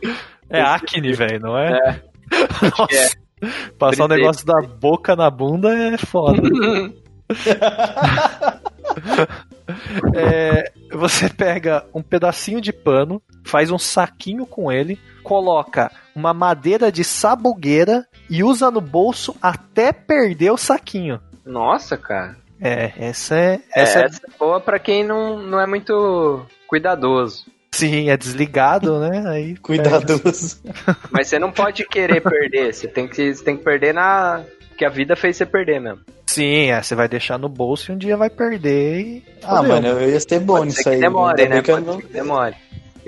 É 0.50 0.60
acne, 0.62 1.12
velho, 1.12 1.40
não 1.40 1.58
é? 1.58 1.72
É. 1.72 2.02
Nossa. 2.62 3.16
Passar 3.78 4.04
o 4.04 4.08
Britei. 4.08 4.24
negócio 4.24 4.46
da 4.46 4.60
boca 4.62 5.14
na 5.14 5.30
bunda 5.30 5.72
é 5.74 5.96
foda. 5.96 6.42
É, 10.14 10.72
você 10.90 11.28
pega 11.28 11.84
um 11.94 12.02
pedacinho 12.02 12.58
de 12.60 12.72
pano, 12.72 13.20
faz 13.44 13.70
um 13.70 13.78
saquinho 13.78 14.46
com 14.46 14.72
ele, 14.72 14.98
coloca 15.22 15.92
uma 16.14 16.32
madeira 16.32 16.90
de 16.90 17.04
sabugueira 17.04 18.06
e 18.30 18.42
usa 18.42 18.70
no 18.70 18.80
bolso 18.80 19.36
até 19.42 19.92
perder 19.92 20.52
o 20.52 20.56
saquinho. 20.56 21.20
Nossa, 21.44 21.98
cara. 21.98 22.34
É, 22.60 22.92
essa 22.98 23.36
é. 23.36 23.60
Essa, 23.74 24.00
Essa 24.00 24.16
é, 24.26 24.30
é 24.30 24.38
boa 24.38 24.60
pra 24.60 24.78
quem 24.78 25.04
não, 25.04 25.38
não 25.38 25.60
é 25.60 25.66
muito 25.66 26.44
cuidadoso. 26.66 27.46
sim, 27.72 28.10
é 28.10 28.16
desligado, 28.16 28.98
né? 29.00 29.24
Aí 29.28 29.56
Cuidadoso. 29.56 30.60
Mas 31.10 31.28
você 31.28 31.38
não 31.38 31.52
pode 31.52 31.86
querer 31.86 32.20
perder. 32.20 32.74
Você 32.74 32.88
tem 32.88 33.06
que, 33.06 33.34
você 33.34 33.44
tem 33.44 33.56
que 33.56 33.64
perder 33.64 33.94
na. 33.94 34.42
Que 34.76 34.84
a 34.84 34.88
vida 34.88 35.16
fez 35.16 35.36
você 35.36 35.44
perder 35.46 35.80
mesmo. 35.80 36.00
Sim, 36.26 36.70
é, 36.70 36.80
você 36.82 36.94
vai 36.94 37.08
deixar 37.08 37.36
no 37.38 37.48
bolso 37.48 37.90
e 37.90 37.94
um 37.94 37.98
dia 37.98 38.16
vai 38.16 38.30
perder 38.30 39.00
e. 39.00 39.24
Ah, 39.42 39.56
Fodeu. 39.56 39.68
mano, 39.68 39.86
eu 39.88 40.10
ia 40.10 40.20
ser 40.20 40.40
bom 40.40 40.54
Pode 40.58 40.66
nisso 40.66 40.82
ser 40.82 40.90
que 40.90 40.94
aí. 40.96 41.00
demore, 41.00 41.48
né? 41.48 41.58
eu 41.58 41.62
Pode 41.64 41.86
não, 41.86 41.96
ser 41.96 42.02
que 42.06 42.12
demore. 42.12 42.54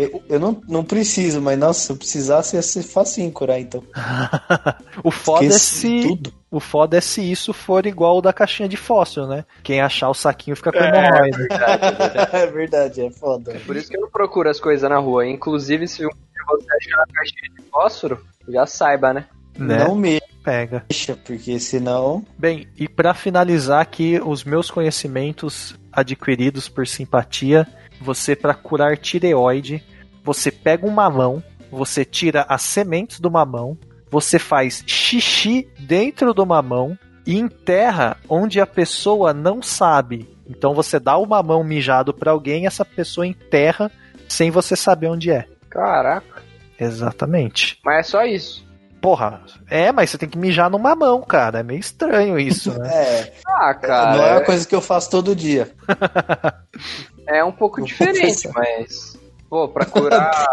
Eu, 0.01 0.23
eu 0.29 0.41
não, 0.41 0.63
não 0.69 0.85
preciso, 0.85 1.41
mas 1.41 1.59
nossa, 1.59 1.81
se 1.81 1.93
eu 1.93 1.97
precisasse 1.97 2.57
ia 2.57 2.63
ser 2.63 2.83
facinho 2.83 3.31
curar, 3.33 3.61
então. 3.61 3.83
o 5.05 5.11
foda 5.11 5.45
é 5.45 5.49
Esqueci 5.49 6.03
se. 6.03 6.09
tudo. 6.09 6.33
O 6.51 6.59
foda 6.59 6.97
é 6.99 7.01
se 7.01 7.23
isso 7.31 7.53
for 7.53 7.87
igual 7.87 8.19
o 8.19 8.21
da 8.23 8.33
caixinha 8.33 8.69
de 8.69 8.77
fóssil, 8.77 9.27
né? 9.27 9.45
Quem 9.63 9.81
achar 9.81 10.09
o 10.09 10.15
saquinho 10.15 10.57
fica 10.57 10.73
com 10.73 10.79
É, 10.79 10.89
hemorroida. 10.89 11.37
verdade, 11.39 11.85
é 11.85 11.93
verdade. 11.93 12.37
é 12.37 12.47
verdade, 12.47 13.01
é 13.07 13.11
foda. 13.11 13.61
Por 13.65 13.77
isso 13.77 13.89
que 13.89 13.97
eu 13.97 14.01
não 14.01 14.11
procuro 14.11 14.49
as 14.51 14.59
coisas 14.59 14.89
na 14.89 14.99
rua. 14.99 15.27
Inclusive, 15.27 15.87
se 15.87 16.05
um 16.05 16.09
dia 16.09 16.45
você 16.49 16.67
achar 16.77 16.97
uma 16.99 17.07
caixinha 17.15 17.51
de 17.57 17.63
fósforo, 17.71 18.21
já 18.49 18.67
saiba, 18.67 19.13
né? 19.13 19.27
né? 19.57 19.85
Não 19.85 20.01
Pega. 20.43 20.85
mexa, 20.89 21.17
porque 21.25 21.61
senão. 21.61 22.25
Bem, 22.39 22.67
e 22.77 22.89
pra 22.89 23.15
finalizar 23.15 23.81
aqui 23.81 24.21
os 24.25 24.43
meus 24.43 24.71
conhecimentos 24.71 25.79
adquiridos 25.93 26.69
por 26.69 26.87
simpatia, 26.87 27.67
você 28.01 28.35
pra 28.35 28.55
curar 28.55 28.97
tireoide, 28.97 29.83
você 30.25 30.51
pega 30.51 30.87
um 30.87 30.91
mamão, 30.91 31.43
você 31.71 32.05
tira 32.05 32.45
as 32.49 32.63
sementes 32.63 33.21
do 33.21 33.31
mamão, 33.31 33.77
você 34.11 34.39
faz 34.39 34.83
xixi 34.87 35.69
dentro 35.79 36.33
do 36.35 36.45
mamão 36.45 36.99
e 37.27 37.39
enterra 37.39 38.17
onde 38.29 38.61
a 38.61 38.67
pessoa 38.67 39.33
não 39.33 39.63
sabe. 39.63 40.29
Então 40.49 40.75
você 40.75 40.99
dá 40.99 41.17
o 41.17 41.27
mamão 41.27 41.63
mijado 41.63 42.13
pra 42.13 42.33
alguém, 42.33 42.67
essa 42.67 42.85
pessoa 42.85 43.27
enterra 43.27 43.91
sem 44.29 44.51
você 44.51 44.75
saber 44.75 45.09
onde 45.09 45.31
é. 45.31 45.47
Caraca. 45.69 46.43
Exatamente. 46.79 47.79
Mas 47.85 47.99
é 47.99 48.03
só 48.03 48.25
isso. 48.25 48.69
Porra, 49.01 49.41
é, 49.71 49.91
mas 49.93 50.11
você 50.11 50.19
tem 50.19 50.29
que 50.29 50.37
mijar 50.37 50.69
no 50.69 50.79
mamão, 50.79 51.23
cara. 51.23 51.61
É 51.61 51.63
meio 51.63 51.81
estranho 51.81 52.39
isso, 52.39 52.71
né? 52.79 52.89
É, 52.93 53.33
Ah, 53.47 53.75
cara. 53.75 54.17
não 54.17 54.25
é 54.25 54.33
uma 54.33 54.45
coisa 54.45 54.67
que 54.67 54.75
eu 54.75 54.81
faço 54.83 55.09
todo 55.11 55.35
dia. 55.37 55.71
É 57.31 57.45
um 57.45 57.53
pouco 57.53 57.79
Vou 57.79 57.87
diferente, 57.87 58.49
confessar. 58.49 58.53
mas. 58.55 59.17
Pô, 59.49 59.69
pra 59.69 59.85
curar. 59.85 60.49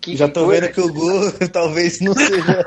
Que 0.00 0.16
Já 0.16 0.28
tô 0.28 0.46
vendo 0.46 0.70
que 0.70 0.80
o 0.80 0.92
Gu 0.92 1.32
talvez 1.52 2.00
não 2.00 2.14
seja 2.14 2.66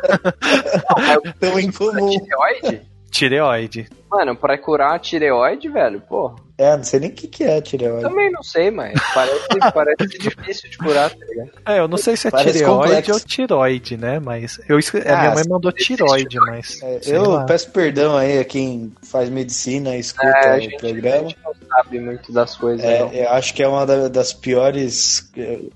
tão 1.39 1.59
incomum. 1.59 2.09
Tireoide? 2.09 2.81
Tireoide. 3.15 3.87
Mano, 4.11 4.35
pra 4.35 4.57
curar 4.57 4.95
a 4.95 4.99
tireoide, 4.99 5.67
velho, 5.67 6.01
pô. 6.01 6.33
É, 6.57 6.77
não 6.77 6.83
sei 6.85 7.01
nem 7.01 7.09
o 7.09 7.13
que, 7.13 7.27
que 7.27 7.43
é 7.43 7.59
tireoide. 7.59 8.01
Também 8.03 8.31
não 8.31 8.41
sei, 8.41 8.71
mas 8.71 8.93
parece, 9.13 9.45
parece 9.73 10.07
difícil 10.17 10.69
de 10.69 10.77
curar, 10.77 11.09
tá 11.09 11.25
ligado? 11.25 11.49
É, 11.65 11.79
eu 11.79 11.87
não 11.87 11.97
sei 11.97 12.15
se 12.15 12.27
é 12.27 12.31
Parece 12.31 12.59
tireoide 12.59 12.83
complexo. 12.83 13.11
ou 13.13 13.19
tiroide, 13.19 13.97
né? 13.97 14.19
Mas 14.19 14.59
eu 14.69 14.79
escre... 14.79 15.01
a 15.05 15.13
Ah, 15.17 15.19
minha 15.21 15.33
mãe 15.35 15.43
mandou 15.49 15.71
tiroide, 15.71 16.37
mas. 16.39 16.81
É, 16.81 16.99
eu 17.07 17.29
lá. 17.31 17.43
peço 17.45 17.69
perdão 17.71 18.15
aí 18.15 18.39
a 18.39 18.45
quem 18.45 18.93
faz 19.03 19.29
medicina 19.29 19.95
e 19.97 19.99
escuta 19.99 20.27
É, 20.27 20.53
a 20.53 20.57
o 20.57 20.61
gente, 20.61 20.75
a 20.75 20.79
programa. 20.79 21.29
gente 21.29 21.37
não 21.43 21.53
sabe 21.67 21.99
muito 21.99 22.31
das 22.31 22.55
coisas, 22.55 22.85
É, 22.85 22.99
não. 22.99 23.11
eu 23.11 23.29
acho 23.31 23.53
que 23.53 23.61
é 23.63 23.67
uma 23.67 23.85
da- 23.85 24.07
das 24.07 24.31
piores, 24.31 25.29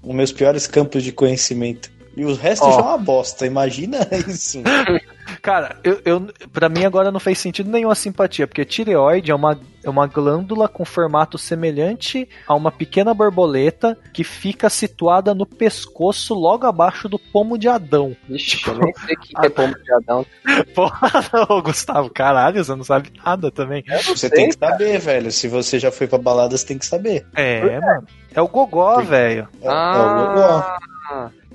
um 0.04 0.14
meus 0.14 0.32
piores 0.32 0.66
campos 0.66 1.04
de 1.04 1.12
conhecimento. 1.12 1.92
E 2.16 2.24
o 2.26 2.34
resto 2.36 2.66
Ó. 2.66 2.72
já 2.72 2.80
é 2.80 2.82
uma 2.84 2.98
bosta, 2.98 3.46
imagina 3.46 4.00
isso. 4.28 4.62
Cara, 5.42 5.78
eu, 5.84 6.02
eu, 6.06 6.28
pra 6.52 6.70
mim 6.70 6.86
agora 6.86 7.12
não 7.12 7.20
fez 7.20 7.40
sentido 7.40 7.70
nenhuma 7.70 7.96
simpatia, 7.96 8.48
porque 8.48 8.66
tireoide 8.66 9.32
é 9.32 9.36
uma, 9.36 9.60
é 9.84 9.90
uma 9.90 10.08
glândula 10.08 10.68
com 10.68 10.84
formato 10.84 11.38
semelhante 11.38 12.28
a 12.48 12.54
uma 12.56 12.72
pequena 12.72 13.14
borboleta 13.14 13.98
que 14.14 14.24
fica 14.24 14.70
situada 14.70 15.34
no 15.34 15.46
pescoço 15.46 16.34
logo 16.34 16.66
abaixo 16.66 17.08
do 17.08 17.18
pomo 17.18 17.58
de 17.58 17.68
Adão. 17.68 18.16
Vixe, 18.28 18.62
eu 18.68 18.76
nem 18.78 18.94
sei 18.94 19.16
o 19.16 19.20
que 19.20 19.34
que 19.34 19.46
é 19.46 19.50
pombo 19.50 19.78
de 19.82 19.94
Adão. 19.94 20.26
Porra, 20.76 21.12
não, 21.34 21.62
Gustavo, 21.62 22.10
caralho, 22.10 22.64
você 22.64 22.76
não 22.76 22.84
sabe 22.84 23.12
nada 23.26 23.52
também. 23.52 23.84
Você 24.06 24.18
sei, 24.18 24.30
tem 24.30 24.50
que 24.50 24.58
saber, 24.58 25.00
velho. 25.00 25.32
Se 25.32 25.48
você 25.48 25.80
já 25.80 25.92
foi 25.92 26.08
pra 26.08 26.18
balada, 26.18 26.58
você 26.58 26.66
tem 26.66 26.78
que 26.78 26.86
saber. 26.86 27.26
É, 27.36 27.80
mano. 27.80 28.08
É 28.34 28.42
o 28.42 28.48
gogó, 28.48 29.02
velho. 29.02 29.48
É, 29.62 29.68
é 29.68 29.72
o 29.72 30.16
gogó. 30.16 30.80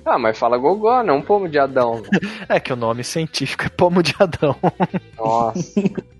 Ah, 0.05 0.19
mas 0.19 0.37
fala 0.37 0.57
gogó, 0.57 1.01
não 1.03 1.21
pombo 1.21 1.47
de 1.49 1.57
Adão. 1.57 2.03
É 2.47 2.59
que 2.59 2.71
o 2.71 2.75
nome 2.75 3.03
científico 3.03 3.63
é 3.65 3.69
pomo 3.69 4.03
de 4.03 4.13
Adão. 4.19 4.55
Nossa, 5.17 5.59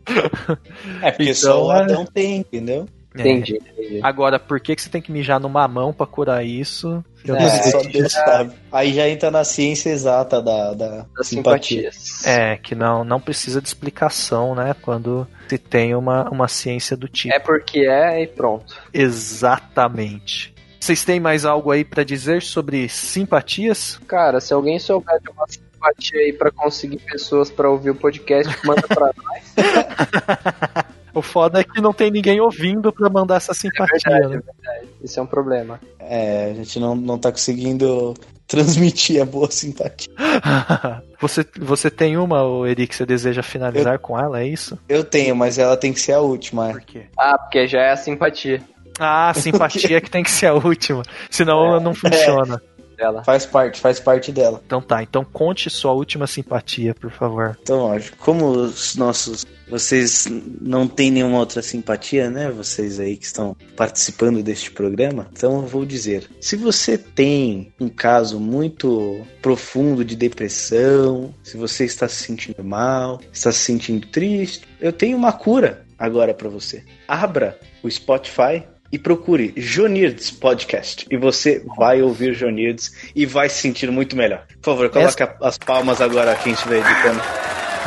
É, 1.01 1.11
porque 1.11 1.23
Então, 1.23 1.33
só 1.35 1.65
o 1.67 1.71
é- 1.71 1.81
Adão 1.81 2.05
tem, 2.05 2.37
entendeu? 2.37 2.87
É. 3.17 3.21
entendi, 3.21 3.55
entendi. 3.55 3.99
Agora, 4.03 4.37
por 4.37 4.59
que, 4.59 4.75
que 4.75 4.81
você 4.81 4.89
tem 4.89 5.01
que 5.01 5.09
mijar 5.11 5.39
no 5.39 5.47
mamão 5.47 5.93
pra 5.93 6.05
curar 6.05 6.43
isso? 6.45 7.01
Eu 7.23 7.35
É, 7.35 7.41
não 7.43 7.49
sei. 7.49 7.71
só 7.71 7.81
Deus 7.83 8.11
sabe. 8.11 8.53
Aí 8.71 8.93
já 8.93 9.07
entra 9.07 9.31
na 9.31 9.43
ciência 9.45 9.89
exata 9.89 10.41
da, 10.41 10.73
da 10.73 11.05
Das 11.15 11.27
simpatia. 11.27 11.91
simpatias. 11.91 12.25
É, 12.25 12.57
que 12.57 12.75
não, 12.75 13.03
não 13.05 13.21
precisa 13.21 13.61
de 13.61 13.67
explicação, 13.67 14.53
né? 14.53 14.75
Quando 14.81 15.25
se 15.47 15.57
tem 15.57 15.95
uma, 15.95 16.29
uma 16.29 16.47
ciência 16.49 16.97
do 16.97 17.07
tipo. 17.07 17.33
É 17.33 17.39
porque 17.39 17.79
é 17.87 18.21
e 18.23 18.27
pronto. 18.27 18.75
Exatamente. 18.91 20.53
Vocês 20.85 21.03
têm 21.03 21.19
mais 21.19 21.45
algo 21.45 21.71
aí 21.71 21.83
pra 21.83 22.03
dizer 22.03 22.43
sobre 22.43 22.87
simpatias? 22.87 23.99
Cara, 24.07 24.39
se 24.39 24.53
alguém 24.53 24.77
souber 24.77 25.19
de 25.19 25.31
uma 25.31 25.47
simpatia 25.47 26.19
aí 26.19 26.31
pra 26.31 26.51
conseguir 26.51 26.99
pessoas 26.99 27.49
pra 27.49 27.67
ouvir 27.67 27.89
o 27.89 27.95
podcast, 27.95 28.55
manda 28.63 28.83
pra 28.83 29.09
nós. 29.17 30.85
O 31.11 31.23
foda 31.23 31.59
é 31.59 31.63
que 31.63 31.81
não 31.81 31.91
tem 31.91 32.11
ninguém 32.11 32.39
ouvindo 32.39 32.93
pra 32.93 33.09
mandar 33.09 33.37
essa 33.37 33.51
simpatia, 33.51 33.97
verdade, 34.11 34.27
né? 34.27 34.35
é 34.35 34.53
verdade. 34.53 34.87
Isso 35.03 35.19
é 35.19 35.23
um 35.23 35.25
problema. 35.25 35.81
É, 35.97 36.51
a 36.51 36.53
gente 36.53 36.79
não, 36.79 36.95
não 36.95 37.17
tá 37.17 37.31
conseguindo 37.31 38.13
transmitir 38.45 39.19
a 39.19 39.25
boa 39.25 39.49
simpatia. 39.49 40.13
você, 41.19 41.43
você 41.57 41.89
tem 41.89 42.15
uma, 42.15 42.43
ô 42.43 42.67
Eri, 42.67 42.85
que 42.85 42.95
você 42.95 43.07
deseja 43.07 43.41
finalizar 43.41 43.97
com 43.97 44.19
ela, 44.19 44.41
é 44.41 44.47
isso? 44.47 44.77
Eu 44.87 45.03
tenho, 45.03 45.35
mas 45.35 45.57
ela 45.57 45.75
tem 45.75 45.91
que 45.91 45.99
ser 45.99 46.13
a 46.13 46.19
última. 46.19 46.69
Por 46.69 46.81
quê? 46.81 47.07
Ah, 47.17 47.39
porque 47.39 47.67
já 47.67 47.81
é 47.81 47.91
a 47.91 47.97
simpatia 47.97 48.61
Ah, 48.99 49.33
simpatia 49.35 50.01
que 50.01 50.09
tem 50.09 50.23
que 50.23 50.31
ser 50.31 50.47
a 50.47 50.53
última. 50.53 51.03
Senão 51.29 51.65
ela 51.65 51.79
não 51.79 51.93
funciona. 51.93 52.61
dela. 52.95 53.23
Faz 53.23 53.45
parte, 53.45 53.79
faz 53.79 53.99
parte 53.99 54.31
dela. 54.31 54.61
Então 54.65 54.81
tá, 54.81 55.03
então 55.03 55.23
conte 55.23 55.69
sua 55.69 55.91
última 55.91 56.25
simpatia, 56.25 56.95
por 56.95 57.11
favor. 57.11 57.57
Então, 57.61 57.79
ó, 57.79 57.99
como 58.19 58.49
os 58.49 58.95
nossos. 58.95 59.45
Vocês 59.67 60.27
não 60.61 60.87
têm 60.87 61.09
nenhuma 61.09 61.39
outra 61.39 61.59
simpatia, 61.59 62.29
né? 62.29 62.51
Vocês 62.51 62.99
aí 62.99 63.17
que 63.17 63.25
estão 63.25 63.57
participando 63.75 64.43
deste 64.43 64.69
programa. 64.69 65.27
Então 65.31 65.55
eu 65.55 65.67
vou 65.67 65.83
dizer: 65.85 66.29
se 66.39 66.55
você 66.55 66.97
tem 66.97 67.73
um 67.79 67.89
caso 67.89 68.39
muito 68.39 69.25
profundo 69.41 70.05
de 70.05 70.15
depressão, 70.15 71.33
se 71.43 71.57
você 71.57 71.83
está 71.83 72.07
se 72.07 72.23
sentindo 72.23 72.63
mal, 72.63 73.19
está 73.33 73.51
se 73.51 73.59
sentindo 73.59 74.07
triste, 74.07 74.67
eu 74.79 74.93
tenho 74.93 75.17
uma 75.17 75.33
cura 75.33 75.83
agora 75.97 76.33
para 76.33 76.47
você. 76.47 76.83
Abra 77.07 77.59
o 77.81 77.89
Spotify 77.89 78.63
e 78.91 78.99
procure 78.99 79.53
Jonirdes 79.57 80.31
Podcast. 80.31 81.05
E 81.11 81.17
você 81.17 81.63
vai 81.77 82.01
ouvir 82.01 82.33
Jonirdes 82.33 82.93
e 83.15 83.25
vai 83.25 83.49
se 83.49 83.57
sentir 83.61 83.91
muito 83.91 84.15
melhor. 84.15 84.43
Por 84.61 84.71
favor, 84.71 84.89
coloque 84.89 85.23
a- 85.23 85.35
as 85.41 85.57
palmas 85.57 85.99
agora 86.01 86.35
quem 86.35 86.53
estiver 86.53 86.77
editando. 86.79 87.21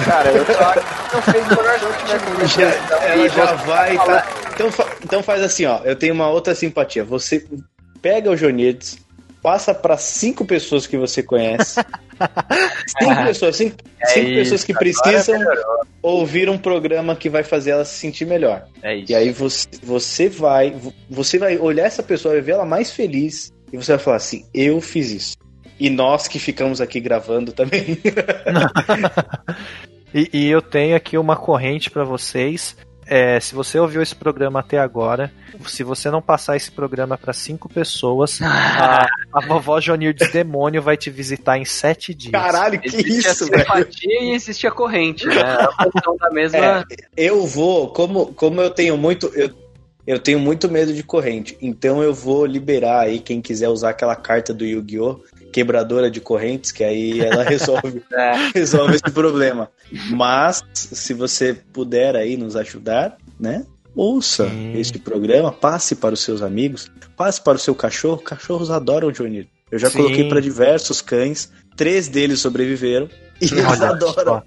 Cara, 0.05 0.31
eu 0.31 0.45
tô 0.45 0.53
aqui 0.53 0.81
não 1.15 1.23
fez 1.23 1.45
o 1.47 1.49
melhor 1.57 1.79
tiver 1.99 2.19
com 2.21 2.31
você. 2.35 2.61
Já, 2.63 3.03
ela 3.05 3.27
E 3.27 3.29
já 3.29 3.53
vai. 3.55 3.97
tá? 3.97 4.27
Então, 4.55 4.73
fa- 4.73 4.87
então 5.05 5.23
faz 5.23 5.43
assim, 5.43 5.65
ó. 5.67 5.81
Eu 5.85 5.97
tenho 5.97 6.15
uma 6.15 6.29
outra 6.29 6.55
simpatia. 6.55 7.03
Você 7.05 7.45
pega 8.03 8.31
o 8.31 8.37
Jonirdes, 8.37 8.99
passa 9.43 9.75
para 9.75 9.97
cinco 9.97 10.45
pessoas 10.45 10.87
que 10.87 10.97
você 10.97 11.23
conhece. 11.23 11.81
Cinco 13.01 13.25
pessoas, 13.25 13.57
cinco, 13.57 13.77
É 14.01 14.07
cinco 14.07 14.27
isso, 14.29 14.39
pessoas 14.39 14.65
que 14.65 14.75
precisam 14.75 15.41
ouvir 16.03 16.49
um 16.49 16.59
programa 16.59 17.15
que 17.15 17.29
vai 17.29 17.43
fazer 17.43 17.71
ela 17.71 17.85
se 17.85 17.99
sentir 17.99 18.27
melhor. 18.27 18.67
É 18.83 18.97
isso. 18.97 19.13
E 19.13 19.15
aí 19.15 19.31
você, 19.31 19.69
você 19.83 20.29
vai, 20.29 20.75
você 21.09 21.39
vai 21.39 21.59
olhar 21.59 21.85
essa 21.85 22.03
pessoa 22.03 22.37
e 22.37 22.41
ver 22.41 22.53
ela 22.53 22.65
mais 22.65 22.91
feliz 22.91 23.53
e 23.73 23.77
você 23.77 23.93
vai 23.93 23.99
falar 24.05 24.17
assim: 24.17 24.45
eu 24.53 24.81
fiz 24.81 25.11
isso. 25.11 25.37
E 25.79 25.89
nós 25.89 26.27
que 26.27 26.39
ficamos 26.39 26.81
aqui 26.81 26.99
gravando 27.01 27.53
também. 27.53 27.99
E, 30.15 30.29
e 30.33 30.47
eu 30.49 30.63
tenho 30.63 30.97
aqui 30.97 31.19
uma 31.19 31.37
corrente 31.37 31.91
pra 31.91 32.05
vocês. 32.05 32.77
É, 33.11 33.41
se 33.41 33.55
você 33.55 33.79
ouviu 33.79 34.03
esse 34.03 34.15
programa 34.15 34.61
até 34.61 34.79
agora, 34.79 35.33
se 35.67 35.83
você 35.83 36.11
não 36.11 36.21
passar 36.21 36.57
esse 36.57 36.71
programa 36.71 37.17
pra 37.17 37.33
cinco 37.33 37.67
pessoas, 37.67 38.39
a, 38.43 39.07
a 39.33 39.47
vovó 39.47 39.81
Jonirdes 39.81 40.31
Demônio 40.31 40.83
vai 40.83 40.95
te 40.95 41.09
visitar 41.09 41.57
em 41.57 41.65
sete 41.65 42.13
dias. 42.13 42.33
Caralho, 42.33 42.79
que 42.79 42.89
Existe 42.89 43.29
isso, 43.29 43.45
a 43.45 43.75
velho? 43.75 43.89
e 44.03 44.35
existe 44.35 44.67
a 44.67 44.71
corrente, 44.71 45.27
né? 45.27 45.41
A 45.41 45.85
função 45.91 46.17
da 46.19 46.31
mesma. 46.31 46.59
É, 46.59 46.85
eu 47.17 47.47
vou, 47.47 47.89
como, 47.89 48.27
como 48.35 48.61
eu 48.61 48.71
tenho 48.71 48.97
muito. 48.99 49.27
Eu, 49.35 49.51
eu 50.07 50.19
tenho 50.19 50.39
muito 50.39 50.71
medo 50.71 50.93
de 50.93 51.03
corrente. 51.03 51.57
Então 51.63 52.03
eu 52.03 52.13
vou 52.13 52.45
liberar 52.45 53.01
aí 53.01 53.21
quem 53.21 53.41
quiser 53.41 53.69
usar 53.69 53.91
aquela 53.91 54.17
carta 54.17 54.53
do 54.53 54.65
Yu-Gi-Oh! 54.65 55.21
Quebradora 55.53 56.11
de 56.11 56.21
correntes, 56.21 56.71
que 56.73 56.85
aí 56.85 57.21
ela 57.21 57.43
resolve, 57.49 58.03
É. 58.13 58.51
resolve 58.55 58.95
esse 58.97 59.11
problema. 59.13 59.71
Mas, 60.11 60.63
se 60.75 61.15
você 61.15 61.55
puder 61.73 62.15
aí 62.17 62.37
nos 62.37 62.55
ajudar, 62.57 63.17
né? 63.39 63.65
Ouça 63.95 64.49
Sim. 64.49 64.79
este 64.79 64.99
programa, 64.99 65.51
passe 65.51 65.97
para 65.97 66.15
os 66.15 66.21
seus 66.21 66.41
amigos, 66.43 66.91
passe 67.17 67.41
para 67.41 67.57
o 67.57 67.59
seu 67.59 67.75
cachorro. 67.75 68.19
Cachorros 68.19 68.71
adoram 68.71 69.11
Johnny. 69.11 69.49
Eu 69.71 69.79
já 69.79 69.91
Sim. 69.91 69.99
coloquei 69.99 70.29
para 70.29 70.41
diversos 70.41 71.01
cães, 71.01 71.51
três 71.77 72.07
deles 72.09 72.41
sobreviveram 72.41 73.09
e 73.41 73.47
eles 73.47 73.65
Olha 73.67 73.91
adoram. 73.91 74.43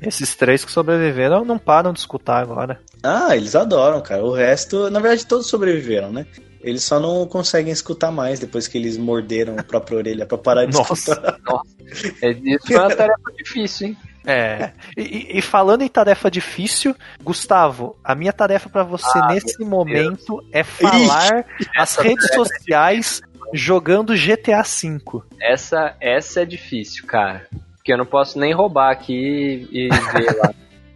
Esses 0.00 0.34
três 0.34 0.64
que 0.64 0.72
sobreviveram 0.72 1.44
não 1.44 1.58
param 1.58 1.92
de 1.92 1.98
escutar 1.98 2.38
agora. 2.38 2.80
Ah, 3.02 3.36
eles 3.36 3.54
adoram, 3.54 4.00
cara. 4.00 4.24
O 4.24 4.32
resto, 4.32 4.88
na 4.90 4.98
verdade, 5.00 5.26
todos 5.26 5.46
sobreviveram, 5.46 6.10
né? 6.12 6.26
Eles 6.64 6.82
só 6.82 6.98
não 6.98 7.26
conseguem 7.26 7.72
escutar 7.72 8.10
mais 8.10 8.40
depois 8.40 8.66
que 8.66 8.78
eles 8.78 8.96
morderam 8.96 9.56
a 9.58 9.62
própria 9.62 9.98
orelha 9.98 10.24
pra 10.26 10.38
parar 10.38 10.64
de 10.66 10.72
Nossa. 10.76 10.94
escutar. 10.94 11.38
É, 12.22 12.30
Isso 12.30 12.66
foi 12.66 12.76
uma 12.76 12.96
tarefa 12.96 13.30
difícil, 13.36 13.88
hein? 13.88 13.96
É. 14.26 14.72
E, 14.96 15.02
e- 15.02 15.38
e 15.38 15.42
falando 15.42 15.82
em 15.82 15.88
tarefa 15.88 16.30
difícil, 16.30 16.96
Gustavo, 17.22 17.94
a 18.02 18.14
minha 18.14 18.32
tarefa 18.32 18.68
pra 18.70 18.82
você 18.82 19.18
Ah, 19.18 19.28
nesse 19.28 19.62
momento 19.62 20.42
é 20.50 20.64
falar 20.64 21.44
as 21.76 21.92
Essa 21.92 22.02
redes 22.02 22.26
sociais 22.34 23.20
jogando 23.52 24.14
GTA 24.16 24.62
V. 24.62 25.00
Essa, 25.40 25.94
essa 26.00 26.40
é 26.40 26.44
difícil, 26.46 27.06
cara. 27.06 27.46
Porque 27.76 27.92
eu 27.92 27.98
não 27.98 28.06
posso 28.06 28.38
nem 28.40 28.52
roubar 28.54 28.90
aqui 28.90 29.68
e 29.70 29.88
ver 29.90 30.36
lá. 30.38 30.54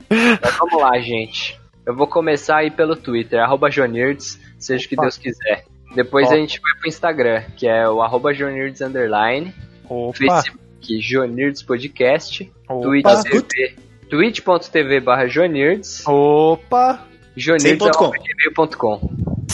Mas 0.43 0.57
vamos 0.57 0.81
lá, 0.81 0.99
gente. 0.99 1.61
Eu 1.87 1.95
vou 1.95 2.07
começar 2.07 2.57
aí 2.57 2.71
pelo 2.71 2.97
Twitter, 2.97 3.39
arroba 3.41 3.71
Jonirds, 3.71 4.41
seja 4.59 4.85
o 4.85 4.89
que 4.89 4.95
Opa. 4.95 5.03
Deus 5.03 5.19
quiser. 5.19 5.65
Depois 5.95 6.29
Ó. 6.29 6.33
a 6.33 6.37
gente 6.37 6.61
vai 6.61 6.73
pro 6.79 6.89
Instagram, 6.89 7.43
que 7.57 7.67
é 7.67 7.89
o 7.89 8.03
arroba 8.03 8.33
Jonirds 8.35 8.81
Underline, 8.81 9.55
Opa, 9.89 10.13
Facebook, 10.17 11.01
Jonirds 11.01 11.63
Podcast, 11.63 12.53
opa, 12.69 13.23
Twitch 13.23 13.49
TV, 13.49 13.75
twitch.tv 14.11 15.01
barra 15.01 15.27
Jonirds, 15.27 16.07
opa. 16.07 17.07
jonirds.com. 17.37 18.13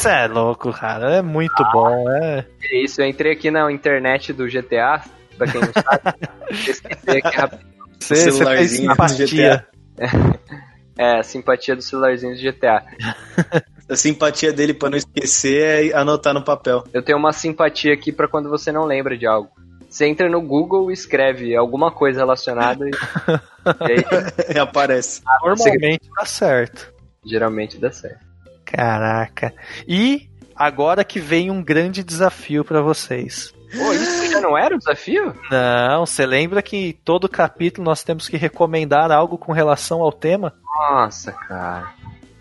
é 0.06 0.26
louco, 0.26 0.72
cara. 0.72 1.16
É 1.16 1.22
muito 1.22 1.62
bom. 1.72 2.10
É. 2.10 2.44
É 2.62 2.82
isso, 2.82 3.00
eu 3.00 3.06
entrei 3.06 3.32
aqui 3.32 3.50
na 3.50 3.70
internet 3.70 4.32
do 4.32 4.46
GTA, 4.46 5.04
pra 5.38 5.46
quem 5.46 5.60
não 5.60 5.72
sabe. 5.72 6.18
Pesquisei 6.66 7.18
aqui 7.18 7.36
rapidinho. 7.36 7.74
Você 8.00 8.14
fez 8.16 8.34
celularzinho 8.34 8.88
do 8.88 8.90
simpatia. 8.90 9.66
É, 10.96 11.18
a 11.18 11.22
simpatia 11.22 11.74
do 11.74 11.82
celularzinho 11.82 12.34
do 12.34 12.40
GTA. 12.40 12.84
A 13.86 13.96
simpatia 13.96 14.50
dele 14.50 14.72
pra 14.72 14.88
não 14.88 14.96
esquecer 14.96 15.90
é 15.90 15.94
anotar 15.94 16.32
no 16.32 16.42
papel. 16.42 16.84
Eu 16.90 17.02
tenho 17.02 17.18
uma 17.18 17.34
simpatia 17.34 17.92
aqui 17.92 18.10
pra 18.10 18.26
quando 18.26 18.48
você 18.48 18.72
não 18.72 18.86
lembra 18.86 19.16
de 19.16 19.26
algo. 19.26 19.50
Você 19.90 20.06
entra 20.06 20.28
no 20.28 20.40
Google 20.40 20.90
e 20.90 20.94
escreve 20.94 21.54
alguma 21.54 21.92
coisa 21.92 22.20
relacionada 22.20 22.84
e, 22.88 22.90
e 22.90 23.92
aí 23.92 24.56
E 24.56 24.58
aparece. 24.58 25.20
Normalmente 25.42 26.10
tá 26.16 26.24
certo. 26.24 26.92
geralmente 27.24 27.78
dá 27.78 27.92
certo. 27.92 28.24
Caraca. 28.64 29.52
E 29.86 30.28
agora 30.56 31.04
que 31.04 31.20
vem 31.20 31.50
um 31.50 31.62
grande 31.62 32.02
desafio 32.02 32.64
pra 32.64 32.80
vocês. 32.80 33.52
Pô, 33.76 33.92
isso 33.92 34.30
já 34.30 34.40
não 34.40 34.56
era 34.56 34.74
o 34.74 34.78
desafio? 34.78 35.34
Não, 35.50 36.06
você 36.06 36.24
lembra 36.24 36.62
que 36.62 36.98
todo 37.04 37.28
capítulo 37.28 37.84
nós 37.84 38.02
temos 38.02 38.28
que 38.28 38.36
recomendar 38.36 39.12
algo 39.12 39.36
com 39.36 39.52
relação 39.52 40.00
ao 40.00 40.12
tema? 40.12 40.54
Nossa, 40.76 41.32
cara. 41.32 41.92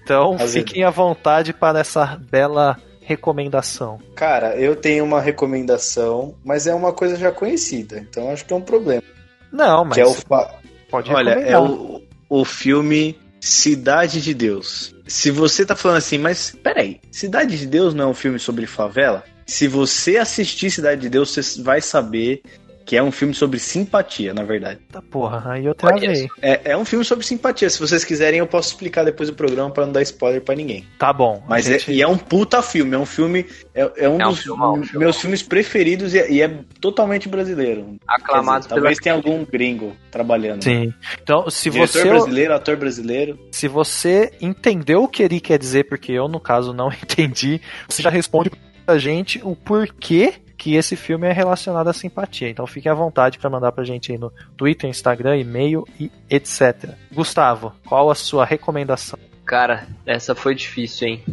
Então 0.04 0.36
Às 0.40 0.54
fiquem 0.54 0.84
à 0.84 0.90
vontade 0.90 1.54
para 1.54 1.80
essa 1.80 2.18
bela 2.30 2.78
recomendação. 3.02 4.00
Cara, 4.16 4.56
eu 4.56 4.76
tenho 4.76 5.04
uma 5.04 5.22
recomendação, 5.22 6.36
mas 6.44 6.68
é 6.68 6.74
uma 6.74 6.92
coisa 6.94 7.16
já 7.16 7.32
conhecida, 7.32 8.00
então 8.00 8.32
acho 8.32 8.46
que 8.46 8.54
é 8.54 8.56
um 8.56 8.62
problema. 8.62 9.04
Não, 9.52 9.86
mas 9.86 9.94
que 9.96 10.02
é 10.02 10.06
o 10.06 10.14
fa- 10.14 10.56
pode 10.90 11.12
Olha, 11.12 11.32
é 11.32 11.58
o, 11.60 12.02
o 12.30 12.46
filme 12.46 13.18
Cidade 13.40 14.22
de 14.22 14.34
Deus. 14.34 14.96
Se 15.06 15.30
você 15.30 15.66
tá 15.66 15.76
falando 15.76 15.98
assim, 15.98 16.18
mas 16.18 16.52
peraí, 16.64 17.02
Cidade 17.12 17.58
de 17.60 17.68
Deus 17.68 17.94
não 17.94 18.06
é 18.06 18.08
um 18.08 18.14
filme 18.14 18.40
sobre 18.40 18.66
favela? 18.66 19.24
Se 19.46 19.68
você 19.68 20.18
assistir 20.18 20.72
Cidade 20.72 21.02
de 21.02 21.10
Deus, 21.10 21.34
você 21.34 21.62
vai 21.62 21.82
saber 21.82 22.42
que 22.86 22.96
é 22.98 23.02
um 23.04 23.12
filme 23.12 23.34
sobre 23.34 23.60
simpatia, 23.60 24.34
na 24.34 24.44
verdade. 24.44 24.80
Tá 24.92 25.02
porra, 25.02 25.54
aí 25.54 25.66
eu 25.66 25.74
travei. 25.74 26.28
É, 26.42 26.72
é 26.72 26.78
um 26.78 26.84
filme 26.86 27.04
sobre 27.06 27.26
simpatia. 27.26 27.70
Se 27.70 27.80
vocês 27.80 28.04
quiserem, 28.04 28.40
eu 28.40 28.48
posso 28.48 28.70
explicar 28.70 29.04
depois 29.04 29.30
do 29.30 29.36
programa 29.36 29.70
pra 29.72 29.86
não 29.86 29.94
dar 29.94 30.02
spoiler 30.02 30.42
pra 30.42 30.56
ninguém. 30.56 30.86
Tá 31.00 31.12
bom. 31.14 31.44
Mas 31.48 31.68
é, 31.70 31.80
gente- 31.80 31.92
e 31.94 32.02
é 32.02 32.08
um 32.08 32.18
puta 32.18 32.62
filme. 32.62 32.94
É 32.96 32.98
um 33.00 33.06
filme. 33.06 33.46
É, 33.74 33.92
é 33.98 34.10
um 34.10 34.20
É 34.22 34.28
um 34.28 34.30
dos 34.32 34.40
filmão, 34.44 34.74
um 34.74 34.84
filmão. 34.84 35.00
meus 35.00 35.18
filmes 35.20 35.42
preferidos 35.44 36.14
e 36.14 36.20
é, 36.20 36.32
e 36.32 36.42
é 36.42 36.48
totalmente 36.82 37.28
brasileiro. 37.30 37.96
Aclamado 38.08 38.64
dizer, 38.66 38.76
talvez 38.76 38.98
tenha 39.00 39.16
algum 39.16 39.46
gringo 39.46 39.96
trabalhando. 40.12 40.64
Sim. 40.64 40.94
Então, 41.22 41.50
se 41.50 41.70
Diretor 41.70 41.88
você, 42.02 42.10
brasileiro, 42.10 42.54
ator 42.54 42.76
brasileiro. 42.78 43.40
se 43.52 43.68
você 43.68 44.32
entendeu 44.42 45.04
o 45.04 45.08
que 45.08 45.24
ele 45.24 45.40
quer 45.40 45.58
dizer, 45.58 45.86
porque 45.88 46.12
eu, 46.12 46.28
no 46.28 46.40
caso, 46.40 46.74
não 46.74 46.90
entendi, 47.02 47.62
você 47.88 48.02
já 48.04 48.10
responde 48.10 48.52
pra 48.86 48.98
gente 48.98 49.40
o 49.44 49.56
porquê 49.56 50.34
que 50.64 50.76
esse 50.76 50.96
filme 50.96 51.28
é 51.28 51.34
relacionado 51.34 51.90
à 51.90 51.94
simpatia. 51.94 52.48
Então 52.50 52.66
fiquem 52.66 52.90
à 52.90 52.96
vontade 52.96 53.38
para 53.38 53.50
mandar 53.50 53.74
pra 53.74 53.84
gente 53.84 54.14
aí 54.14 54.18
no 54.18 54.32
Twitter, 54.56 54.90
Instagram, 54.90 55.36
e-mail 55.38 55.86
e 56.00 56.10
etc. 56.30 56.92
Gustavo, 57.12 57.74
qual 57.86 58.10
a 58.10 58.16
sua 58.16 58.46
recomendação? 58.46 59.20
Cara, 59.46 59.86
essa 60.06 60.34
foi 60.34 60.56
difícil, 60.56 61.10
hein? 61.10 61.24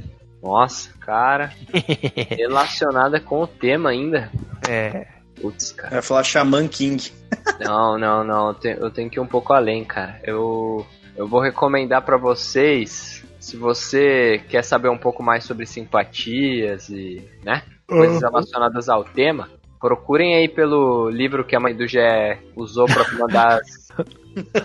Nossa, 0.42 0.90
cara. 0.98 1.52
relacionada 2.28 3.20
com 3.20 3.42
o 3.42 3.46
tema 3.46 3.90
ainda. 3.90 4.30
É. 4.68 5.06
Putz, 5.40 5.70
cara. 5.70 5.90
Vai 5.92 6.02
falar 6.02 6.24
Shaman 6.24 6.66
King. 6.66 7.12
Não, 7.60 7.96
não, 7.96 8.24
não. 8.24 8.48
Eu 8.48 8.54
te- 8.54 8.76
Eu 8.80 8.90
tenho 8.90 9.08
que 9.08 9.18
ir 9.18 9.22
um 9.22 9.26
pouco 9.28 9.52
além, 9.52 9.84
cara. 9.84 10.20
Eu, 10.24 10.84
eu 11.16 11.28
vou 11.28 11.40
recomendar 11.40 12.02
pra 12.02 12.16
vocês, 12.16 13.24
se 13.38 13.56
você 13.56 14.42
quer 14.48 14.64
saber 14.64 14.88
um 14.88 14.98
pouco 14.98 15.22
mais 15.22 15.44
sobre 15.44 15.66
simpatias 15.66 16.88
e, 16.88 17.22
né, 17.44 17.62
coisas 17.90 18.20
relacionadas 18.20 18.88
ao 18.88 19.04
tema, 19.04 19.48
procurem 19.80 20.34
aí 20.34 20.48
pelo 20.48 21.10
livro 21.10 21.44
que 21.44 21.56
a 21.56 21.60
mãe 21.60 21.74
do 21.74 21.86
Gé 21.86 22.38
usou 22.56 22.86
pra 22.86 23.04
mandar 23.18 23.60
as, 23.60 23.90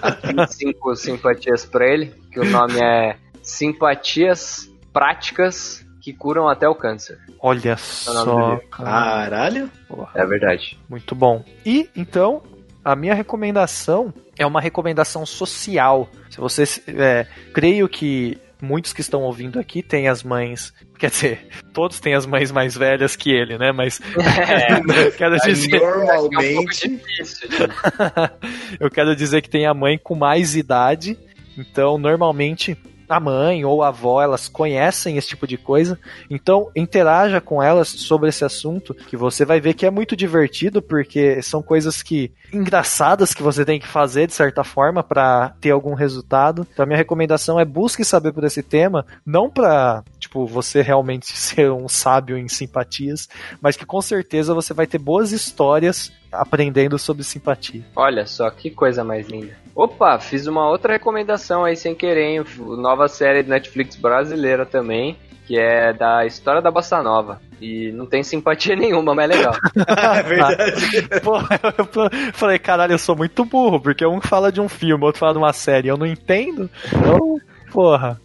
as 0.02 0.22
25 0.22 0.96
simpatias 0.96 1.66
pra 1.66 1.88
ele, 1.88 2.14
que 2.32 2.40
o 2.40 2.46
nome 2.46 2.80
é 2.82 3.18
Simpatias 3.42 4.72
Práticas 4.94 5.86
que 6.06 6.14
Curam 6.14 6.48
até 6.48 6.70
o 6.70 6.76
Câncer. 6.76 7.18
Olha 7.40 7.74
do 7.74 7.82
só. 7.82 8.60
Caralho. 8.70 9.72
É 10.14 10.24
verdade. 10.24 10.78
Muito 10.88 11.16
bom. 11.16 11.44
E, 11.66 11.90
então, 11.96 12.44
a 12.84 12.96
minha 12.96 13.16
recomendação 13.16 14.14
é 14.38 14.46
uma 14.46 14.62
recomendação 14.62 15.26
social. 15.26 16.08
Se 16.30 16.40
vocês. 16.40 16.80
É, 16.88 17.26
creio 17.52 17.90
que 17.90 18.38
muitos 18.62 18.94
que 18.94 19.02
estão 19.02 19.22
ouvindo 19.22 19.60
aqui 19.60 19.82
têm 19.84 20.08
as 20.08 20.24
mães. 20.24 20.74
Quer 20.98 21.10
dizer, 21.10 21.48
todos 21.74 22.00
têm 22.00 22.14
as 22.14 22.26
mães 22.26 22.52
mais 22.52 22.76
velhas 22.76 23.16
que 23.16 23.30
ele, 23.32 23.58
né? 23.58 23.72
Mas. 23.72 24.00
quero 25.18 25.36
dizer. 25.40 25.76
É 25.76 25.78
um 25.78 25.82
pouco 26.06 26.06
Normalmente. 26.06 26.88
difícil. 26.90 27.50
de- 27.50 28.78
eu 28.80 28.90
quero 28.90 29.16
dizer 29.16 29.42
que 29.42 29.50
tem 29.50 29.66
a 29.66 29.74
mãe 29.74 30.00
com 30.02 30.16
mais 30.16 30.56
idade. 30.56 31.18
Então, 31.58 31.98
normalmente, 31.98 32.78
a 33.08 33.20
mãe 33.20 33.64
ou 33.64 33.84
a 33.84 33.90
avó, 33.90 34.22
elas 34.22 34.48
conhecem 34.48 35.18
esse 35.18 35.30
tipo 35.30 35.48
de 35.48 35.58
coisa. 35.58 36.00
Então, 36.30 36.70
interaja 36.76 37.40
com 37.40 37.62
elas 37.62 37.88
sobre 37.88 38.30
esse 38.30 38.44
assunto, 38.44 38.94
que 38.94 39.18
você 39.18 39.46
vai 39.46 39.60
ver 39.60 39.74
que 39.74 39.86
é 39.86 39.92
muito 39.92 40.16
divertido, 40.16 40.82
porque 40.82 41.42
são 41.42 41.62
coisas 41.62 42.02
que 42.02 42.32
engraçadas 42.52 43.34
que 43.34 43.44
você 43.44 43.66
tem 43.66 43.80
que 43.80 43.88
fazer 43.88 44.28
de 44.28 44.34
certa 44.34 44.64
forma 44.64 45.04
para 45.04 45.50
ter 45.62 45.72
algum 45.72 45.94
resultado. 45.94 46.68
Então, 46.72 46.84
a 46.84 46.86
minha 46.86 46.98
recomendação 46.98 47.60
é 47.60 47.66
busque 47.66 48.04
saber 48.04 48.32
por 48.32 48.44
esse 48.44 48.64
tema, 48.64 49.06
não 49.26 49.50
para 49.50 50.04
tipo 50.20 50.46
você 50.46 50.82
realmente 50.82 51.26
ser 51.38 51.72
um 51.72 51.88
sábio 51.88 52.38
em 52.38 52.48
simpatias, 52.48 53.28
mas 53.62 53.76
que 53.76 53.86
com 53.86 54.02
certeza 54.02 54.54
você 54.54 54.74
vai 54.74 54.88
ter 54.88 54.98
boas 54.98 55.32
histórias 55.32 56.12
aprendendo 56.32 56.98
sobre 56.98 57.24
simpatia. 57.24 57.86
Olha 57.96 58.26
só 58.26 58.50
que 58.50 58.70
coisa 58.70 59.04
mais 59.04 59.28
linda. 59.28 59.65
Opa, 59.76 60.18
fiz 60.20 60.48
uma 60.48 60.70
outra 60.70 60.94
recomendação 60.94 61.66
aí 61.66 61.76
sem 61.76 61.94
querer, 61.94 62.24
hein? 62.24 62.46
Nova 62.58 63.10
série 63.10 63.44
de 63.44 63.50
Netflix 63.50 63.98
brasileira 63.98 64.66
também, 64.66 65.18
que 65.46 65.60
é 65.60 65.92
da 65.92 66.26
história 66.26 66.62
da 66.62 66.72
Bossa 66.72 67.04
Nova. 67.04 67.42
E 67.60 67.92
não 67.92 68.06
tem 68.06 68.24
simpatia 68.24 68.74
nenhuma, 68.78 69.14
mas 69.14 69.30
é 69.30 69.36
legal. 69.36 69.54
é 70.16 70.24
verdade. 70.24 71.10
Pô, 71.22 71.38
eu 71.38 72.32
falei, 72.34 72.58
caralho, 72.58 72.94
eu 72.94 72.98
sou 72.98 73.18
muito 73.18 73.44
burro, 73.44 73.82
porque 73.82 74.06
um 74.06 74.22
fala 74.22 74.50
de 74.50 74.62
um 74.62 74.70
filme, 74.70 75.04
outro 75.04 75.20
fala 75.20 75.34
de 75.34 75.40
uma 75.40 75.52
série, 75.52 75.90
eu 75.90 75.98
não 75.98 76.06
entendo. 76.06 76.70
Então, 76.88 77.38
porra. 77.70 78.22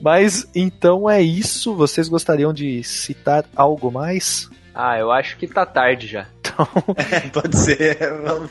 Mas 0.00 0.50
então 0.56 1.08
é 1.08 1.22
isso. 1.22 1.74
Vocês 1.76 2.08
gostariam 2.08 2.52
de 2.52 2.82
citar 2.82 3.44
algo 3.54 3.92
mais? 3.92 4.50
Ah, 4.74 4.98
eu 4.98 5.12
acho 5.12 5.36
que 5.36 5.46
tá 5.46 5.64
tarde 5.64 6.06
já. 6.06 6.26
Pode 7.32 7.56
ser. 7.56 7.98
Vamos, 8.22 8.50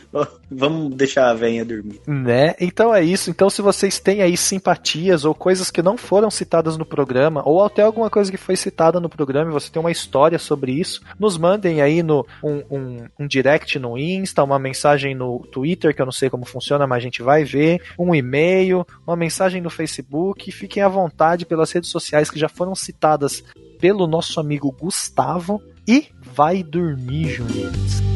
vamos 0.50 0.96
deixar 0.96 1.30
a 1.30 1.34
venha 1.34 1.66
dormir. 1.66 2.02
Né? 2.08 2.56
Então 2.60 2.94
é 2.94 3.04
isso. 3.04 3.30
Então, 3.30 3.50
se 3.50 3.62
vocês 3.62 4.00
têm 4.00 4.22
aí 4.22 4.38
simpatias 4.38 5.26
ou 5.26 5.34
coisas 5.34 5.72
que 5.72 5.82
não 5.82 5.98
foram 5.98 6.30
citadas 6.30 6.78
no 6.78 6.86
programa, 6.86 7.42
ou 7.46 7.64
até 7.64 7.82
alguma 7.82 8.10
coisa 8.10 8.32
que 8.32 8.38
foi 8.38 8.56
citada 8.56 9.00
no 9.00 9.10
programa 9.10 9.50
e 9.50 9.54
você 9.54 9.72
tem 9.72 9.80
uma 9.80 9.92
história 9.92 10.38
sobre 10.40 10.72
isso, 10.72 11.02
nos 11.20 11.38
mandem 11.38 11.82
aí 11.82 12.04
no 12.04 12.26
um, 12.44 12.64
um, 12.70 12.98
um 13.20 13.28
direct 13.28 13.78
no 13.80 13.98
Insta, 13.98 14.44
uma 14.44 14.60
mensagem 14.60 15.16
no 15.16 15.40
Twitter, 15.52 15.96
que 15.96 16.02
eu 16.02 16.06
não 16.06 16.12
sei 16.12 16.30
como 16.30 16.46
funciona, 16.46 16.88
mas 16.88 16.98
a 16.98 17.02
gente 17.02 17.22
vai 17.22 17.44
ver, 17.44 17.82
um 17.98 18.14
e-mail, 18.14 18.86
uma 19.06 19.16
mensagem 19.16 19.62
no 19.62 19.70
Facebook. 19.70 20.52
Fiquem 20.52 20.84
à 20.84 20.88
vontade 20.88 21.46
pelas 21.46 21.72
redes 21.72 21.90
sociais 21.90 22.30
que 22.30 22.40
já 22.40 22.50
foram 22.50 22.76
citadas 22.76 23.44
pelo 23.80 24.08
nosso 24.08 24.40
amigo 24.40 24.72
Gustavo. 24.72 25.62
E 25.88 26.08
vai 26.36 26.62
dormir, 26.62 27.30
Juninho. 27.30 28.15